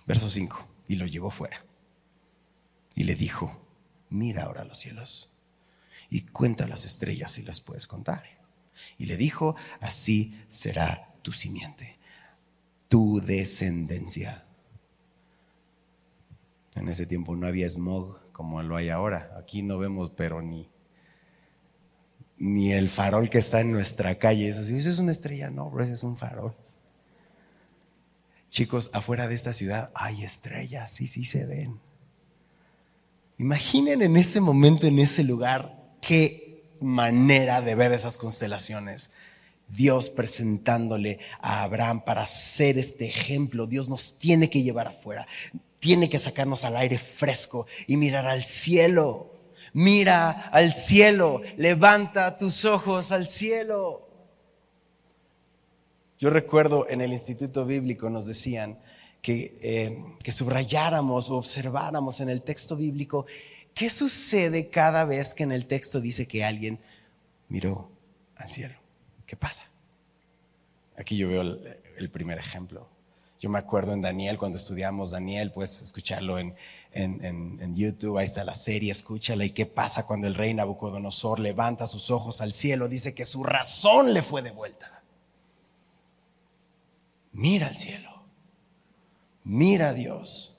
Verso 0.07 0.29
5. 0.29 0.69
Y 0.89 0.97
lo 0.97 1.07
llevó 1.07 1.31
fuera. 1.31 1.65
Y 2.95 3.05
le 3.05 3.15
dijo, 3.15 3.61
mira 4.11 4.45
ahora 4.45 4.65
los 4.65 4.79
cielos 4.79 5.31
y 6.09 6.27
cuenta 6.27 6.69
las 6.69 6.85
estrellas 6.85 7.33
si 7.33 7.43
las 7.43 7.61
puedes 7.61 7.87
contar. 7.87 8.34
Y 8.99 9.07
le 9.07 9.17
dijo, 9.17 9.57
así 9.81 10.39
será 10.49 11.15
tu 11.23 11.33
simiente, 11.33 11.99
tu 12.89 13.21
descendencia. 13.21 14.45
En 16.75 16.89
ese 16.89 17.07
tiempo 17.07 17.37
no 17.37 17.47
había 17.47 17.69
smog 17.69 18.33
como 18.33 18.63
lo 18.63 18.77
hay 18.77 18.89
ahora. 18.89 19.31
Aquí 19.39 19.63
no 19.63 19.79
vemos, 19.79 20.11
pero 20.11 20.43
ni 20.43 20.69
ni 22.37 22.73
el 22.73 22.89
farol 22.89 23.31
que 23.31 23.39
está 23.39 23.61
en 23.61 23.73
nuestra 23.73 24.19
calle. 24.19 24.49
Eso, 24.49 24.61
eso 24.61 24.91
es 24.91 24.99
una 24.99 25.13
estrella, 25.13 25.51
no, 25.51 25.71
bro, 25.71 25.85
ese 25.85 25.95
es 25.95 26.03
un 26.03 26.17
farol. 26.17 26.55
Chicos, 28.51 28.91
afuera 28.93 29.27
de 29.27 29.35
esta 29.35 29.53
ciudad 29.53 29.91
hay 29.95 30.25
estrellas, 30.25 30.93
sí, 30.93 31.07
sí 31.07 31.25
se 31.25 31.47
ven. 31.47 31.81
Imaginen 33.39 34.03
en 34.03 34.17
ese 34.17 34.41
momento, 34.41 34.87
en 34.87 34.99
ese 34.99 35.25
lugar, 35.25 35.77
qué 36.01 36.44
manera 36.85 37.61
de 37.61 37.75
ver 37.75 37.93
esas 37.93 38.19
constelaciones. 38.19 39.13
Dios 39.69 40.11
presentándole 40.11 41.19
a 41.41 41.63
Abraham 41.63 42.05
para 42.05 42.27
ser 42.27 42.79
este 42.79 43.07
ejemplo. 43.07 43.67
Dios 43.67 43.89
nos 43.89 44.19
tiene 44.19 44.51
que 44.51 44.63
llevar 44.63 44.89
afuera, 44.89 45.27
tiene 45.81 46.09
que 46.09 46.19
sacarnos 46.19 46.65
al 46.65 46.77
aire 46.77 46.99
fresco 46.99 47.67
y 47.87 47.97
mirar 47.97 48.27
al 48.27 48.45
cielo 48.45 49.35
mira 49.75 50.49
al 50.49 50.73
cielo, 50.73 51.43
levanta 51.59 52.39
tus 52.39 52.65
ojos 52.65 53.13
al 53.13 53.27
cielo. 53.27 54.09
Yo 56.19 56.31
recuerdo 56.31 56.89
en 56.89 57.03
el 57.03 57.13
Instituto 57.13 57.67
Bíblico 57.67 58.09
nos 58.09 58.25
decían 58.25 58.79
que, 59.21 59.59
eh, 59.61 60.05
que 60.23 60.33
subrayáramos 60.33 61.29
o 61.29 61.37
observáramos 61.37 62.21
en 62.21 62.31
el 62.31 62.43
texto 62.43 62.77
bíblico 62.77 63.27
qué 63.75 63.91
sucede 63.91 64.71
cada 64.71 65.05
vez 65.05 65.35
que 65.35 65.43
en 65.43 65.53
el 65.53 65.67
texto 65.67 66.01
dice 66.01 66.27
que 66.27 66.45
alguien 66.45 66.81
miró 67.49 67.91
al 68.37 68.51
cielo. 68.51 68.75
¿Qué 69.27 69.37
pasa? 69.37 69.65
Aquí 70.97 71.17
yo 71.17 71.29
veo 71.29 71.43
el 71.43 72.11
primer 72.11 72.39
ejemplo. 72.39 72.89
Yo 73.45 73.51
me 73.51 73.59
acuerdo 73.59 73.93
en 73.93 74.01
Daniel, 74.01 74.39
cuando 74.39 74.57
estudiamos 74.57 75.11
Daniel, 75.11 75.53
puedes 75.53 75.83
escucharlo 75.83 76.39
en, 76.39 76.55
en, 76.93 77.77
YouTube, 77.77 78.17
ahí 78.17 78.25
está 78.25 78.43
la 78.43 78.55
serie, 78.55 78.91
escúchala. 78.91 79.45
¿Y 79.45 79.51
qué 79.51 79.67
pasa 79.67 80.07
cuando 80.07 80.27
el 80.27 80.35
rey 80.35 80.55
Nabucodonosor 80.55 81.41
levanta 81.41 81.87
sus 81.87 82.11
ojos 82.11 82.41
al 82.41 82.55
cielo? 82.55 82.89
Dice 82.89 83.15
que 83.15 83.27
su 83.27 83.45
razón 83.45 84.15
le 84.15 84.23
fue 84.23 84.41
devuelta. 84.41 85.03
Mira 87.33 87.67
al 87.67 87.77
cielo, 87.77 88.25
mira 89.43 89.91
a 89.91 89.93
Dios. 89.93 90.54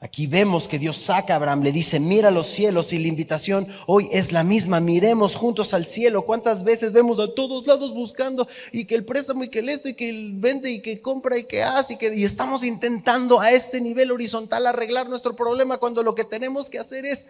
Aquí 0.00 0.28
vemos 0.28 0.68
que 0.68 0.78
Dios 0.78 0.96
saca 0.96 1.32
a 1.32 1.36
Abraham, 1.36 1.64
le 1.64 1.72
dice, 1.72 1.98
mira 1.98 2.30
los 2.30 2.46
cielos 2.46 2.92
y 2.92 3.00
la 3.00 3.08
invitación 3.08 3.66
hoy 3.86 4.08
es 4.12 4.30
la 4.30 4.44
misma, 4.44 4.78
miremos 4.78 5.34
juntos 5.34 5.74
al 5.74 5.84
cielo. 5.84 6.22
¿Cuántas 6.22 6.62
veces 6.62 6.92
vemos 6.92 7.18
a 7.18 7.34
todos 7.34 7.66
lados 7.66 7.92
buscando 7.92 8.46
y 8.70 8.84
que 8.84 8.94
el 8.94 9.04
préstamo 9.04 9.42
y 9.42 9.48
que 9.48 9.58
el 9.58 9.68
esto 9.68 9.88
y 9.88 9.94
que 9.94 10.08
el 10.08 10.34
vende 10.36 10.70
y 10.70 10.80
que 10.80 11.02
compra 11.02 11.36
y 11.36 11.48
que 11.48 11.64
hace 11.64 11.94
y 11.94 11.96
que 11.96 12.14
y 12.14 12.22
estamos 12.22 12.62
intentando 12.62 13.40
a 13.40 13.50
este 13.50 13.80
nivel 13.80 14.12
horizontal 14.12 14.68
arreglar 14.68 15.08
nuestro 15.08 15.34
problema 15.34 15.78
cuando 15.78 16.04
lo 16.04 16.14
que 16.14 16.24
tenemos 16.24 16.70
que 16.70 16.78
hacer 16.78 17.04
es 17.04 17.28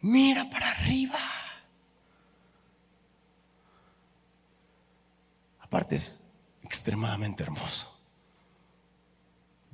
mira 0.00 0.48
para 0.48 0.70
arriba. 0.70 1.18
Aparte 5.60 5.96
es 5.96 6.20
extremadamente 6.62 7.42
hermoso 7.42 7.97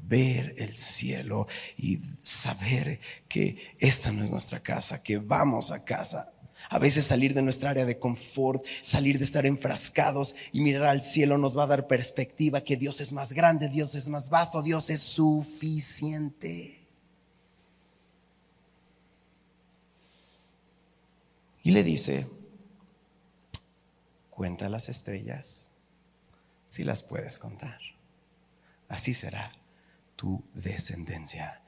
ver 0.09 0.55
el 0.59 0.77
cielo 0.77 1.47
y 1.77 2.01
saber 2.23 3.01
que 3.29 3.75
esta 3.79 4.13
no 4.13 4.23
es 4.25 4.31
nuestra 4.31 4.61
casa, 4.61 5.03
que 5.03 5.19
vamos 5.19 5.71
a 5.71 5.85
casa. 5.85 6.33
A 6.71 6.79
veces 6.79 7.07
salir 7.07 7.35
de 7.35 7.43
nuestra 7.43 7.71
área 7.71 7.85
de 7.85 7.99
confort, 7.99 8.65
salir 8.83 9.19
de 9.19 9.25
estar 9.25 9.45
enfrascados 9.45 10.35
y 10.53 10.61
mirar 10.61 10.85
al 10.85 11.03
cielo 11.03 11.37
nos 11.37 11.57
va 11.57 11.65
a 11.65 11.69
dar 11.69 11.87
perspectiva 11.87 12.63
que 12.63 12.77
Dios 12.77 13.01
es 13.01 13.13
más 13.13 13.33
grande, 13.33 13.69
Dios 13.69 13.95
es 13.95 14.09
más 14.09 14.31
vasto, 14.31 14.63
Dios 14.63 14.89
es 14.91 15.01
suficiente. 15.01 16.81
Y 21.63 21.71
le 21.71 21.83
dice, 21.83 22.27
cuenta 24.31 24.69
las 24.69 24.89
estrellas 24.89 25.71
si 26.69 26.85
las 26.85 27.03
puedes 27.03 27.39
contar. 27.39 27.79
Así 28.89 29.15
será 29.15 29.53
descendencia 30.55 31.65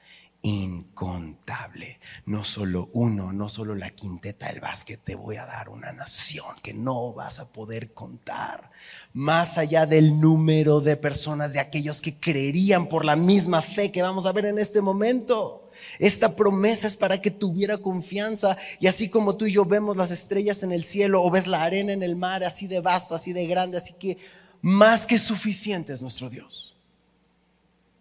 incontable. 0.47 1.99
No 2.25 2.45
solo 2.45 2.89
uno, 2.93 3.33
no 3.33 3.49
solo 3.49 3.75
la 3.75 3.91
quinteta 3.91 4.47
del 4.47 4.61
básquet, 4.61 5.03
te 5.03 5.17
voy 5.17 5.37
a 5.37 5.45
dar 5.47 5.69
una 5.69 5.93
nación 5.93 6.55
que 6.63 6.73
no 6.73 7.13
vas 7.13 7.41
a 7.41 7.53
poder 7.53 7.93
contar. 7.93 8.71
Más 9.13 9.59
allá 9.59 9.87
del 9.87 10.21
número 10.21 10.81
de 10.81 10.97
personas, 10.97 11.53
de 11.53 11.59
aquellos 11.59 12.01
que 12.01 12.21
creerían 12.21 12.89
por 12.89 13.05
la 13.05 13.17
misma 13.17 13.61
fe 13.61 13.91
que 13.91 14.03
vamos 14.03 14.25
a 14.25 14.33
ver 14.33 14.47
en 14.47 14.61
este 14.61 14.81
momento. 14.81 15.69
Esta 15.99 16.37
promesa 16.37 16.87
es 16.87 16.97
para 16.97 17.21
que 17.21 17.33
tuviera 17.33 17.79
confianza 17.79 18.57
y 18.79 18.87
así 18.87 19.11
como 19.11 19.37
tú 19.37 19.47
y 19.47 19.53
yo 19.53 19.65
vemos 19.65 19.97
las 19.97 20.13
estrellas 20.13 20.63
en 20.63 20.71
el 20.71 20.85
cielo 20.85 21.23
o 21.25 21.31
ves 21.31 21.49
la 21.49 21.63
arena 21.63 21.93
en 21.93 22.05
el 22.05 22.15
mar, 22.15 22.45
así 22.45 22.69
de 22.69 22.81
vasto, 22.81 23.17
así 23.17 23.33
de 23.33 23.47
grande, 23.47 23.79
así 23.79 23.95
que 23.95 24.17
más 24.63 25.07
que 25.07 25.19
suficiente 25.19 25.93
es 25.93 26.01
nuestro 26.01 26.31
Dios. 26.31 26.76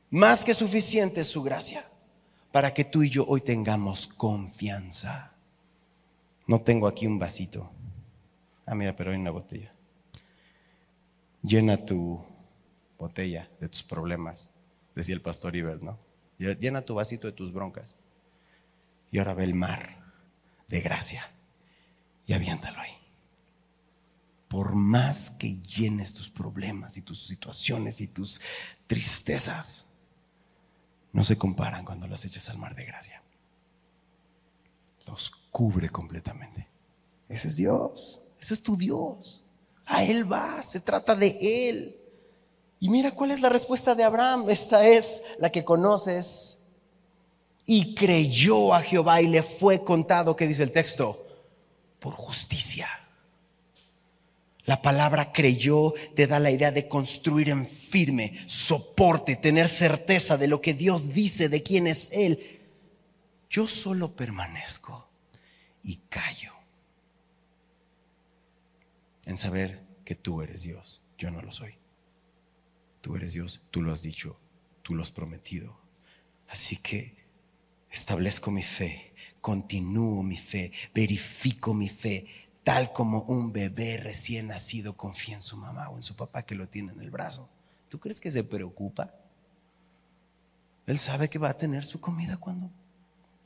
Más 0.10 0.46
que 0.46 0.54
suficiente 0.54 1.22
es 1.22 1.28
su 1.28 1.44
gracia 1.44 1.84
para 2.52 2.74
que 2.74 2.86
tú 2.86 3.04
y 3.04 3.10
yo 3.10 3.26
hoy 3.28 3.42
tengamos 3.42 4.08
confianza. 4.08 5.34
No 6.48 6.62
tengo 6.62 6.88
aquí 6.88 7.08
un 7.08 7.20
vasito. 7.20 7.70
Ah, 8.66 8.76
mira, 8.76 8.96
pero 8.96 9.12
hay 9.12 9.18
una 9.18 9.32
botella. 9.32 9.74
Llena 11.42 11.86
tu 11.86 12.24
botella 12.98 13.50
de 13.60 13.68
tus 13.68 13.84
problemas, 13.84 14.52
decía 14.96 15.16
el 15.16 15.22
pastor 15.22 15.56
Iber, 15.56 15.84
¿no? 15.84 16.00
Llena 16.38 16.82
tu 16.82 16.96
vasito 16.96 17.28
de 17.28 17.34
tus 17.34 17.52
broncas. 17.52 18.00
Y 19.12 19.20
ahora 19.20 19.34
ve 19.34 19.44
el 19.44 19.54
mar 19.54 19.98
de 20.68 20.82
gracia 20.82 21.30
y 22.26 22.34
aviéntalo 22.34 22.80
ahí. 22.80 22.92
Por 24.48 24.76
más 24.76 25.32
que 25.32 25.62
llenes 25.62 26.14
tus 26.14 26.30
problemas 26.30 26.98
y 26.98 27.02
tus 27.02 27.28
situaciones 27.28 28.02
y 28.02 28.08
tus 28.08 28.42
tristezas, 28.88 29.92
no 31.16 31.24
se 31.24 31.38
comparan 31.38 31.86
cuando 31.86 32.08
las 32.08 32.26
echas 32.26 32.50
al 32.50 32.58
mar 32.58 32.76
de 32.76 32.84
gracia. 32.84 33.24
Los 35.08 35.32
cubre 35.50 35.88
completamente. 35.90 36.68
Ese 37.30 37.48
es 37.48 37.56
Dios, 37.56 38.20
ese 38.38 38.54
es 38.54 38.62
tu 38.62 38.76
Dios. 38.76 39.42
A 39.86 40.04
Él 40.04 40.30
va, 40.30 40.62
se 40.62 40.82
trata 40.82 41.16
de 41.16 41.70
Él. 41.70 41.96
Y 42.82 42.90
mira 42.90 43.12
cuál 43.12 43.32
es 43.32 43.40
la 43.40 43.48
respuesta 43.48 43.96
de 43.96 44.04
Abraham. 44.04 44.48
Esta 44.50 44.86
es 44.86 45.22
la 45.40 45.50
que 45.50 45.64
conoces. 45.64 46.60
Y 47.66 47.96
creyó 47.96 48.74
a 48.74 48.82
Jehová 48.82 49.22
y 49.22 49.28
le 49.28 49.42
fue 49.42 49.86
contado, 49.86 50.36
¿qué 50.36 50.46
dice 50.46 50.64
el 50.64 50.74
texto? 50.74 51.26
Por 51.98 52.14
justicia. 52.14 52.90
La 54.66 54.82
palabra 54.82 55.32
creyó 55.32 55.94
te 56.16 56.26
da 56.26 56.40
la 56.40 56.50
idea 56.50 56.72
de 56.72 56.88
construir 56.88 57.50
en 57.50 57.68
firme, 57.68 58.44
soporte, 58.48 59.36
tener 59.36 59.70
certeza 59.70 60.38
de 60.38 60.48
lo 60.48 60.60
que 60.60 60.74
Dios 60.74 61.14
dice, 61.14 61.50
de 61.50 61.62
quién 61.62 61.86
es 61.86 62.12
Él. 62.14 62.62
Yo 63.50 63.68
solo 63.68 64.16
permanezco 64.16 65.08
y 65.84 65.98
callo 66.10 66.52
en 69.26 69.38
saber 69.38 69.84
que 70.04 70.16
tú 70.16 70.42
eres 70.42 70.64
Dios, 70.64 71.04
yo 71.18 71.30
no 71.30 71.42
lo 71.42 71.52
soy. 71.52 71.76
Tú 73.02 73.16
eres 73.16 73.34
Dios, 73.34 73.62
tú 73.70 73.84
lo 73.84 73.92
has 73.92 74.02
dicho, 74.02 74.40
tú 74.82 74.96
lo 74.96 75.04
has 75.04 75.12
prometido. 75.12 75.80
Así 76.48 76.78
que 76.78 77.16
establezco 77.92 78.50
mi 78.50 78.64
fe, 78.64 79.14
continúo 79.42 80.24
mi 80.24 80.38
fe, 80.38 80.72
verifico 80.94 81.72
mi 81.74 81.88
fe 81.88 82.45
tal 82.66 82.94
como 82.94 83.22
un 83.28 83.54
bebé 83.54 83.98
recién 83.98 84.48
nacido 84.48 84.98
confía 84.98 85.36
en 85.36 85.42
su 85.42 85.56
mamá 85.56 85.88
o 85.90 85.98
en 85.98 86.02
su 86.02 86.16
papá 86.16 86.48
que 86.48 86.56
lo 86.56 86.68
tiene 86.68 86.94
en 86.94 87.00
el 87.00 87.12
brazo. 87.12 87.48
¿Tú 87.90 88.00
crees 88.00 88.20
que 88.20 88.32
se 88.32 88.44
preocupa? 88.44 89.14
Él 90.88 90.98
sabe 90.98 91.30
que 91.30 91.38
va 91.38 91.50
a 91.50 91.58
tener 91.58 91.86
su 91.86 92.02
comida 92.02 92.38
cuando 92.38 92.72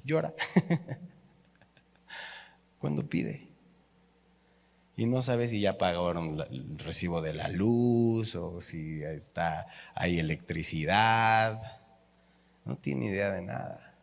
llora, 0.06 0.34
cuando 2.80 3.10
pide. 3.10 3.50
Y 4.96 5.06
no 5.06 5.22
sabe 5.22 5.50
si 5.50 5.60
ya 5.60 5.78
pagaron 5.78 6.40
el 6.50 6.80
recibo 6.80 7.22
de 7.22 7.34
la 7.34 7.50
luz 7.50 8.36
o 8.36 8.62
si 8.62 9.04
está, 9.04 9.68
hay 9.96 10.20
electricidad. 10.20 11.62
No 12.64 12.78
tiene 12.78 13.08
idea 13.08 13.32
de 13.32 13.42
nada. 13.42 13.98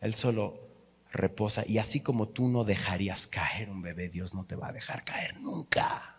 Él 0.00 0.14
solo 0.14 0.67
reposa. 1.12 1.64
Y 1.66 1.78
así 1.78 2.00
como 2.00 2.28
tú 2.28 2.48
no 2.48 2.64
dejarías 2.64 3.26
caer 3.26 3.70
un 3.70 3.82
bebé, 3.82 4.08
Dios 4.08 4.34
no 4.34 4.44
te 4.44 4.56
va 4.56 4.68
a 4.68 4.72
dejar 4.72 5.04
caer 5.04 5.38
nunca. 5.40 6.16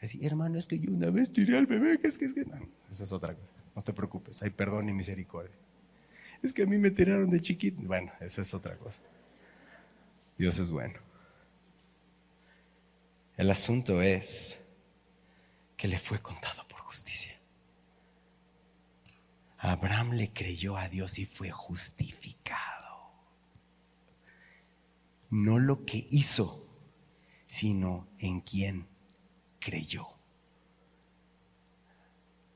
Así, 0.00 0.24
hermano, 0.26 0.58
es 0.58 0.66
que 0.66 0.78
yo 0.78 0.90
una 0.90 1.10
vez 1.10 1.32
tiré 1.32 1.56
al 1.56 1.66
bebé, 1.66 1.98
que 2.00 2.08
es 2.08 2.18
que 2.18 2.24
es 2.24 2.34
que. 2.34 2.44
No, 2.44 2.56
esa 2.90 3.02
es 3.04 3.12
otra 3.12 3.34
cosa. 3.34 3.48
No 3.74 3.82
te 3.82 3.92
preocupes, 3.92 4.42
hay 4.42 4.50
perdón 4.50 4.88
y 4.88 4.92
misericordia. 4.92 5.54
Es 6.42 6.52
que 6.52 6.62
a 6.62 6.66
mí 6.66 6.76
me 6.76 6.90
tiraron 6.90 7.30
de 7.30 7.40
chiquito. 7.40 7.82
Bueno, 7.84 8.12
esa 8.20 8.42
es 8.42 8.52
otra 8.52 8.76
cosa. 8.76 9.00
Dios 10.36 10.58
es 10.58 10.70
bueno. 10.70 10.98
El 13.36 13.50
asunto 13.50 14.02
es 14.02 14.60
que 15.76 15.88
le 15.88 15.98
fue 15.98 16.20
contado 16.20 16.66
por 16.68 16.80
justicia. 16.80 17.38
Abraham 19.58 20.12
le 20.14 20.32
creyó 20.32 20.76
a 20.76 20.88
Dios 20.88 21.18
y 21.20 21.26
fue 21.26 21.50
justificado 21.50 22.81
no 25.32 25.58
lo 25.58 25.86
que 25.86 26.06
hizo, 26.10 26.68
sino 27.46 28.06
en 28.18 28.42
quien 28.42 28.86
creyó. 29.58 30.08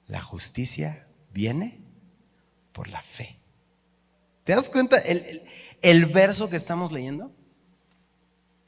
La 0.07 0.21
justicia 0.21 1.09
viene 1.33 1.81
por 2.73 2.89
la 2.89 3.01
fe. 3.01 3.41
¿Te 4.45 4.55
das 4.55 4.69
cuenta 4.69 4.99
el, 4.99 6.07
verso 6.07 6.51
que 6.51 6.57
estamos 6.57 6.93
leyendo? 6.93 7.33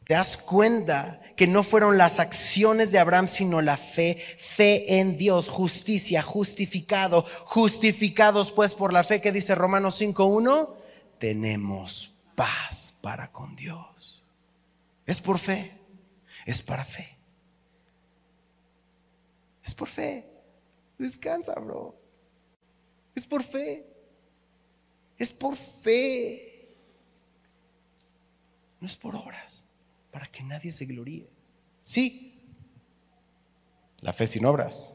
¿Te 0.05 0.15
das 0.15 0.39
cuenta 0.39 1.21
que 1.37 1.47
no 1.47 1.63
fueron 1.63 1.99
las 1.99 2.19
acciones 2.19 2.91
de 2.91 2.99
Abraham, 2.99 3.29
sino 3.29 3.61
la 3.61 3.77
fe? 3.77 4.17
Fe 4.39 5.01
en 5.01 5.19
Dios, 5.19 5.49
justicia, 5.49 6.23
justificado, 6.23 7.27
justificados 7.45 8.53
pues 8.53 8.73
por 8.73 8.95
la 8.95 9.05
fe 9.05 9.21
que 9.21 9.33
dice 9.33 9.55
Romanos 9.55 10.01
5.1, 10.01 10.75
tenemos 11.19 12.15
paz 12.35 12.95
para 13.03 13.31
con 13.33 13.55
Dios. 13.55 13.98
Es 15.09 15.23
por 15.23 15.39
fe, 15.39 15.73
es 16.45 16.63
para 16.63 16.85
fe. 16.85 17.17
Es 19.65 19.75
por 19.75 19.89
fe. 19.89 20.31
Descansa, 20.99 21.55
bro. 21.55 21.99
Es 23.15 23.27
por 23.27 23.43
fe. 23.43 23.87
Es 25.17 25.33
por 25.33 25.57
fe. 25.57 26.77
No 28.81 28.87
es 28.87 28.97
por 28.97 29.17
obras, 29.17 29.65
para 30.11 30.27
que 30.27 30.43
nadie 30.43 30.73
se 30.73 30.85
gloríe. 30.85 31.27
Sí, 31.83 32.47
la 34.03 34.13
fe 34.13 34.27
sin 34.27 34.45
obras 34.45 34.95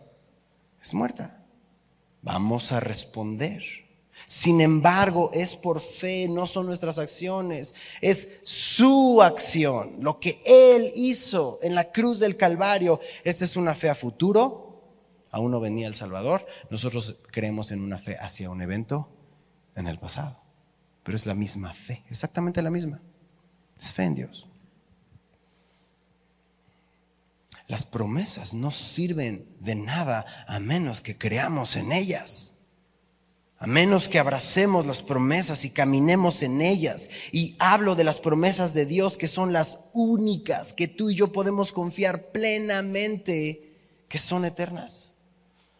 es 0.79 0.93
muerta. 0.93 1.43
vamos 2.21 2.71
a 2.71 2.79
responder. 2.79 3.82
Sin 4.25 4.61
embargo, 4.61 5.29
es 5.33 5.55
por 5.55 5.81
fe, 5.81 6.27
no 6.29 6.47
son 6.47 6.65
nuestras 6.65 6.97
acciones, 6.97 7.75
es 8.01 8.39
su 8.43 9.21
acción, 9.21 9.97
lo 9.99 10.19
que 10.19 10.41
Él 10.45 10.91
hizo 10.95 11.59
en 11.61 11.75
la 11.75 11.91
cruz 11.91 12.19
del 12.19 12.37
Calvario. 12.37 12.99
Esta 13.23 13.45
es 13.45 13.55
una 13.55 13.75
fe 13.75 13.89
a 13.89 13.95
futuro, 13.95 14.81
aún 15.31 15.51
no 15.51 15.59
venía 15.59 15.87
el 15.87 15.95
Salvador. 15.95 16.45
Nosotros 16.69 17.17
creemos 17.31 17.71
en 17.71 17.81
una 17.81 17.97
fe 17.97 18.17
hacia 18.17 18.49
un 18.49 18.61
evento 18.61 19.09
en 19.75 19.87
el 19.87 19.99
pasado, 19.99 20.41
pero 21.03 21.15
es 21.15 21.25
la 21.25 21.35
misma 21.35 21.73
fe, 21.73 22.03
exactamente 22.09 22.61
la 22.61 22.69
misma. 22.69 23.01
Es 23.79 23.91
fe 23.91 24.03
en 24.03 24.15
Dios. 24.15 24.47
Las 27.67 27.85
promesas 27.85 28.53
no 28.53 28.71
sirven 28.71 29.47
de 29.59 29.75
nada 29.75 30.25
a 30.47 30.59
menos 30.59 31.01
que 31.01 31.17
creamos 31.17 31.75
en 31.75 31.91
ellas 31.91 32.52
a 33.63 33.67
menos 33.67 34.09
que 34.09 34.19
abracemos 34.19 34.85
las 34.85 35.01
promesas 35.01 35.63
y 35.63 35.69
caminemos 35.69 36.43
en 36.43 36.61
ellas. 36.61 37.09
Y 37.31 37.55
hablo 37.59 37.95
de 37.95 38.03
las 38.03 38.19
promesas 38.19 38.73
de 38.73 38.85
Dios 38.85 39.17
que 39.17 39.29
son 39.29 39.53
las 39.53 39.85
únicas 39.93 40.73
que 40.73 40.89
tú 40.89 41.09
y 41.09 41.15
yo 41.15 41.31
podemos 41.31 41.71
confiar 41.71 42.33
plenamente 42.33 43.71
que 44.09 44.17
son 44.17 44.43
eternas. 44.43 45.13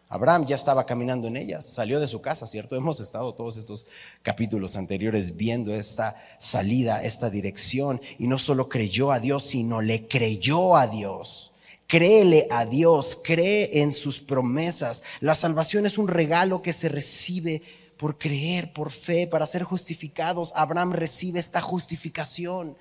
Abraham 0.08 0.46
ya 0.46 0.56
estaba 0.56 0.86
caminando 0.86 1.28
en 1.28 1.36
ellas, 1.36 1.66
salió 1.66 2.00
de 2.00 2.06
su 2.06 2.22
casa, 2.22 2.46
¿cierto? 2.46 2.74
Hemos 2.74 3.00
estado 3.00 3.34
todos 3.34 3.58
estos 3.58 3.86
capítulos 4.22 4.76
anteriores 4.76 5.36
viendo 5.36 5.74
esta 5.74 6.16
salida, 6.38 7.04
esta 7.04 7.28
dirección, 7.28 8.00
y 8.18 8.28
no 8.28 8.38
solo 8.38 8.70
creyó 8.70 9.12
a 9.12 9.20
Dios, 9.20 9.44
sino 9.44 9.82
le 9.82 10.08
creyó 10.08 10.78
a 10.78 10.86
Dios. 10.86 11.52
Créele 11.94 12.48
a 12.50 12.66
Dios, 12.66 13.16
cree 13.22 13.80
en 13.80 13.92
sus 13.92 14.20
promesas. 14.20 15.04
La 15.20 15.36
salvación 15.36 15.86
es 15.86 15.96
un 15.96 16.08
regalo 16.08 16.60
que 16.60 16.72
se 16.72 16.88
recibe 16.88 17.62
por 17.96 18.18
creer, 18.18 18.72
por 18.72 18.90
fe, 18.90 19.28
para 19.28 19.46
ser 19.46 19.62
justificados. 19.62 20.52
Abraham 20.56 20.92
recibe 20.92 21.38
esta 21.38 21.60
justificación. 21.60 22.76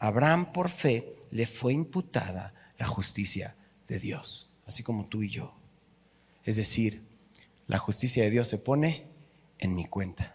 Abraham 0.00 0.52
por 0.52 0.70
fe 0.70 1.14
le 1.30 1.46
fue 1.46 1.72
imputada 1.72 2.52
la 2.78 2.88
justicia 2.88 3.54
de 3.86 4.00
Dios, 4.00 4.50
así 4.66 4.82
como 4.82 5.06
tú 5.06 5.22
y 5.22 5.30
yo. 5.30 5.54
Es 6.44 6.56
decir, 6.56 7.04
la 7.68 7.78
justicia 7.78 8.24
de 8.24 8.30
Dios 8.30 8.48
se 8.48 8.58
pone 8.58 9.06
en 9.60 9.76
mi 9.76 9.84
cuenta. 9.84 10.34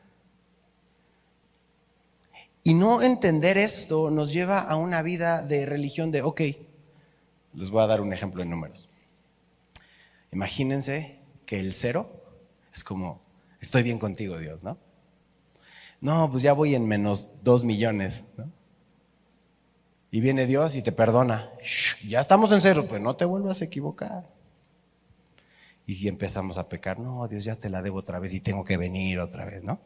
Y 2.63 2.73
no 2.73 3.01
entender 3.01 3.57
esto 3.57 4.11
nos 4.11 4.31
lleva 4.31 4.59
a 4.59 4.77
una 4.77 5.01
vida 5.01 5.41
de 5.41 5.65
religión 5.65 6.09
de, 6.09 6.21
ok, 6.21 6.41
les 7.53 7.69
voy 7.69 7.83
a 7.83 7.87
dar 7.87 8.01
un 8.01 8.13
ejemplo 8.13 8.41
en 8.41 8.49
números. 8.49 8.89
Imagínense 10.31 11.19
que 11.45 11.59
el 11.59 11.73
cero 11.73 12.09
es 12.73 12.83
como, 12.83 13.21
estoy 13.61 13.83
bien 13.83 13.99
contigo, 13.99 14.37
Dios, 14.37 14.63
¿no? 14.63 14.77
No, 16.01 16.29
pues 16.29 16.43
ya 16.43 16.53
voy 16.53 16.75
en 16.75 16.87
menos 16.87 17.29
dos 17.43 17.63
millones, 17.63 18.23
¿no? 18.35 18.51
Y 20.11 20.21
viene 20.21 20.45
Dios 20.45 20.75
y 20.75 20.81
te 20.81 20.91
perdona. 20.91 21.49
ya 22.07 22.19
estamos 22.19 22.51
en 22.51 22.61
cero, 22.61 22.85
pues 22.87 23.01
no 23.01 23.15
te 23.15 23.25
vuelvas 23.25 23.61
a 23.61 23.65
equivocar. 23.65 24.29
Y 25.85 26.07
empezamos 26.07 26.57
a 26.57 26.69
pecar. 26.69 26.99
No, 26.99 27.27
Dios, 27.27 27.43
ya 27.43 27.55
te 27.55 27.69
la 27.69 27.81
debo 27.81 27.99
otra 27.99 28.19
vez 28.19 28.33
y 28.33 28.39
tengo 28.39 28.63
que 28.63 28.77
venir 28.77 29.19
otra 29.19 29.45
vez, 29.45 29.63
¿no? 29.63 29.79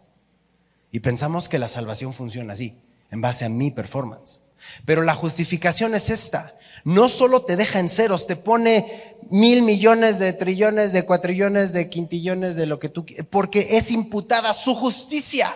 Y 0.91 0.99
pensamos 0.99 1.47
que 1.47 1.59
la 1.59 1.67
salvación 1.67 2.13
funciona 2.13 2.53
así, 2.53 2.81
en 3.09 3.21
base 3.21 3.45
a 3.45 3.49
mi 3.49 3.71
performance. 3.71 4.41
Pero 4.85 5.01
la 5.01 5.13
justificación 5.13 5.95
es 5.95 6.09
esta 6.09 6.57
no 6.87 7.09
solo 7.09 7.43
te 7.43 7.57
deja 7.57 7.79
en 7.79 7.89
ceros, 7.89 8.27
te 8.27 8.37
pone 8.37 9.17
mil 9.29 9.61
millones 9.61 10.19
de 10.19 10.31
trillones, 10.31 10.93
de 10.93 11.03
cuatrillones, 11.03 11.73
de 11.73 11.89
quintillones, 11.89 12.55
de 12.55 12.65
lo 12.65 12.79
que 12.79 12.87
tú 12.87 13.05
quieras, 13.05 13.27
porque 13.29 13.75
es 13.77 13.91
imputada 13.91 14.53
su 14.53 14.73
justicia. 14.73 15.53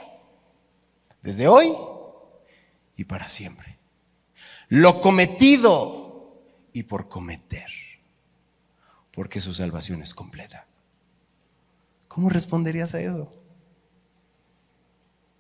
Desde 1.21 1.47
hoy 1.47 1.73
y 2.97 3.05
para 3.05 3.29
siempre. 3.29 3.77
Lo 4.67 4.99
cometido 4.99 6.41
y 6.73 6.83
por 6.83 7.07
cometer. 7.07 7.71
Porque 9.11 9.39
su 9.39 9.53
salvación 9.53 10.01
es 10.01 10.13
completa. 10.13 10.67
¿Cómo 12.09 12.27
responderías 12.27 12.93
a 12.93 12.99
eso? 12.99 13.29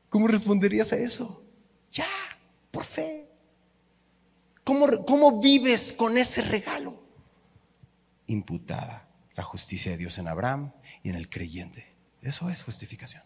¿Cómo 0.09 0.29
responderías 0.29 0.93
a 0.93 0.95
eso? 0.95 1.43
Ya, 1.91 2.07
por 2.71 2.85
fe. 2.85 3.20
¿Cómo, 5.05 5.41
vives 5.41 5.91
con 5.91 6.17
ese 6.17 6.41
regalo? 6.43 6.97
Imputada 8.27 9.09
la 9.35 9.43
justicia 9.43 9.91
de 9.91 9.97
Dios 9.97 10.17
en 10.17 10.29
Abraham 10.29 10.71
y 11.03 11.09
en 11.09 11.15
el 11.15 11.29
creyente. 11.29 11.93
Eso 12.21 12.49
es 12.49 12.63
justificación. 12.63 13.23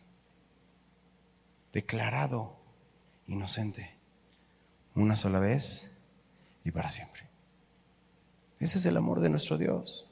Declarado 1.71 2.57
inocente 3.27 3.95
una 4.95 5.15
sola 5.15 5.39
vez 5.39 5.97
y 6.63 6.71
para 6.71 6.89
siempre. 6.89 7.27
Ese 8.59 8.79
es 8.79 8.85
el 8.87 8.97
amor 8.97 9.19
de 9.19 9.29
nuestro 9.29 9.59
Dios. 9.59 10.09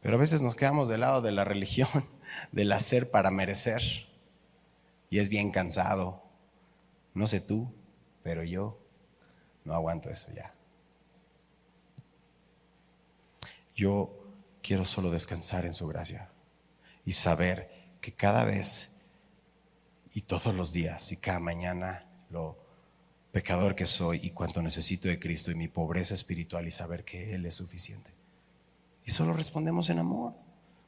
Pero 0.00 0.16
a 0.16 0.18
veces 0.18 0.42
nos 0.42 0.56
quedamos 0.56 0.88
del 0.88 1.02
lado 1.02 1.22
de 1.22 1.30
la 1.30 1.44
religión, 1.44 2.08
del 2.52 2.72
hacer 2.72 3.12
para 3.12 3.30
merecer. 3.30 3.82
Y 5.08 5.20
es 5.20 5.28
bien 5.28 5.52
cansado. 5.52 6.24
No 7.14 7.28
sé 7.28 7.40
tú, 7.40 7.72
pero 8.24 8.42
yo 8.42 8.79
no 9.64 9.74
aguanto 9.74 10.10
eso 10.10 10.32
ya. 10.34 10.54
Yo 13.74 14.10
quiero 14.62 14.84
solo 14.84 15.10
descansar 15.10 15.64
en 15.64 15.72
su 15.72 15.86
gracia 15.86 16.30
y 17.04 17.12
saber 17.12 17.70
que 18.00 18.12
cada 18.12 18.44
vez 18.44 18.96
y 20.12 20.22
todos 20.22 20.54
los 20.54 20.72
días 20.72 21.12
y 21.12 21.16
cada 21.16 21.38
mañana 21.38 22.04
lo 22.30 22.58
pecador 23.32 23.74
que 23.74 23.86
soy 23.86 24.20
y 24.22 24.30
cuánto 24.30 24.62
necesito 24.62 25.08
de 25.08 25.18
Cristo 25.18 25.50
y 25.50 25.54
mi 25.54 25.68
pobreza 25.68 26.14
espiritual 26.14 26.66
y 26.66 26.70
saber 26.70 27.04
que 27.04 27.34
Él 27.34 27.46
es 27.46 27.54
suficiente. 27.54 28.10
Y 29.04 29.12
solo 29.12 29.32
respondemos 29.32 29.88
en 29.90 30.00
amor. 30.00 30.34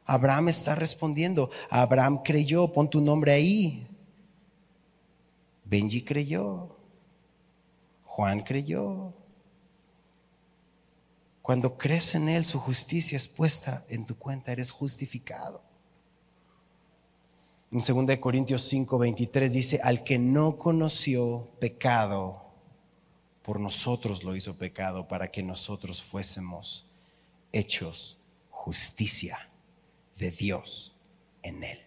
Abraham 0.05 0.49
está 0.49 0.75
respondiendo. 0.75 1.51
Abraham 1.71 2.23
creyó, 2.25 2.73
pon 2.73 2.91
tu 2.91 3.01
nombre 3.01 3.33
ahí. 3.33 3.87
Benji 5.65 6.03
creyó. 6.03 6.77
Juan 8.13 8.41
creyó. 8.41 9.15
Cuando 11.41 11.79
crees 11.79 12.15
en 12.15 12.29
Él, 12.29 12.45
su 12.45 12.61
justicia 12.61 13.17
es 13.17 13.27
puesta 13.27 13.87
en 13.89 14.05
tu 14.05 14.19
cuenta, 14.19 14.53
eres 14.53 14.71
justificado. 14.71 15.63
En 17.71 17.79
2 17.79 18.19
Corintios 18.19 18.65
5, 18.65 18.99
23 18.99 19.55
dice, 19.55 19.81
al 19.83 20.05
que 20.05 20.19
no 20.19 20.59
conoció 20.59 21.49
pecado, 21.59 22.53
por 23.41 23.59
nosotros 23.59 24.25
lo 24.25 24.37
hizo 24.37 24.59
pecado 24.59 25.09
para 25.09 25.31
que 25.31 25.43
nosotros 25.43 26.03
fuésemos 26.03 26.87
hechos 27.51 28.19
justicia 28.51 29.49
de 30.19 30.31
Dios 30.31 30.95
en 31.43 31.65
Él. 31.65 31.79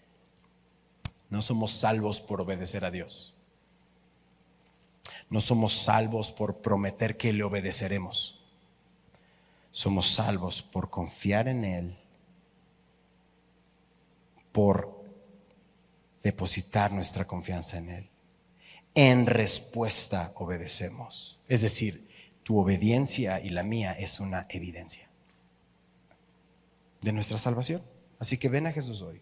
No 1.30 1.44
somos 1.44 1.72
salvos 1.72 2.20
por 2.20 2.42
obedecer 2.42 2.84
a 2.84 2.90
Dios. 2.90 3.35
No 5.30 5.42
somos 5.42 5.74
salvos 5.74 6.32
por 6.32 6.58
prometer 6.62 7.18
que 7.18 7.34
le 7.34 7.44
obedeceremos. 7.44 8.40
Somos 9.72 10.08
salvos 10.08 10.62
por 10.62 10.90
confiar 10.90 11.48
en 11.48 11.66
Él, 11.66 11.98
por 14.52 15.04
depositar 16.24 16.92
nuestra 16.92 17.26
confianza 17.26 17.78
en 17.78 17.90
Él. 17.90 18.10
En 18.94 19.26
respuesta 19.26 20.32
obedecemos. 20.36 21.40
Es 21.48 21.62
decir, 21.62 22.10
tu 22.44 22.58
obediencia 22.58 23.42
y 23.42 23.50
la 23.50 23.64
mía 23.64 23.92
es 23.94 24.20
una 24.20 24.46
evidencia 24.50 25.10
de 27.02 27.12
nuestra 27.12 27.38
salvación. 27.38 27.82
Así 28.20 28.38
que 28.38 28.50
ven 28.50 28.68
a 28.68 28.72
Jesús 28.72 29.02
hoy. 29.02 29.22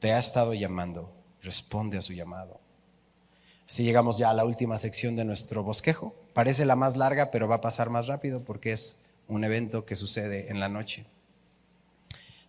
Te 0.00 0.12
ha 0.12 0.18
estado 0.18 0.54
llamando, 0.54 1.12
responde 1.42 1.98
a 1.98 2.02
su 2.02 2.12
llamado. 2.12 2.60
Así 3.68 3.82
llegamos 3.82 4.16
ya 4.16 4.30
a 4.30 4.34
la 4.34 4.44
última 4.44 4.78
sección 4.78 5.16
de 5.16 5.24
nuestro 5.24 5.64
bosquejo. 5.64 6.14
Parece 6.34 6.64
la 6.64 6.76
más 6.76 6.96
larga, 6.96 7.30
pero 7.30 7.48
va 7.48 7.56
a 7.56 7.60
pasar 7.60 7.90
más 7.90 8.06
rápido 8.06 8.44
porque 8.44 8.72
es 8.72 9.04
un 9.28 9.42
evento 9.42 9.84
que 9.84 9.96
sucede 9.96 10.50
en 10.50 10.60
la 10.60 10.68
noche. 10.68 11.06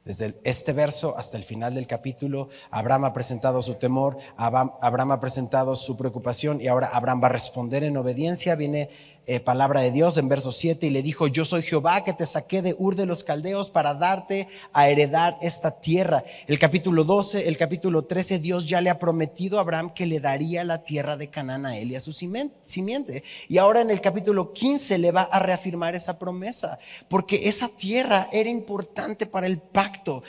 Desde 0.06 0.40
este 0.46 0.72
verso 0.72 1.18
hasta 1.18 1.36
el 1.36 1.44
final 1.44 1.76
del 1.76 1.86
capítulo, 1.86 2.48
Abraham 2.72 3.06
ha 3.06 3.14
presentado 3.14 3.62
su 3.62 3.74
temor, 3.76 4.18
Abraham, 4.38 5.12
ha 5.12 5.20
presentado 5.20 5.76
su 5.76 5.98
preocupación 5.98 6.62
y 6.62 6.68
ahora 6.68 6.92
Abraham 6.94 7.24
va 7.24 7.28
a 7.28 7.32
responder 7.32 7.84
en 7.84 7.98
obediencia. 7.98 8.56
Viene 8.56 8.90
eh, 9.30 9.42
palabra 9.42 9.82
de 9.82 9.92
Dios 9.92 10.18
en 10.18 10.30
verso 10.30 10.54
7 10.54 10.88
y 10.88 10.90
le 10.90 11.04
dijo, 11.04 11.28
yo 11.28 11.44
soy 11.44 11.62
Jehová 11.62 12.06
que 12.06 12.14
te 12.14 12.26
saqué 12.26 12.62
de 12.62 12.76
Ur 12.80 12.96
de 12.96 13.06
los 13.06 13.26
Caldeos 13.26 13.70
para 13.70 13.94
darte 13.94 14.48
a 14.72 14.88
heredar 14.90 15.38
esta 15.42 15.82
tierra. 15.82 16.24
El 16.48 16.58
capítulo 16.60 17.04
12, 17.04 17.46
el 17.50 17.58
capítulo 17.58 18.06
13, 18.06 18.40
Dios 18.40 18.70
ya 18.70 18.80
le 18.80 18.90
ha 18.90 19.00
prometido 19.00 19.58
a 19.58 19.62
Abraham 19.62 19.94
que 19.94 20.06
le 20.06 20.22
daría 20.22 20.64
la 20.64 20.84
tierra 20.84 21.18
de 21.18 21.30
Canaán 21.30 21.66
a 21.66 21.78
él 21.78 21.92
y 21.92 21.96
a 21.96 22.00
su 22.00 22.14
simiente. 22.14 23.22
Y 23.50 23.58
ahora 23.58 23.82
en 23.82 23.92
el 23.92 24.00
capítulo 24.00 24.54
15 24.54 24.98
le 24.98 25.12
va 25.12 25.24
a 25.24 25.40
reafirmar 25.40 25.94
esa 25.94 26.18
promesa, 26.18 26.80
porque 27.10 27.50
esa 27.50 27.68
tierra 27.68 28.30
era 28.32 28.50
importante 28.50 29.26
para 29.26 29.48
el 29.48 29.58
pacto 29.60 30.24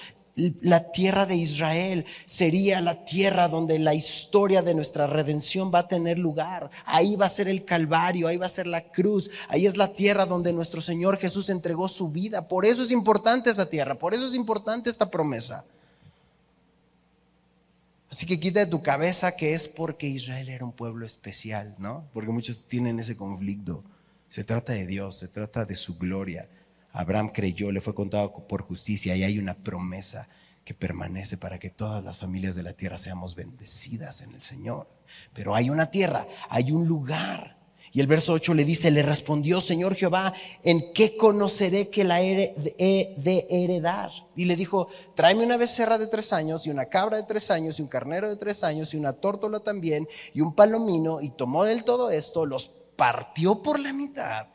la 0.61 0.93
tierra 0.93 1.27
de 1.27 1.35
Israel 1.35 2.07
sería 2.25 2.81
la 2.81 3.05
tierra 3.05 3.49
donde 3.49 3.79
la 3.79 3.95
historia 3.95 4.63
de 4.63 4.75
nuestra 4.75 5.07
redención 5.07 5.73
va 5.75 5.81
a 5.81 5.89
tener 5.89 6.19
lugar. 6.19 6.71
Ahí 6.87 7.17
va 7.17 7.27
a 7.27 7.31
ser 7.31 7.49
el 7.49 7.65
Calvario, 7.65 8.29
ahí 8.29 8.37
va 8.37 8.47
a 8.47 8.51
ser 8.51 8.67
la 8.67 8.91
cruz, 8.91 9.31
ahí 9.49 9.67
es 9.67 9.77
la 9.77 9.93
tierra 9.95 10.27
donde 10.27 10.53
nuestro 10.53 10.81
Señor 10.81 11.19
Jesús 11.19 11.51
entregó 11.51 11.89
su 11.89 12.11
vida. 12.11 12.47
Por 12.47 12.65
eso 12.65 12.83
es 12.83 12.93
importante 12.93 13.51
esa 13.51 13.69
tierra, 13.69 13.97
por 13.97 14.15
eso 14.15 14.27
es 14.27 14.35
importante 14.35 14.91
esta 14.91 15.11
promesa. 15.11 15.65
Así 18.11 18.25
que 18.25 18.41
quita 18.41 18.61
de 18.61 18.67
tu 18.67 18.83
cabeza 18.83 19.37
que 19.37 19.55
es 19.55 19.67
porque 19.67 20.07
Israel 20.07 20.49
era 20.49 20.65
un 20.65 20.73
pueblo 20.73 21.05
especial, 21.05 21.75
¿no? 21.79 22.05
Porque 22.15 22.31
muchos 22.31 22.65
tienen 22.65 23.01
ese 23.01 23.17
conflicto. 23.17 23.83
Se 24.31 24.45
trata 24.45 24.73
de 24.73 24.87
Dios, 24.87 25.17
se 25.17 25.29
trata 25.29 25.65
de 25.65 25.75
su 25.75 25.99
gloria. 25.99 26.49
Abraham 26.93 27.31
creyó, 27.31 27.71
le 27.71 27.81
fue 27.81 27.95
contado 27.95 28.33
por 28.33 28.63
justicia 28.63 29.15
y 29.17 29.23
hay 29.23 29.39
una 29.39 29.55
promesa 29.55 30.29
que 30.65 30.75
permanece 30.75 31.37
para 31.39 31.59
que 31.59 31.71
todas 31.71 32.05
las 32.05 32.19
familias 32.19 32.55
de 32.55 32.63
la 32.63 32.75
tierra 32.75 32.99
seamos 32.99 33.35
bendecidas 33.35 34.21
en 34.21 34.35
el 34.35 34.43
Señor. 34.43 34.87
Pero 35.33 35.55
hay 35.55 35.71
una 35.71 35.91
tierra, 35.91 36.27
hay 36.51 36.73
un 36.73 36.87
lugar. 36.87 37.57
Y 37.91 38.01
el 38.01 38.07
verso 38.07 38.35
8 38.35 38.53
le 38.53 38.67
dice, 38.67 38.91
le 38.91 39.03
respondió 39.03 39.63
Señor 39.63 39.95
Jehová, 39.95 40.35
¿en 40.63 40.93
qué 40.93 41.17
conoceré 41.17 41.89
que 41.89 42.05
la 42.05 42.21
he 42.21 42.55
de 43.17 43.47
heredar? 43.49 44.11
Y 44.37 44.45
le 44.45 44.57
dijo, 44.57 44.89
tráeme 45.15 45.45
una 45.45 45.57
becerra 45.57 45.97
de 45.97 46.07
tres 46.07 46.35
años 46.35 46.67
y 46.67 46.71
una 46.71 46.85
cabra 46.85 47.17
de 47.17 47.23
tres 47.23 47.51
años 47.51 47.79
y 47.79 47.83
un 47.83 47.89
carnero 47.89 48.29
de 48.29 48.37
tres 48.37 48.63
años 48.63 48.93
y 48.93 48.99
una 48.99 49.15
tórtola 49.15 49.61
también 49.61 50.07
y 50.35 50.43
un 50.43 50.55
palomino. 50.55 51.23
Y 51.23 51.31
tomó 51.31 51.65
él 51.65 51.85
todo 51.85 52.11
esto, 52.11 52.45
los 52.45 52.71
partió 52.95 53.63
por 53.63 53.81
la 53.81 53.95
mitad 53.95 54.49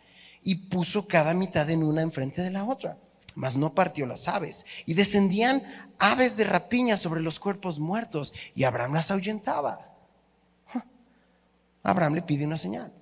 y 0.43 0.55
puso 0.55 1.07
cada 1.07 1.33
mitad 1.33 1.69
en 1.69 1.83
una 1.83 2.01
enfrente 2.01 2.41
de 2.41 2.51
la 2.51 2.65
otra. 2.65 2.97
Mas 3.35 3.55
no 3.55 3.73
partió 3.73 4.05
las 4.05 4.27
aves. 4.27 4.65
Y 4.85 4.93
descendían 4.93 5.63
aves 5.97 6.37
de 6.37 6.43
rapiña 6.43 6.97
sobre 6.97 7.21
los 7.21 7.39
cuerpos 7.39 7.79
muertos 7.79 8.33
y 8.53 8.63
Abraham 8.63 8.93
las 8.93 9.09
ahuyentaba. 9.09 9.93
Abraham 11.83 12.15
le 12.15 12.21
pide 12.21 12.45
una 12.45 12.57
señal. 12.57 12.93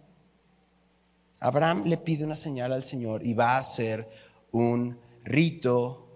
Abraham 1.39 1.83
le 1.85 1.97
pide 1.97 2.23
una 2.23 2.35
señal 2.35 2.71
al 2.71 2.83
Señor 2.83 3.25
y 3.25 3.33
va 3.33 3.57
a 3.57 3.63
ser 3.63 4.07
un 4.51 4.99
rito 5.23 6.07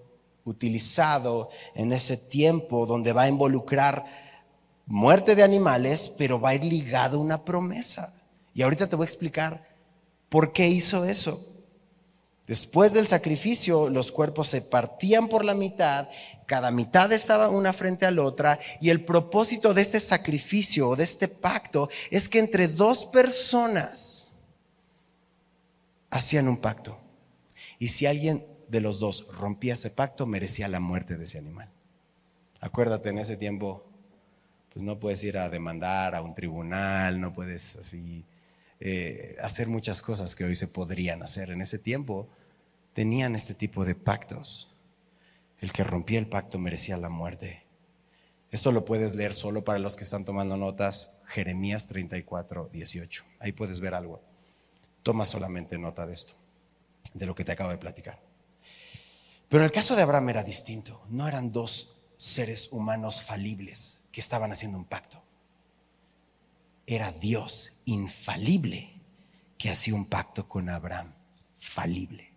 utilizado 0.46 1.50
en 1.74 1.92
ese 1.92 2.16
tiempo 2.16 2.86
donde 2.86 3.12
va 3.12 3.24
a 3.24 3.28
involucrar 3.28 4.06
muerte 4.86 5.36
de 5.36 5.44
animales, 5.44 6.14
pero 6.16 6.40
va 6.40 6.50
a 6.50 6.56
ir 6.56 6.64
ligado 6.64 7.18
a 7.18 7.22
una 7.22 7.44
promesa. 7.44 8.14
Y 8.54 8.62
ahorita 8.62 8.88
te 8.88 8.96
voy 8.96 9.06
a 9.06 9.08
explicar 9.08 9.75
¿Por 10.36 10.52
qué 10.52 10.68
hizo 10.68 11.06
eso? 11.06 11.48
Después 12.46 12.92
del 12.92 13.08
sacrificio, 13.08 13.90
los 13.90 14.12
cuerpos 14.12 14.48
se 14.48 14.62
partían 14.62 15.30
por 15.30 15.46
la 15.46 15.54
mitad, 15.54 16.10
cada 16.46 16.72
mitad 16.72 17.10
estaba 17.14 17.48
una 17.48 17.72
frente 17.72 18.06
a 18.06 18.12
la 18.12 18.24
otra, 18.24 18.60
y 18.82 18.90
el 18.90 19.06
propósito 19.06 19.74
de 19.74 19.82
este 19.82 20.02
sacrificio 20.02 20.90
o 20.90 20.98
de 20.98 21.06
este 21.06 21.30
pacto 21.30 21.88
es 22.12 22.28
que 22.28 22.40
entre 22.40 22.68
dos 22.68 23.06
personas 23.06 24.34
hacían 26.10 26.50
un 26.50 26.58
pacto. 26.58 27.00
Y 27.80 27.88
si 27.88 28.06
alguien 28.06 28.46
de 28.68 28.82
los 28.82 29.00
dos 29.00 29.28
rompía 29.38 29.76
ese 29.76 29.90
pacto, 29.90 30.26
merecía 30.26 30.68
la 30.68 30.82
muerte 30.82 31.16
de 31.16 31.24
ese 31.24 31.38
animal. 31.38 31.70
Acuérdate, 32.60 33.08
en 33.08 33.20
ese 33.20 33.38
tiempo, 33.38 33.86
pues 34.74 34.84
no 34.84 35.00
puedes 35.00 35.24
ir 35.24 35.38
a 35.38 35.50
demandar 35.50 36.14
a 36.14 36.22
un 36.22 36.36
tribunal, 36.36 37.22
no 37.22 37.34
puedes 37.34 37.78
así 37.78 38.26
eh, 38.80 39.38
hacer 39.42 39.68
muchas 39.68 40.02
cosas 40.02 40.36
que 40.36 40.44
hoy 40.44 40.56
se 40.56 40.68
podrían 40.68 41.24
hacer. 41.24 41.50
En 41.50 41.62
ese 41.62 41.80
tiempo 41.80 42.28
tenían 42.94 43.36
este 43.36 43.54
tipo 43.54 43.86
de 43.86 43.96
pactos. 43.96 44.72
El 45.60 45.72
que 45.72 45.84
rompía 45.84 46.20
el 46.20 46.28
pacto 46.28 46.60
merecía 46.60 46.98
la 46.98 47.10
muerte. 47.10 47.64
Esto 48.52 48.72
lo 48.72 48.86
puedes 48.86 49.16
leer 49.16 49.34
solo 49.34 49.64
para 49.64 49.80
los 49.80 49.96
que 49.96 50.04
están 50.04 50.26
tomando 50.26 50.56
notas, 50.58 51.22
Jeremías 51.26 51.88
34, 51.88 52.70
18. 52.72 53.26
Ahí 53.40 53.52
puedes 53.52 53.80
ver 53.80 53.96
algo. 53.96 54.22
Toma 55.04 55.26
solamente 55.26 55.78
nota 55.78 56.06
de 56.06 56.14
esto, 56.14 56.34
de 57.14 57.26
lo 57.26 57.36
que 57.36 57.44
te 57.44 57.52
acabo 57.52 57.70
de 57.70 57.78
platicar. 57.78 58.22
Pero 59.50 59.62
en 59.62 59.66
el 59.66 59.72
caso 59.72 59.96
de 59.96 60.02
Abraham 60.02 60.30
era 60.30 60.44
distinto. 60.44 61.04
No 61.10 61.28
eran 61.28 61.52
dos 61.52 61.98
seres 62.18 62.72
humanos 62.72 63.22
falibles 63.22 64.04
que 64.12 64.22
estaban 64.22 64.52
haciendo 64.52 64.78
un 64.78 64.86
pacto 64.86 65.25
era 66.88 67.12
Dios 67.12 67.74
infalible 67.86 68.92
que 69.58 69.70
hacía 69.70 69.96
un 69.96 70.06
pacto 70.06 70.48
con 70.48 70.70
Abraham, 70.70 71.14
falible. 71.56 72.32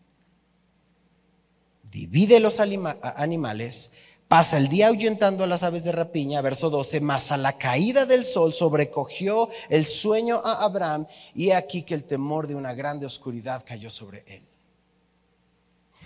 Divide 1.90 2.40
los 2.40 2.60
animales, 2.60 3.92
pasa 4.26 4.58
el 4.58 4.68
día 4.68 4.88
ahuyentando 4.88 5.44
a 5.44 5.46
las 5.46 5.62
aves 5.62 5.84
de 5.84 5.92
rapiña, 5.92 6.40
verso 6.40 6.70
12, 6.70 7.00
mas 7.00 7.32
a 7.32 7.36
la 7.36 7.58
caída 7.58 8.06
del 8.06 8.24
sol 8.24 8.52
sobrecogió 8.52 9.48
el 9.68 9.84
sueño 9.84 10.40
a 10.44 10.64
Abraham 10.64 11.06
y 11.34 11.50
aquí 11.50 11.82
que 11.82 11.94
el 11.94 12.04
temor 12.04 12.46
de 12.46 12.54
una 12.54 12.74
grande 12.74 13.06
oscuridad 13.06 13.64
cayó 13.66 13.90
sobre 13.90 14.24
él. 14.26 14.42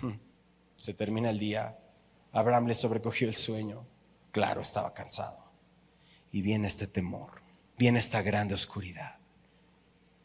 Hmm. 0.01 0.19
Se 0.77 0.93
termina 0.93 1.29
el 1.29 1.39
día, 1.39 1.77
Abraham 2.31 2.67
le 2.67 2.73
sobrecogió 2.73 3.27
el 3.27 3.35
sueño, 3.35 3.85
claro, 4.31 4.61
estaba 4.61 4.93
cansado 4.93 5.43
y 6.31 6.41
viene 6.41 6.67
este 6.67 6.87
temor 6.87 7.42
viene 7.77 7.99
esta 7.99 8.21
grande 8.21 8.53
oscuridad. 8.53 9.17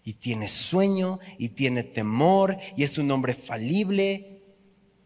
Y 0.05 0.15
tiene 0.15 0.49
sueño 0.49 1.19
y 1.37 1.51
tiene 1.51 1.83
temor 1.83 2.57
y 2.77 2.83
es 2.83 2.97
un 2.99 3.11
hombre 3.11 3.35
falible 3.35 4.43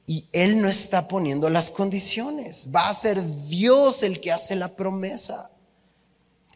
y 0.06 0.28
él 0.32 0.60
no 0.60 0.68
está 0.68 1.08
poniendo 1.08 1.48
las 1.50 1.70
condiciones. 1.70 2.68
Va 2.74 2.88
a 2.88 2.94
ser 2.94 3.22
Dios 3.48 4.02
el 4.02 4.20
que 4.20 4.32
hace 4.32 4.56
la 4.56 4.76
promesa. 4.76 5.50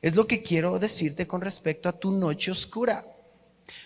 Es 0.03 0.15
lo 0.15 0.27
que 0.27 0.43
quiero 0.43 0.79
decirte 0.79 1.27
con 1.27 1.41
respecto 1.41 1.89
a 1.89 1.93
tu 1.93 2.11
noche 2.11 2.51
oscura. 2.51 3.05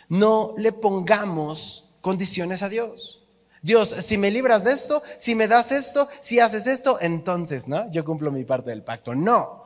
No 0.08 0.54
le 0.58 0.72
pongamos 0.72 1.94
condiciones 2.00 2.62
a 2.62 2.68
Dios. 2.68 3.24
Dios, 3.62 3.90
si 3.90 4.16
me 4.16 4.30
libras 4.30 4.64
de 4.64 4.72
esto, 4.72 5.02
si 5.18 5.34
me 5.34 5.46
das 5.46 5.70
esto, 5.70 6.08
si 6.20 6.40
haces 6.40 6.66
esto, 6.66 6.98
entonces, 7.00 7.68
¿no? 7.68 7.90
Yo 7.90 8.04
cumplo 8.04 8.32
mi 8.32 8.44
parte 8.44 8.70
del 8.70 8.82
pacto. 8.82 9.14
No. 9.14 9.64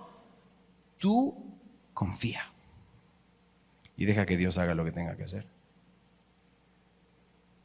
Tú 0.98 1.53
confía. 1.94 2.52
Y 3.96 4.04
deja 4.04 4.26
que 4.26 4.36
Dios 4.36 4.58
haga 4.58 4.74
lo 4.74 4.84
que 4.84 4.92
tenga 4.92 5.16
que 5.16 5.22
hacer. 5.22 5.44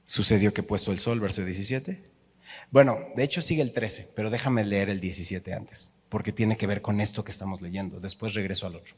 Sucedió 0.05 0.53
que 0.53 0.63
puesto 0.63 0.91
el 0.91 0.99
sol, 0.99 1.19
verso 1.19 1.43
17. 1.43 2.03
Bueno, 2.71 2.97
de 3.15 3.23
hecho 3.23 3.41
sigue 3.41 3.61
el 3.61 3.73
13, 3.73 4.11
pero 4.15 4.29
déjame 4.29 4.63
leer 4.63 4.89
el 4.89 4.99
17 4.99 5.53
antes, 5.53 5.93
porque 6.09 6.31
tiene 6.31 6.57
que 6.57 6.67
ver 6.67 6.81
con 6.81 7.01
esto 7.01 7.23
que 7.23 7.31
estamos 7.31 7.61
leyendo. 7.61 7.99
Después 7.99 8.33
regreso 8.33 8.65
al 8.65 8.75
otro. 8.75 8.95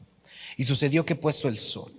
Y 0.56 0.64
sucedió 0.64 1.04
que 1.04 1.16
puesto 1.16 1.48
el 1.48 1.58
sol 1.58 1.92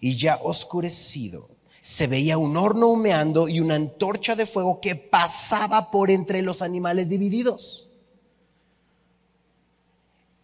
y 0.00 0.16
ya 0.16 0.36
oscurecido, 0.42 1.48
se 1.80 2.08
veía 2.08 2.38
un 2.38 2.56
horno 2.56 2.88
humeando 2.88 3.48
y 3.48 3.60
una 3.60 3.76
antorcha 3.76 4.34
de 4.34 4.46
fuego 4.46 4.80
que 4.80 4.96
pasaba 4.96 5.90
por 5.92 6.10
entre 6.10 6.42
los 6.42 6.60
animales 6.60 7.08
divididos. 7.08 7.85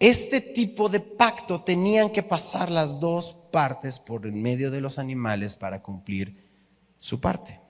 Este 0.03 0.40
tipo 0.40 0.88
de 0.88 0.98
pacto 0.98 1.62
tenían 1.62 2.11
que 2.11 2.24
pasar 2.24 2.72
las 2.72 2.98
dos 2.98 3.34
partes 3.53 4.00
por 4.00 4.26
el 4.26 4.32
medio 4.32 4.72
de 4.72 4.80
los 4.80 4.98
animales 4.98 5.55
para 5.55 5.80
cumplir 5.80 6.42
su 6.98 7.20
parte. 7.20 7.61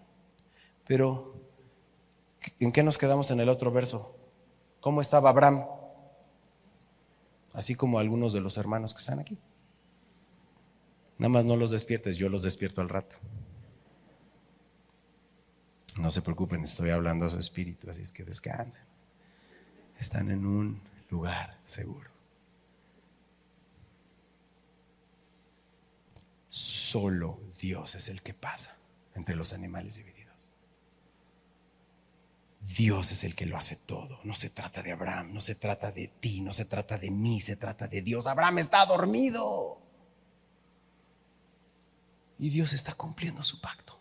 Pero, 0.86 1.34
¿en 2.58 2.72
qué 2.72 2.82
nos 2.82 2.96
quedamos 2.96 3.30
en 3.30 3.40
el 3.40 3.50
otro 3.50 3.70
verso? 3.70 4.16
¿Cómo 4.80 5.02
estaba 5.02 5.28
Abraham? 5.28 5.66
Así 7.52 7.74
como 7.74 7.98
algunos 7.98 8.32
de 8.32 8.40
los 8.40 8.56
hermanos 8.56 8.94
que 8.94 9.00
están 9.00 9.18
aquí. 9.18 9.38
Nada 11.18 11.28
más 11.28 11.44
no 11.44 11.54
los 11.58 11.70
despiertes, 11.70 12.16
yo 12.16 12.30
los 12.30 12.42
despierto 12.42 12.80
al 12.80 12.88
rato. 12.88 13.16
No 15.98 16.10
se 16.10 16.22
preocupen, 16.22 16.64
estoy 16.64 16.88
hablando 16.88 17.26
a 17.26 17.28
su 17.28 17.38
espíritu, 17.38 17.90
así 17.90 18.00
es 18.00 18.10
que 18.10 18.24
descansen. 18.24 18.86
Están 19.98 20.30
en 20.30 20.46
un 20.46 20.80
lugar 21.10 21.58
seguro. 21.66 22.11
Solo 26.52 27.40
Dios 27.58 27.94
es 27.94 28.10
el 28.10 28.20
que 28.20 28.34
pasa 28.34 28.76
entre 29.14 29.34
los 29.34 29.54
animales 29.54 29.96
divididos. 29.96 30.50
Dios 32.60 33.10
es 33.10 33.24
el 33.24 33.34
que 33.34 33.46
lo 33.46 33.56
hace 33.56 33.74
todo. 33.74 34.20
No 34.22 34.34
se 34.34 34.50
trata 34.50 34.82
de 34.82 34.92
Abraham, 34.92 35.32
no 35.32 35.40
se 35.40 35.54
trata 35.54 35.92
de 35.92 36.08
ti, 36.08 36.42
no 36.42 36.52
se 36.52 36.66
trata 36.66 36.98
de 36.98 37.10
mí, 37.10 37.40
se 37.40 37.56
trata 37.56 37.88
de 37.88 38.02
Dios. 38.02 38.26
Abraham 38.26 38.58
está 38.58 38.84
dormido. 38.84 39.80
Y 42.38 42.50
Dios 42.50 42.74
está 42.74 42.92
cumpliendo 42.92 43.42
su 43.42 43.58
pacto. 43.58 43.98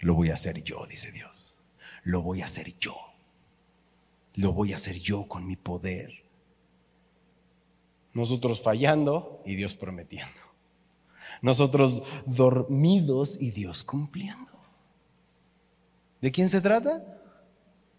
Lo 0.00 0.14
voy 0.14 0.30
a 0.30 0.34
hacer 0.34 0.64
yo, 0.64 0.84
dice 0.86 1.12
Dios. 1.12 1.56
Lo 2.02 2.20
voy 2.22 2.42
a 2.42 2.46
hacer 2.46 2.76
yo. 2.80 2.96
Lo 4.34 4.52
voy 4.52 4.72
a 4.72 4.74
hacer 4.74 4.98
yo 4.98 5.28
con 5.28 5.46
mi 5.46 5.54
poder. 5.54 6.19
Nosotros 8.12 8.60
fallando 8.60 9.42
y 9.44 9.54
Dios 9.54 9.74
prometiendo. 9.74 10.40
Nosotros 11.42 12.02
dormidos 12.26 13.40
y 13.40 13.50
Dios 13.50 13.84
cumpliendo. 13.84 14.50
¿De 16.20 16.30
quién 16.30 16.48
se 16.48 16.60
trata? 16.60 17.02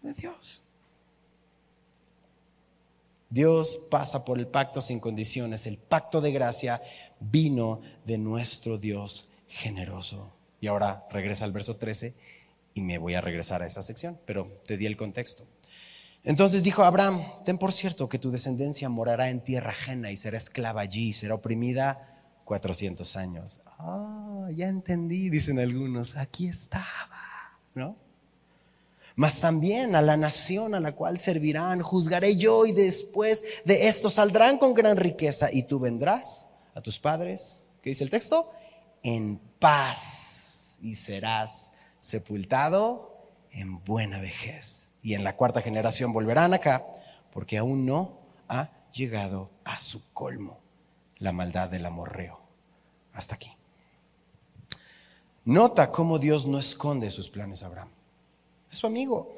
de 0.02 0.12
Dios. 0.14 0.62
Dios 3.30 3.78
pasa 3.90 4.24
por 4.24 4.38
el 4.38 4.46
pacto 4.46 4.82
sin 4.82 5.00
condiciones. 5.00 5.66
El 5.66 5.78
pacto 5.78 6.20
de 6.20 6.32
gracia 6.32 6.82
vino 7.18 7.80
de 8.04 8.18
nuestro 8.18 8.76
Dios 8.76 9.30
generoso. 9.48 10.34
Y 10.60 10.66
ahora 10.66 11.06
regresa 11.10 11.44
al 11.44 11.52
verso 11.52 11.76
13 11.76 12.14
y 12.74 12.80
me 12.82 12.98
voy 12.98 13.14
a 13.14 13.20
regresar 13.20 13.62
a 13.62 13.66
esa 13.66 13.82
sección, 13.82 14.18
pero 14.26 14.60
te 14.66 14.76
di 14.76 14.86
el 14.86 14.96
contexto. 14.96 15.46
Entonces 16.24 16.62
dijo 16.62 16.84
Abraham, 16.84 17.24
ten 17.44 17.58
por 17.58 17.72
cierto 17.72 18.08
que 18.08 18.18
tu 18.18 18.30
descendencia 18.30 18.88
morará 18.88 19.28
en 19.28 19.42
tierra 19.42 19.70
ajena 19.70 20.12
y 20.12 20.16
será 20.16 20.36
esclava 20.36 20.80
allí, 20.80 21.12
será 21.12 21.34
oprimida 21.34 22.12
400 22.44 23.16
años. 23.16 23.60
Ah, 23.78 24.48
ya 24.54 24.68
entendí, 24.68 25.30
dicen 25.30 25.58
algunos, 25.58 26.16
aquí 26.16 26.46
estaba, 26.46 26.86
¿no? 27.74 27.96
Mas 29.16 29.40
también 29.40 29.96
a 29.96 30.02
la 30.02 30.16
nación 30.16 30.74
a 30.74 30.80
la 30.80 30.92
cual 30.92 31.18
servirán, 31.18 31.82
juzgaré 31.82 32.36
yo 32.36 32.66
y 32.66 32.72
después 32.72 33.44
de 33.64 33.88
esto 33.88 34.08
saldrán 34.08 34.58
con 34.58 34.74
gran 34.74 34.96
riqueza 34.96 35.52
y 35.52 35.64
tú 35.64 35.80
vendrás 35.80 36.48
a 36.74 36.80
tus 36.80 36.98
padres, 36.98 37.66
¿qué 37.82 37.90
dice 37.90 38.04
el 38.04 38.10
texto? 38.10 38.50
En 39.02 39.38
paz 39.58 40.78
y 40.80 40.94
serás 40.94 41.72
sepultado 42.00 43.28
en 43.50 43.84
buena 43.84 44.18
vejez. 44.18 44.91
Y 45.02 45.14
en 45.14 45.24
la 45.24 45.36
cuarta 45.36 45.60
generación 45.60 46.12
volverán 46.12 46.54
acá 46.54 46.86
porque 47.32 47.58
aún 47.58 47.84
no 47.84 48.20
ha 48.48 48.70
llegado 48.92 49.50
a 49.64 49.78
su 49.78 50.12
colmo 50.12 50.60
la 51.18 51.32
maldad 51.32 51.68
del 51.68 51.86
amorreo. 51.86 52.40
Hasta 53.12 53.34
aquí. 53.34 53.52
Nota 55.44 55.90
cómo 55.90 56.18
Dios 56.18 56.46
no 56.46 56.58
esconde 56.58 57.10
sus 57.10 57.28
planes 57.28 57.62
a 57.62 57.66
Abraham. 57.66 57.90
Es 58.70 58.78
su 58.78 58.86
amigo. 58.86 59.36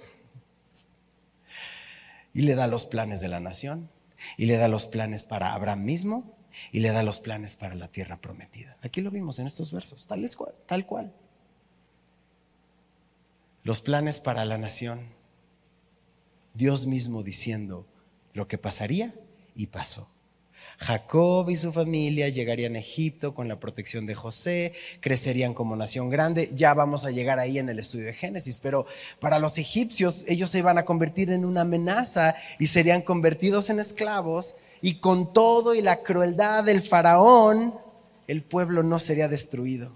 Y 2.34 2.42
le 2.42 2.54
da 2.54 2.66
los 2.66 2.84
planes 2.84 3.20
de 3.20 3.28
la 3.28 3.40
nación. 3.40 3.88
Y 4.36 4.46
le 4.46 4.56
da 4.56 4.68
los 4.68 4.86
planes 4.86 5.24
para 5.24 5.54
Abraham 5.54 5.84
mismo. 5.84 6.36
Y 6.72 6.80
le 6.80 6.92
da 6.92 7.02
los 7.02 7.20
planes 7.20 7.56
para 7.56 7.74
la 7.74 7.88
tierra 7.88 8.20
prometida. 8.20 8.76
Aquí 8.82 9.00
lo 9.00 9.10
vimos 9.10 9.38
en 9.38 9.46
estos 9.46 9.72
versos, 9.72 10.06
tal, 10.06 10.24
cual, 10.36 10.54
tal 10.66 10.86
cual. 10.86 11.12
Los 13.62 13.80
planes 13.80 14.20
para 14.20 14.44
la 14.44 14.58
nación. 14.58 15.13
Dios 16.54 16.86
mismo 16.86 17.22
diciendo 17.22 17.86
lo 18.32 18.48
que 18.48 18.58
pasaría 18.58 19.14
y 19.54 19.66
pasó. 19.66 20.08
Jacob 20.78 21.50
y 21.50 21.56
su 21.56 21.72
familia 21.72 22.28
llegarían 22.28 22.74
a 22.74 22.80
Egipto 22.80 23.34
con 23.34 23.48
la 23.48 23.60
protección 23.60 24.06
de 24.06 24.14
José, 24.14 24.72
crecerían 25.00 25.54
como 25.54 25.76
nación 25.76 26.10
grande. 26.10 26.50
Ya 26.54 26.74
vamos 26.74 27.04
a 27.04 27.10
llegar 27.10 27.38
ahí 27.38 27.58
en 27.58 27.68
el 27.68 27.78
estudio 27.78 28.06
de 28.06 28.14
Génesis, 28.14 28.58
pero 28.58 28.86
para 29.20 29.38
los 29.38 29.58
egipcios 29.58 30.24
ellos 30.26 30.50
se 30.50 30.58
iban 30.58 30.78
a 30.78 30.84
convertir 30.84 31.30
en 31.30 31.44
una 31.44 31.62
amenaza 31.62 32.34
y 32.58 32.66
serían 32.66 33.02
convertidos 33.02 33.70
en 33.70 33.80
esclavos 33.80 34.56
y 34.80 34.96
con 34.96 35.32
todo 35.32 35.74
y 35.74 35.82
la 35.82 36.02
crueldad 36.02 36.64
del 36.64 36.82
faraón, 36.82 37.74
el 38.26 38.42
pueblo 38.42 38.82
no 38.82 38.98
sería 38.98 39.28
destruido. 39.28 39.92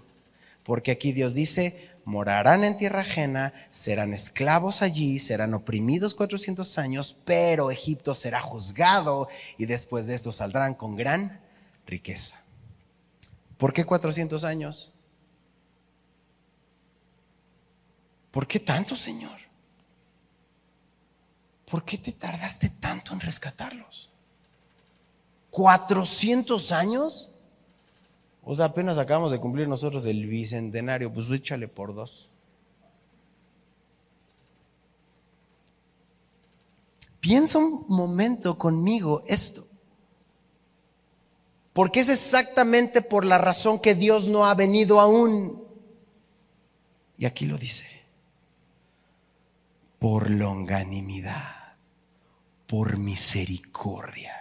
Porque 0.63 0.91
aquí 0.91 1.11
Dios 1.13 1.33
dice, 1.33 1.88
morarán 2.09 2.63
en 2.63 2.75
tierra 2.75 3.01
ajena, 3.01 3.53
serán 3.69 4.13
esclavos 4.15 4.81
allí, 4.81 5.19
serán 5.19 5.53
oprimidos 5.53 6.15
400 6.15 6.79
años, 6.79 7.15
pero 7.23 7.69
Egipto 7.69 8.15
será 8.15 8.41
juzgado 8.41 9.29
y 9.59 9.67
después 9.67 10.07
de 10.07 10.15
esto 10.15 10.31
saldrán 10.31 10.73
con 10.73 10.95
gran 10.95 11.39
riqueza. 11.85 12.43
¿Por 13.57 13.73
qué 13.73 13.85
400 13.85 14.43
años? 14.43 14.93
¿Por 18.31 18.47
qué 18.47 18.59
tanto, 18.59 18.95
Señor? 18.95 19.39
¿Por 21.69 21.85
qué 21.85 21.99
te 21.99 22.11
tardaste 22.11 22.69
tanto 22.69 23.13
en 23.13 23.19
rescatarlos? 23.19 24.11
¿400 25.51 26.71
años? 26.71 27.28
O 28.51 28.55
sea, 28.55 28.65
apenas 28.65 28.97
acabamos 28.97 29.31
de 29.31 29.39
cumplir 29.39 29.67
nosotros 29.67 30.07
el 30.07 30.25
bicentenario, 30.25 31.13
pues 31.13 31.29
échale 31.29 31.67
por 31.67 31.93
dos. 31.93 32.31
Piensa 37.19 37.59
un 37.59 37.85
momento 37.87 38.57
conmigo 38.57 39.23
esto. 39.27 39.67
Porque 41.73 41.99
es 41.99 42.09
exactamente 42.09 43.03
por 43.03 43.23
la 43.23 43.37
razón 43.37 43.77
que 43.77 43.93
Dios 43.93 44.27
no 44.27 44.47
ha 44.47 44.55
venido 44.55 44.99
aún. 44.99 45.63
Y 47.17 47.25
aquí 47.25 47.45
lo 47.45 47.59
dice. 47.59 47.85
Por 49.99 50.31
longanimidad, 50.31 51.75
por 52.65 52.97
misericordia 52.97 54.38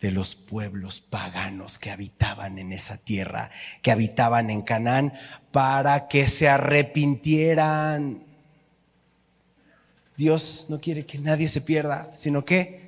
de 0.00 0.10
los 0.10 0.34
pueblos 0.34 1.00
paganos 1.00 1.78
que 1.78 1.90
habitaban 1.90 2.58
en 2.58 2.72
esa 2.72 2.96
tierra, 2.96 3.50
que 3.82 3.90
habitaban 3.90 4.50
en 4.50 4.62
Canaán, 4.62 5.12
para 5.52 6.08
que 6.08 6.26
se 6.26 6.48
arrepintieran. 6.48 8.24
Dios 10.16 10.66
no 10.68 10.80
quiere 10.80 11.04
que 11.04 11.18
nadie 11.18 11.48
se 11.48 11.60
pierda, 11.60 12.10
sino 12.14 12.44
que 12.44 12.80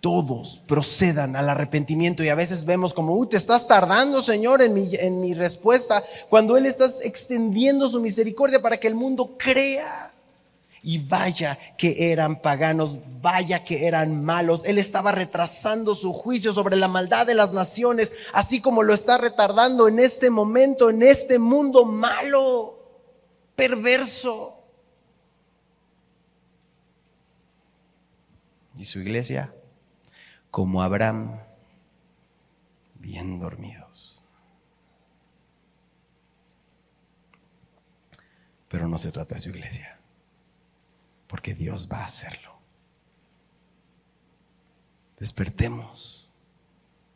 todos 0.00 0.60
procedan 0.66 1.36
al 1.36 1.48
arrepentimiento. 1.48 2.22
Y 2.22 2.28
a 2.28 2.34
veces 2.34 2.64
vemos 2.64 2.94
como, 2.94 3.14
uy, 3.14 3.28
te 3.28 3.36
estás 3.36 3.66
tardando, 3.66 4.22
Señor, 4.22 4.62
en 4.62 4.72
mi, 4.72 4.88
en 4.94 5.20
mi 5.20 5.34
respuesta, 5.34 6.02
cuando 6.28 6.56
Él 6.56 6.66
está 6.66 6.86
extendiendo 7.02 7.88
su 7.88 8.00
misericordia 8.00 8.62
para 8.62 8.78
que 8.78 8.88
el 8.88 8.94
mundo 8.94 9.36
crea. 9.38 10.12
Y 10.82 10.98
vaya 10.98 11.58
que 11.76 12.12
eran 12.12 12.40
paganos, 12.40 12.98
vaya 13.20 13.64
que 13.64 13.86
eran 13.86 14.24
malos. 14.24 14.64
Él 14.64 14.78
estaba 14.78 15.12
retrasando 15.12 15.94
su 15.94 16.12
juicio 16.12 16.52
sobre 16.52 16.76
la 16.76 16.88
maldad 16.88 17.26
de 17.26 17.34
las 17.34 17.52
naciones, 17.52 18.12
así 18.32 18.60
como 18.60 18.82
lo 18.82 18.94
está 18.94 19.18
retardando 19.18 19.88
en 19.88 19.98
este 19.98 20.30
momento, 20.30 20.90
en 20.90 21.02
este 21.02 21.38
mundo 21.38 21.84
malo, 21.84 22.78
perverso. 23.56 24.54
Y 28.76 28.84
su 28.84 29.00
iglesia, 29.00 29.52
como 30.52 30.82
Abraham, 30.82 31.40
bien 32.94 33.40
dormidos. 33.40 34.22
Pero 38.68 38.86
no 38.86 38.98
se 38.98 39.10
trata 39.10 39.34
de 39.34 39.40
su 39.40 39.50
iglesia 39.50 39.97
porque 41.28 41.54
Dios 41.54 41.88
va 41.90 41.98
a 41.98 42.06
hacerlo. 42.06 42.58
Despertemos, 45.18 46.28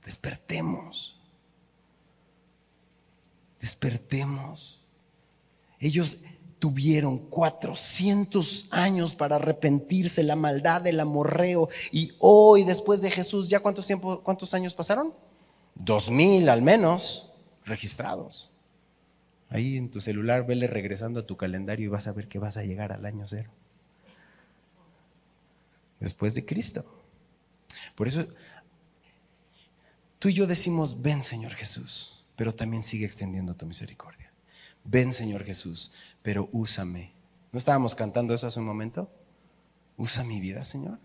despertemos, 0.05 1.17
despertemos. 3.61 4.81
Ellos 5.81 6.19
tuvieron 6.59 7.19
400 7.19 8.69
años 8.71 9.15
para 9.15 9.37
arrepentirse 9.37 10.23
la 10.23 10.37
maldad 10.37 10.83
del 10.83 11.01
amorreo 11.01 11.69
y 11.91 12.13
hoy 12.19 12.65
después 12.65 13.01
de 13.03 13.11
Jesús, 13.11 13.49
¿ya 13.49 13.61
cuántos, 13.61 13.87
tiempo, 13.87 14.21
cuántos 14.23 14.53
años 14.55 14.75
pasaron? 14.75 15.13
Dos 15.75 16.11
mil 16.11 16.49
al 16.49 16.63
menos 16.63 17.33
registrados. 17.65 18.53
Ahí 19.49 19.77
en 19.77 19.91
tu 19.91 20.01
celular, 20.01 20.47
vele 20.47 20.67
regresando 20.67 21.21
a 21.21 21.27
tu 21.27 21.37
calendario 21.37 21.87
y 21.87 21.89
vas 21.89 22.07
a 22.07 22.13
ver 22.13 22.29
que 22.29 22.39
vas 22.39 22.57
a 22.57 22.65
llegar 22.65 22.93
al 22.93 23.05
año 23.07 23.27
cero 23.27 23.51
después 26.03 26.35
de 26.35 26.45
Cristo. 26.45 26.85
Por 27.95 28.09
eso 28.09 28.27
tú 30.19 30.29
y 30.29 30.35
yo 30.35 30.47
decimos, 30.47 31.01
ven 31.01 31.23
Señor 31.23 31.53
Jesús, 31.53 32.25
pero 32.37 32.55
también 32.55 32.83
sigue 32.83 33.07
extendiendo 33.07 33.55
tu 33.55 33.67
misericordia. 33.67 34.33
Ven 34.85 35.13
Señor 35.13 35.45
Jesús, 35.45 35.93
pero 36.23 36.49
úsame. 36.53 37.13
¿No 37.53 37.59
estábamos 37.59 37.95
cantando 37.95 38.35
eso 38.35 38.47
hace 38.47 38.59
un 38.59 38.67
momento? 38.67 39.11
Usa 39.97 40.25
mi 40.25 40.41
vida, 40.41 40.65
Señor. 40.65 40.99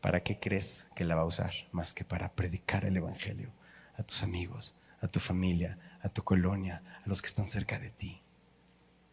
¿Para 0.00 0.22
qué 0.22 0.40
crees 0.40 0.88
que 0.96 1.04
la 1.04 1.14
va 1.14 1.22
a 1.22 1.26
usar? 1.26 1.52
Más 1.70 1.94
que 1.94 2.04
para 2.04 2.32
predicar 2.32 2.84
el 2.84 2.96
Evangelio 2.96 3.52
a 3.96 4.02
tus 4.02 4.22
amigos, 4.22 4.80
a 5.00 5.08
tu 5.08 5.20
familia, 5.20 5.78
a 6.00 6.08
tu 6.08 6.24
colonia, 6.24 6.82
a 7.04 7.08
los 7.08 7.20
que 7.22 7.28
están 7.28 7.46
cerca 7.46 7.78
de 7.78 7.90
ti. 7.90 8.22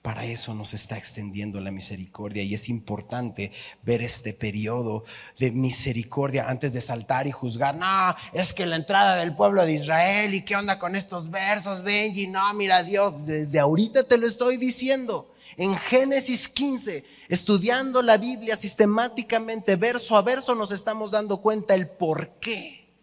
Para 0.05 0.23
eso 0.23 0.53
nos 0.53 0.75
está 0.75 0.99
extendiendo 0.99 1.59
la 1.59 1.71
misericordia 1.71 2.43
y 2.43 2.53
es 2.53 2.69
importante 2.69 3.51
ver 3.81 4.03
este 4.03 4.33
periodo 4.33 5.03
de 5.39 5.49
misericordia 5.49 6.47
antes 6.47 6.73
de 6.73 6.81
saltar 6.81 7.25
y 7.25 7.31
juzgar. 7.31 7.75
No, 7.75 8.15
es 8.31 8.53
que 8.53 8.67
la 8.67 8.75
entrada 8.75 9.15
del 9.15 9.35
pueblo 9.35 9.65
de 9.65 9.73
Israel 9.73 10.35
y 10.35 10.43
qué 10.43 10.55
onda 10.55 10.77
con 10.77 10.95
estos 10.95 11.31
versos, 11.31 11.81
Benji. 11.81 12.27
No, 12.27 12.53
mira 12.53 12.83
Dios, 12.83 13.25
desde 13.25 13.57
ahorita 13.57 14.03
te 14.03 14.19
lo 14.19 14.27
estoy 14.27 14.57
diciendo. 14.57 15.33
En 15.57 15.75
Génesis 15.75 16.49
15, 16.49 17.03
estudiando 17.27 18.03
la 18.03 18.17
Biblia 18.17 18.55
sistemáticamente, 18.55 19.75
verso 19.75 20.15
a 20.17 20.21
verso, 20.21 20.53
nos 20.53 20.69
estamos 20.69 21.09
dando 21.09 21.41
cuenta 21.41 21.73
el 21.73 21.89
por 21.89 22.37
qué 22.39 22.93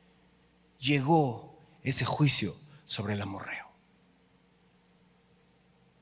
llegó 0.79 1.59
ese 1.83 2.05
juicio 2.05 2.55
sobre 2.87 3.15
el 3.15 3.23
amorreo. 3.23 3.72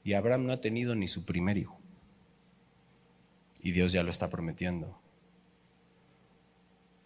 Y 0.04 0.14
Abraham 0.14 0.46
no 0.46 0.52
ha 0.52 0.60
tenido 0.60 0.94
ni 0.94 1.06
su 1.06 1.24
primer 1.24 1.58
hijo. 1.58 1.78
Y 3.62 3.72
Dios 3.72 3.92
ya 3.92 4.02
lo 4.02 4.10
está 4.10 4.30
prometiendo. 4.30 4.98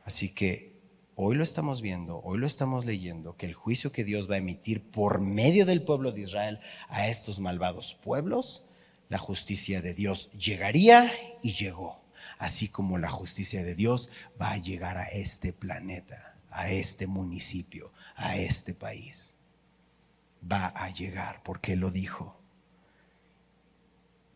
Así 0.04 0.32
que 0.32 0.74
hoy 1.16 1.34
lo 1.34 1.42
estamos 1.42 1.80
viendo, 1.80 2.20
hoy 2.22 2.38
lo 2.38 2.46
estamos 2.46 2.84
leyendo, 2.84 3.36
que 3.36 3.46
el 3.46 3.54
juicio 3.54 3.90
que 3.90 4.04
Dios 4.04 4.30
va 4.30 4.34
a 4.34 4.38
emitir 4.38 4.82
por 4.82 5.20
medio 5.20 5.66
del 5.66 5.82
pueblo 5.82 6.12
de 6.12 6.22
Israel 6.22 6.60
a 6.88 7.08
estos 7.08 7.40
malvados 7.40 7.94
pueblos, 7.94 8.64
la 9.08 9.18
justicia 9.18 9.82
de 9.82 9.94
Dios 9.94 10.30
llegaría 10.32 11.10
y 11.42 11.52
llegó. 11.52 12.02
Así 12.38 12.68
como 12.68 12.98
la 12.98 13.10
justicia 13.10 13.62
de 13.62 13.74
Dios 13.74 14.10
va 14.40 14.52
a 14.52 14.58
llegar 14.58 14.98
a 14.98 15.04
este 15.04 15.52
planeta, 15.52 16.36
a 16.50 16.70
este 16.70 17.06
municipio, 17.06 17.92
a 18.16 18.36
este 18.36 18.74
país. 18.74 19.32
Va 20.50 20.66
a 20.66 20.90
llegar 20.90 21.42
porque 21.42 21.76
lo 21.76 21.90
dijo 21.90 22.43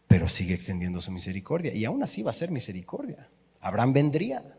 pero 0.09 0.29
sigue 0.29 0.55
extendiendo 0.55 1.01
su 1.01 1.13
misericordia. 1.13 1.73
Y 1.75 1.85
aún 1.85 2.03
así 2.03 2.23
va 2.23 2.31
a 2.31 2.35
ser 2.35 2.51
misericordia. 2.51 3.29
Abraham 3.61 3.93
vendría, 3.93 4.57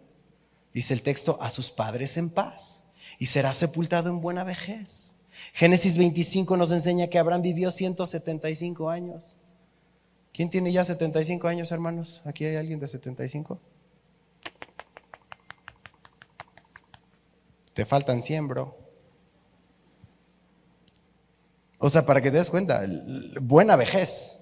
dice 0.74 0.94
el 0.94 1.02
texto, 1.02 1.42
a 1.42 1.50
sus 1.50 1.72
padres 1.72 2.16
en 2.18 2.30
paz 2.30 2.84
y 3.18 3.26
será 3.26 3.52
sepultado 3.52 4.10
en 4.10 4.22
buena 4.22 4.44
vejez. 4.44 5.16
Génesis 5.54 5.98
25 5.98 6.56
nos 6.56 6.72
enseña 6.72 7.08
que 7.08 7.18
Abraham 7.18 7.42
vivió 7.42 7.72
175 7.72 8.90
años. 8.90 9.36
¿Quién 10.32 10.50
tiene 10.50 10.72
ya 10.72 10.84
75 10.84 11.48
años, 11.48 11.72
hermanos? 11.72 12.22
¿Aquí 12.26 12.46
hay 12.46 12.56
alguien 12.56 12.80
de 12.80 12.88
75? 12.88 13.60
Te 17.74 17.86
faltan 17.86 18.22
100, 18.22 18.48
bro. 18.48 18.78
O 21.80 21.90
sea, 21.90 22.06
para 22.06 22.22
que 22.22 22.30
te 22.30 22.38
des 22.38 22.50
cuenta, 22.50 22.86
buena 23.42 23.76
vejez. 23.76 24.39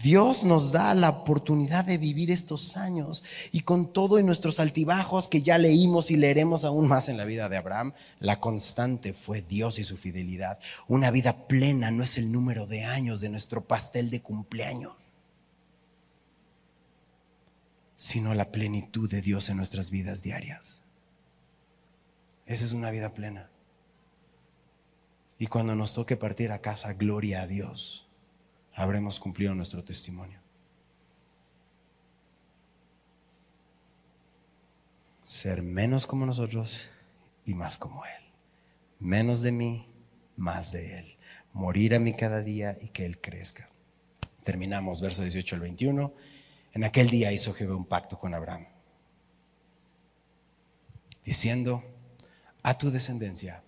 Dios 0.00 0.44
nos 0.44 0.72
da 0.72 0.94
la 0.94 1.10
oportunidad 1.10 1.84
de 1.84 1.98
vivir 1.98 2.30
estos 2.30 2.76
años 2.76 3.22
y 3.52 3.60
con 3.60 3.92
todo 3.92 4.18
y 4.18 4.24
nuestros 4.24 4.58
altibajos 4.58 5.28
que 5.28 5.42
ya 5.42 5.58
leímos 5.58 6.10
y 6.10 6.16
leeremos 6.16 6.64
aún 6.64 6.88
más 6.88 7.08
en 7.08 7.16
la 7.16 7.24
vida 7.24 7.48
de 7.48 7.58
Abraham, 7.58 7.92
la 8.18 8.40
constante 8.40 9.12
fue 9.12 9.42
Dios 9.42 9.78
y 9.78 9.84
su 9.84 9.96
fidelidad. 9.96 10.58
Una 10.88 11.10
vida 11.10 11.46
plena 11.46 11.90
no 11.90 12.02
es 12.02 12.16
el 12.16 12.32
número 12.32 12.66
de 12.66 12.84
años 12.84 13.20
de 13.20 13.28
nuestro 13.28 13.66
pastel 13.66 14.10
de 14.10 14.22
cumpleaños, 14.22 14.94
sino 17.96 18.34
la 18.34 18.50
plenitud 18.50 19.10
de 19.10 19.20
Dios 19.20 19.50
en 19.50 19.58
nuestras 19.58 19.90
vidas 19.90 20.22
diarias. 20.22 20.84
Esa 22.46 22.64
es 22.64 22.72
una 22.72 22.90
vida 22.90 23.12
plena. 23.12 23.50
Y 25.38 25.46
cuando 25.46 25.76
nos 25.76 25.92
toque 25.94 26.16
partir 26.16 26.50
a 26.50 26.60
casa, 26.60 26.94
gloria 26.94 27.42
a 27.42 27.46
Dios 27.46 28.01
habremos 28.74 29.20
cumplido 29.20 29.54
nuestro 29.54 29.84
testimonio. 29.84 30.40
Ser 35.20 35.62
menos 35.62 36.06
como 36.06 36.26
nosotros 36.26 36.90
y 37.44 37.54
más 37.54 37.78
como 37.78 38.04
Él. 38.04 38.22
Menos 38.98 39.42
de 39.42 39.52
mí, 39.52 39.88
más 40.36 40.72
de 40.72 40.98
Él. 40.98 41.16
Morir 41.52 41.94
a 41.94 41.98
mí 41.98 42.14
cada 42.14 42.42
día 42.42 42.76
y 42.80 42.88
que 42.88 43.04
Él 43.04 43.20
crezca. 43.20 43.70
Terminamos 44.42 45.00
verso 45.00 45.22
18 45.22 45.54
al 45.56 45.60
21. 45.60 46.12
En 46.72 46.84
aquel 46.84 47.10
día 47.10 47.32
hizo 47.32 47.52
Jehová 47.52 47.76
un 47.76 47.84
pacto 47.84 48.18
con 48.18 48.34
Abraham, 48.34 48.66
diciendo, 51.24 51.84
a 52.62 52.78
tu 52.78 52.90
descendencia 52.90 53.62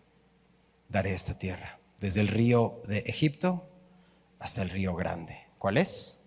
daré 0.88 1.12
esta 1.12 1.38
tierra, 1.38 1.78
desde 1.98 2.22
el 2.22 2.28
río 2.28 2.80
de 2.86 2.98
Egipto 3.00 3.73
hasta 4.44 4.60
el 4.60 4.68
río 4.68 4.94
grande. 4.94 5.38
¿Cuál 5.56 5.78
es? 5.78 6.20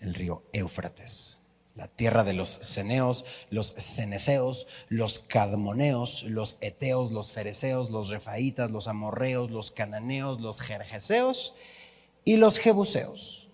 El 0.00 0.14
río 0.14 0.42
Éufrates. 0.54 1.42
La 1.74 1.86
tierra 1.86 2.24
de 2.24 2.32
los 2.32 2.48
ceneos, 2.48 3.26
los 3.50 3.74
ceneseos, 3.74 4.66
los 4.88 5.18
cadmoneos, 5.18 6.22
los 6.22 6.56
eteos, 6.62 7.12
los 7.12 7.30
fereceos, 7.30 7.90
los 7.90 8.08
refaitas, 8.08 8.70
los 8.70 8.88
amorreos, 8.88 9.50
los 9.50 9.70
cananeos, 9.70 10.40
los 10.40 10.62
jerjeseos 10.62 11.54
y 12.24 12.38
los 12.38 12.58
jebuseos. 12.58 13.50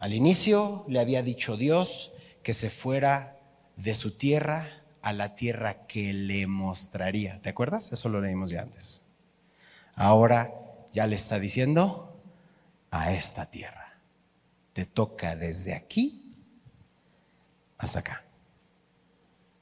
Al 0.00 0.12
inicio 0.12 0.84
le 0.86 1.00
había 1.00 1.22
dicho 1.22 1.56
Dios 1.56 2.12
que 2.42 2.52
se 2.52 2.68
fuera 2.68 3.40
de 3.76 3.94
su 3.94 4.18
tierra 4.18 4.84
a 5.00 5.14
la 5.14 5.34
tierra 5.34 5.86
que 5.86 6.12
le 6.12 6.46
mostraría. 6.46 7.40
¿Te 7.40 7.48
acuerdas? 7.48 7.90
Eso 7.90 8.10
lo 8.10 8.20
leímos 8.20 8.50
ya 8.50 8.60
antes. 8.60 9.06
Ahora 9.94 10.52
ya 10.92 11.06
le 11.06 11.16
está 11.16 11.38
diciendo, 11.38 12.07
a 12.90 13.12
esta 13.12 13.50
tierra. 13.50 13.98
Te 14.72 14.86
toca 14.86 15.36
desde 15.36 15.74
aquí 15.74 16.34
hasta 17.78 18.00
acá. 18.00 18.24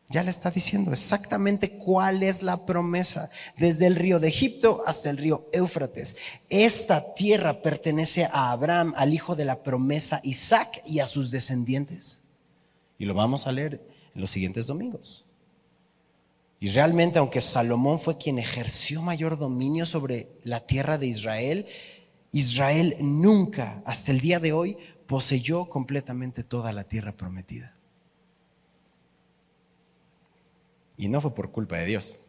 Ya 0.08 0.22
le 0.22 0.30
está 0.30 0.52
diciendo 0.52 0.92
exactamente 0.92 1.78
cuál 1.78 2.22
es 2.22 2.40
la 2.42 2.64
promesa, 2.64 3.28
desde 3.56 3.88
el 3.88 3.96
río 3.96 4.20
de 4.20 4.28
Egipto 4.28 4.84
hasta 4.86 5.10
el 5.10 5.16
río 5.16 5.48
Éufrates. 5.52 6.16
Esta 6.48 7.14
tierra 7.14 7.60
pertenece 7.60 8.24
a 8.26 8.52
Abraham, 8.52 8.94
al 8.96 9.12
hijo 9.12 9.34
de 9.34 9.44
la 9.44 9.64
promesa 9.64 10.20
Isaac 10.22 10.80
y 10.86 11.00
a 11.00 11.06
sus 11.06 11.32
descendientes. 11.32 12.22
Y 12.98 13.04
lo 13.04 13.14
vamos 13.14 13.48
a 13.48 13.52
leer 13.52 13.84
en 14.14 14.20
los 14.20 14.30
siguientes 14.30 14.68
domingos. 14.68 15.24
Y 16.60 16.68
realmente, 16.68 17.18
aunque 17.18 17.40
Salomón 17.40 17.98
fue 17.98 18.16
quien 18.16 18.38
ejerció 18.38 19.02
mayor 19.02 19.36
dominio 19.38 19.86
sobre 19.86 20.28
la 20.44 20.66
tierra 20.66 20.98
de 20.98 21.08
Israel, 21.08 21.66
Israel 22.32 22.96
nunca, 23.00 23.82
hasta 23.84 24.12
el 24.12 24.20
día 24.20 24.40
de 24.40 24.52
hoy, 24.52 24.76
poseyó 25.06 25.68
completamente 25.68 26.42
toda 26.42 26.72
la 26.72 26.84
tierra 26.84 27.16
prometida. 27.16 27.74
Y 30.96 31.08
no 31.08 31.20
fue 31.20 31.34
por 31.34 31.52
culpa 31.52 31.76
de 31.76 31.86
Dios. 31.86 32.20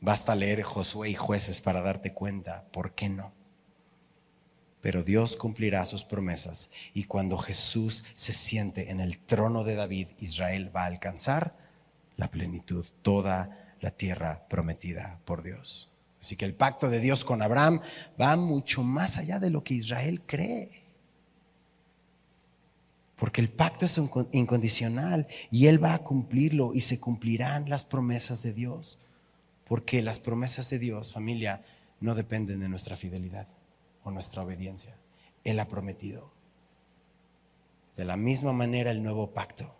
Basta 0.00 0.34
leer 0.34 0.62
Josué 0.62 1.10
y 1.10 1.14
jueces 1.14 1.60
para 1.60 1.80
darte 1.82 2.12
cuenta 2.12 2.66
por 2.72 2.94
qué 2.94 3.08
no. 3.08 3.32
Pero 4.80 5.02
Dios 5.02 5.36
cumplirá 5.36 5.84
sus 5.84 6.04
promesas 6.04 6.70
y 6.94 7.04
cuando 7.04 7.38
Jesús 7.38 8.04
se 8.14 8.32
siente 8.32 8.90
en 8.90 9.00
el 9.00 9.18
trono 9.18 9.64
de 9.64 9.74
David, 9.74 10.08
Israel 10.20 10.74
va 10.74 10.82
a 10.82 10.86
alcanzar 10.86 11.56
la 12.16 12.30
plenitud, 12.30 12.86
toda 13.02 13.74
la 13.80 13.90
tierra 13.90 14.46
prometida 14.48 15.20
por 15.24 15.42
Dios. 15.42 15.90
Así 16.20 16.36
que 16.36 16.44
el 16.44 16.54
pacto 16.54 16.88
de 16.88 17.00
Dios 17.00 17.24
con 17.24 17.42
Abraham 17.42 17.80
va 18.20 18.36
mucho 18.36 18.82
más 18.82 19.18
allá 19.18 19.38
de 19.38 19.50
lo 19.50 19.62
que 19.62 19.74
Israel 19.74 20.22
cree. 20.26 20.82
Porque 23.16 23.40
el 23.40 23.48
pacto 23.48 23.86
es 23.86 24.00
incondicional 24.32 25.26
y 25.50 25.68
Él 25.68 25.82
va 25.82 25.94
a 25.94 26.02
cumplirlo 26.02 26.72
y 26.74 26.82
se 26.82 27.00
cumplirán 27.00 27.68
las 27.68 27.84
promesas 27.84 28.42
de 28.42 28.52
Dios. 28.52 28.98
Porque 29.64 30.02
las 30.02 30.18
promesas 30.18 30.68
de 30.70 30.78
Dios, 30.78 31.12
familia, 31.12 31.64
no 32.00 32.14
dependen 32.14 32.60
de 32.60 32.68
nuestra 32.68 32.96
fidelidad 32.96 33.48
o 34.04 34.10
nuestra 34.10 34.42
obediencia. 34.42 34.96
Él 35.44 35.58
ha 35.60 35.68
prometido. 35.68 36.30
De 37.96 38.04
la 38.04 38.16
misma 38.16 38.52
manera 38.52 38.90
el 38.90 39.02
nuevo 39.02 39.32
pacto, 39.32 39.74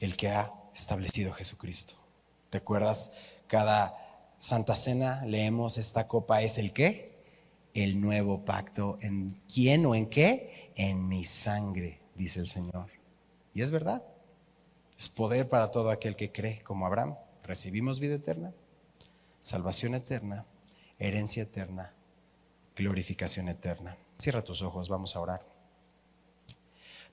el 0.00 0.16
que 0.16 0.28
ha 0.28 0.52
establecido 0.74 1.32
Jesucristo. 1.32 1.94
¿Te 2.50 2.58
acuerdas 2.58 3.12
cada 3.46 4.04
Santa 4.38 4.74
Cena 4.74 5.24
leemos 5.24 5.78
esta 5.78 6.06
copa 6.06 6.42
es 6.42 6.58
el 6.58 6.72
qué? 6.72 7.14
El 7.72 8.00
nuevo 8.00 8.44
pacto. 8.44 8.98
¿En 9.00 9.40
quién 9.52 9.86
o 9.86 9.94
en 9.94 10.06
qué? 10.06 10.72
En 10.76 11.08
mi 11.08 11.24
sangre, 11.24 12.00
dice 12.14 12.40
el 12.40 12.48
Señor. 12.48 12.88
Y 13.54 13.62
es 13.62 13.70
verdad. 13.70 14.02
Es 14.98 15.08
poder 15.08 15.48
para 15.48 15.70
todo 15.70 15.90
aquel 15.90 16.14
que 16.14 16.30
cree, 16.30 16.62
como 16.62 16.86
Abraham. 16.86 17.16
Recibimos 17.42 18.00
vida 18.00 18.16
eterna, 18.16 18.52
salvación 19.40 19.94
eterna, 19.94 20.44
herencia 20.98 21.42
eterna, 21.42 21.92
glorificación 22.76 23.48
eterna. 23.48 23.96
Cierra 24.18 24.42
tus 24.42 24.62
ojos, 24.62 24.88
vamos 24.88 25.16
a 25.16 25.20
orar. 25.20 25.46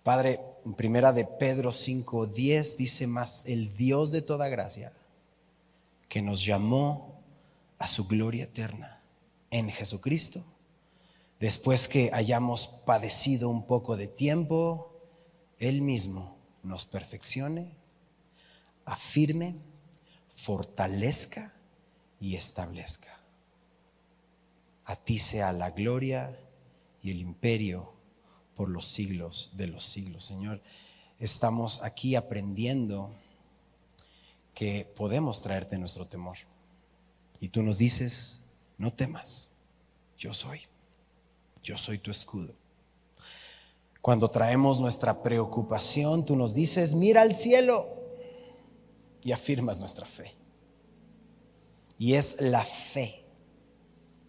Padre, 0.04 0.40
primera 0.76 1.14
de 1.14 1.26
Pedro 1.26 1.72
5:10 1.72 2.78
dice 2.78 3.08
más, 3.08 3.46
el 3.46 3.76
Dios 3.76 4.12
de 4.12 4.22
toda 4.22 4.50
gracia 4.50 4.94
que 6.12 6.22
nos 6.22 6.44
llamó 6.44 7.24
a 7.80 7.88
su 7.88 8.06
gloria 8.06 8.44
eterna 8.44 9.02
en 9.50 9.70
Jesucristo. 9.70 10.44
Después 11.40 11.88
que 11.88 12.10
hayamos 12.12 12.68
padecido 12.68 13.48
un 13.48 13.66
poco 13.66 13.96
de 13.96 14.10
tiempo, 14.10 15.00
Él 15.58 15.82
mismo 15.82 16.36
nos 16.64 16.84
perfeccione, 16.84 17.78
afirme, 18.84 19.56
fortalezca 20.36 21.54
y 22.20 22.36
establezca. 22.36 23.22
A 24.84 24.98
ti 24.98 25.18
sea 25.18 25.54
la 25.54 25.72
gloria 25.72 26.38
y 27.02 27.12
el 27.12 27.22
imperio 27.22 27.94
por 28.58 28.68
los 28.68 28.86
siglos 28.86 29.52
de 29.56 29.68
los 29.68 29.86
siglos. 29.86 30.26
Señor, 30.26 30.62
estamos 31.20 31.82
aquí 31.84 32.18
aprendiendo 32.18 33.16
que 34.54 34.86
podemos 34.96 35.42
traerte 35.42 35.78
nuestro 35.78 36.08
temor. 36.08 36.38
Y 37.40 37.50
tú 37.50 37.64
nos 37.64 37.78
dices, 37.78 38.46
no 38.78 38.94
temas, 38.94 39.52
yo 40.18 40.34
soy, 40.34 40.62
yo 41.62 41.78
soy 41.78 41.98
tu 41.98 42.12
escudo. 42.12 42.54
Cuando 44.02 44.30
traemos 44.30 44.80
nuestra 44.80 45.22
preocupación, 45.22 46.26
tú 46.26 46.36
nos 46.36 46.54
dices, 46.54 46.96
mira 46.96 47.22
al 47.22 47.34
cielo 47.34 47.88
y 49.24 49.32
afirmas 49.32 49.80
nuestra 49.80 50.06
fe. 50.06 50.36
Y 52.00 52.16
es 52.16 52.42
la 52.42 52.64
fe 52.64 53.24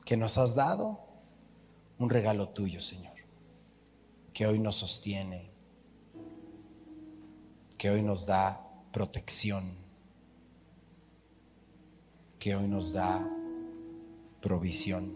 que 0.05 0.17
nos 0.17 0.37
has 0.37 0.55
dado, 0.55 1.01
un 1.99 2.11
regalo 2.11 2.51
tuyo, 2.51 2.81
Señor, 2.81 3.15
que 4.35 4.47
hoy 4.47 4.59
nos 4.59 4.77
sostiene, 4.77 5.51
que 7.79 7.91
hoy 7.91 8.03
nos 8.03 8.27
da 8.27 8.61
protección, 8.93 9.82
que 12.43 12.57
hoy 12.57 12.67
nos 12.67 12.93
da 12.93 13.25
provisión. 14.41 15.15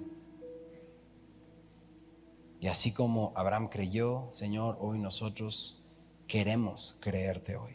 Y 2.60 2.68
así 2.68 2.92
como 2.92 3.32
Abraham 3.34 3.68
creyó, 3.68 4.28
Señor, 4.30 4.78
hoy 4.80 5.00
nosotros 5.00 5.82
queremos 6.28 6.96
creerte 7.00 7.56
hoy. 7.56 7.74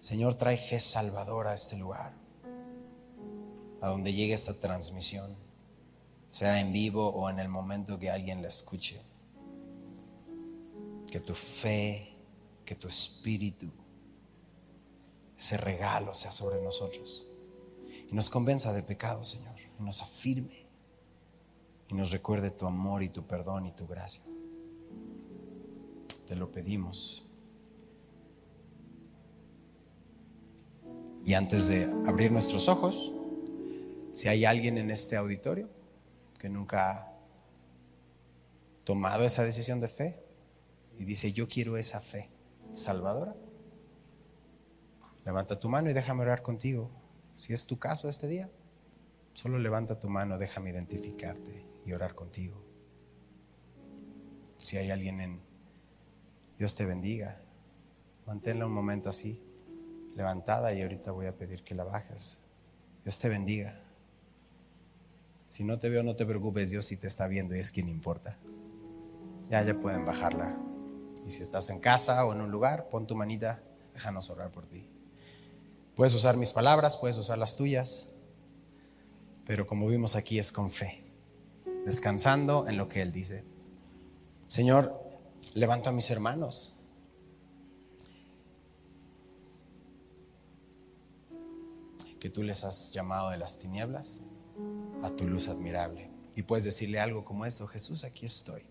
Señor, 0.00 0.34
trae 0.34 0.58
fe 0.58 0.78
salvadora 0.78 1.52
a 1.52 1.54
este 1.54 1.78
lugar, 1.78 2.12
a 3.80 3.88
donde 3.88 4.12
llegue 4.12 4.34
esta 4.34 4.52
transmisión, 4.52 5.34
sea 6.28 6.60
en 6.60 6.70
vivo 6.70 7.08
o 7.08 7.30
en 7.30 7.38
el 7.38 7.48
momento 7.48 7.98
que 7.98 8.10
alguien 8.10 8.42
la 8.42 8.48
escuche. 8.48 9.00
Que 11.10 11.18
tu 11.18 11.32
fe, 11.32 12.14
que 12.66 12.74
tu 12.74 12.88
espíritu, 12.88 13.70
ese 15.38 15.56
regalo 15.56 16.14
sea 16.14 16.30
sobre 16.30 16.62
nosotros 16.62 17.26
y 18.08 18.14
nos 18.14 18.30
convenza 18.30 18.72
de 18.72 18.82
pecado, 18.82 19.24
Señor, 19.24 19.54
y 19.58 19.82
nos 19.82 20.00
afirme 20.00 20.66
y 21.88 21.94
nos 21.94 22.10
recuerde 22.10 22.50
tu 22.50 22.66
amor 22.66 23.02
y 23.02 23.08
tu 23.08 23.26
perdón 23.26 23.66
y 23.66 23.72
tu 23.72 23.86
gracia. 23.86 24.22
Te 26.26 26.34
lo 26.34 26.50
pedimos. 26.50 27.22
Y 31.24 31.34
antes 31.34 31.68
de 31.68 31.84
abrir 32.06 32.30
nuestros 32.30 32.68
ojos, 32.68 33.12
si 34.12 34.28
hay 34.28 34.44
alguien 34.44 34.78
en 34.78 34.90
este 34.90 35.16
auditorio 35.16 35.68
que 36.38 36.48
nunca 36.48 36.92
ha 36.92 37.12
tomado 38.84 39.24
esa 39.24 39.42
decisión 39.42 39.80
de 39.80 39.88
fe 39.88 40.22
y 40.98 41.04
dice, 41.04 41.32
yo 41.32 41.48
quiero 41.48 41.76
esa 41.76 42.00
fe 42.00 42.30
salvadora, 42.72 43.34
levanta 45.26 45.58
tu 45.58 45.68
mano 45.68 45.90
y 45.90 45.92
déjame 45.92 46.22
orar 46.22 46.40
contigo. 46.40 46.88
Si 47.36 47.52
es 47.52 47.66
tu 47.66 47.78
caso 47.78 48.08
este 48.08 48.28
día, 48.28 48.48
solo 49.34 49.58
levanta 49.58 49.98
tu 49.98 50.08
mano, 50.08 50.38
déjame 50.38 50.70
identificarte 50.70 51.66
y 51.84 51.92
orar 51.92 52.14
contigo. 52.14 52.62
Si 54.56 54.78
hay 54.78 54.90
alguien 54.90 55.20
en 55.20 55.40
Dios 56.58 56.74
te 56.74 56.86
bendiga, 56.86 57.42
manténla 58.24 58.66
un 58.66 58.72
momento 58.72 59.10
así, 59.10 59.42
levantada 60.14 60.72
y 60.72 60.80
ahorita 60.80 61.10
voy 61.10 61.26
a 61.26 61.36
pedir 61.36 61.62
que 61.64 61.74
la 61.74 61.84
bajes. 61.84 62.40
Dios 63.04 63.18
te 63.18 63.28
bendiga. 63.28 63.80
Si 65.46 65.64
no 65.64 65.78
te 65.78 65.90
veo, 65.90 66.02
no 66.02 66.16
te 66.16 66.24
preocupes, 66.24 66.70
Dios 66.70 66.86
sí 66.86 66.96
te 66.96 67.08
está 67.08 67.26
viendo 67.26 67.54
y 67.54 67.58
es 67.58 67.70
quien 67.70 67.88
importa. 67.88 68.38
Ya, 69.50 69.62
ya 69.62 69.78
pueden 69.78 70.06
bajarla. 70.06 70.56
Y 71.26 71.30
si 71.30 71.42
estás 71.42 71.68
en 71.68 71.80
casa 71.80 72.24
o 72.24 72.32
en 72.32 72.40
un 72.40 72.50
lugar, 72.50 72.88
pon 72.88 73.06
tu 73.06 73.14
manita, 73.14 73.60
déjanos 73.92 74.30
orar 74.30 74.50
por 74.50 74.66
ti. 74.66 74.95
Puedes 75.96 76.14
usar 76.14 76.36
mis 76.36 76.52
palabras, 76.52 76.96
puedes 76.96 77.18
usar 77.18 77.38
las 77.38 77.56
tuyas, 77.56 78.10
pero 79.44 79.66
como 79.66 79.88
vimos 79.88 80.14
aquí 80.14 80.38
es 80.38 80.52
con 80.52 80.70
fe 80.70 81.02
descansando 81.86 82.66
en 82.66 82.76
lo 82.76 82.88
que 82.88 83.00
Él 83.00 83.12
dice. 83.12 83.44
Señor, 84.48 85.00
levanto 85.54 85.88
a 85.88 85.92
mis 85.92 86.10
hermanos. 86.10 86.72
que 92.18 92.30
tú 92.30 92.42
les 92.42 92.64
has 92.64 92.92
llamado 92.92 93.30
de 93.30 93.36
las 93.36 93.58
tinieblas 93.58 94.20
a 95.02 95.10
tu 95.10 95.28
luz 95.28 95.48
admirable. 95.48 96.10
Y 96.34 96.42
puedes 96.42 96.64
decirle 96.64 96.98
algo 96.98 97.24
como 97.24 97.44
esto, 97.46 97.68
Jesús, 97.68 98.02
aquí 98.02 98.26
estoy, 98.26 98.64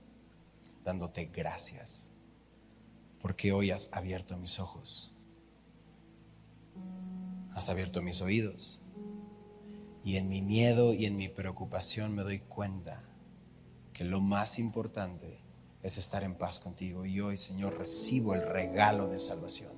dándote 0.83 1.25
gracias, 1.25 2.11
porque 3.21 3.53
hoy 3.53 3.71
has 3.71 3.87
abierto 3.93 4.35
mis 4.35 4.59
ojos, 4.59 5.14
has 7.55 7.69
abierto 7.69 8.01
mis 8.01 8.21
oídos, 8.21 8.81
y 10.03 10.17
en 10.17 10.29
mi 10.29 10.43
miedo 10.43 10.93
y 10.93 11.05
en 11.05 11.15
mi 11.17 11.29
preocupación 11.29 12.13
me 12.13 12.21
doy 12.21 12.39
cuenta 12.39 13.01
que 13.91 14.03
lo 14.03 14.21
más 14.21 14.59
importante 14.59 15.39
es 15.81 15.97
estar 15.97 16.23
en 16.23 16.35
paz 16.35 16.59
contigo. 16.59 17.05
Y 17.05 17.21
hoy, 17.21 17.37
Señor, 17.37 17.77
recibo 17.77 18.35
el 18.35 18.45
regalo 18.45 19.07
de 19.07 19.17
salvación. 19.17 19.71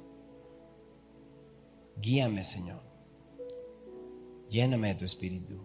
Guíame, 2.02 2.44
Señor. 2.44 2.82
Lléname 4.50 4.90
de 4.90 4.96
tu 4.96 5.06
espíritu. 5.06 5.62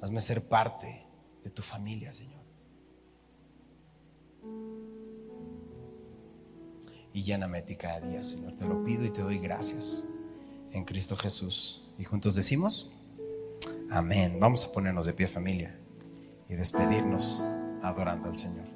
Hazme 0.00 0.20
ser 0.20 0.46
parte 0.46 1.04
de 1.42 1.50
tu 1.50 1.62
familia, 1.62 2.12
Señor. 2.12 2.42
Y 7.12 7.22
lléname 7.22 7.62
de 7.62 7.66
ti 7.68 7.76
cada 7.76 8.00
día, 8.00 8.22
Señor. 8.22 8.54
Te 8.54 8.66
lo 8.66 8.82
pido 8.84 9.04
y 9.04 9.10
te 9.10 9.22
doy 9.22 9.38
gracias. 9.38 10.04
En 10.72 10.84
Cristo 10.84 11.16
Jesús. 11.16 11.84
Y 11.98 12.04
juntos 12.04 12.34
decimos. 12.34 12.92
Amén. 13.90 14.38
Vamos 14.40 14.64
a 14.64 14.72
ponernos 14.72 15.04
de 15.04 15.12
pie 15.12 15.28
familia 15.28 15.78
y 16.48 16.54
despedirnos 16.54 17.42
adorando 17.82 18.28
al 18.28 18.36
Señor. 18.36 18.71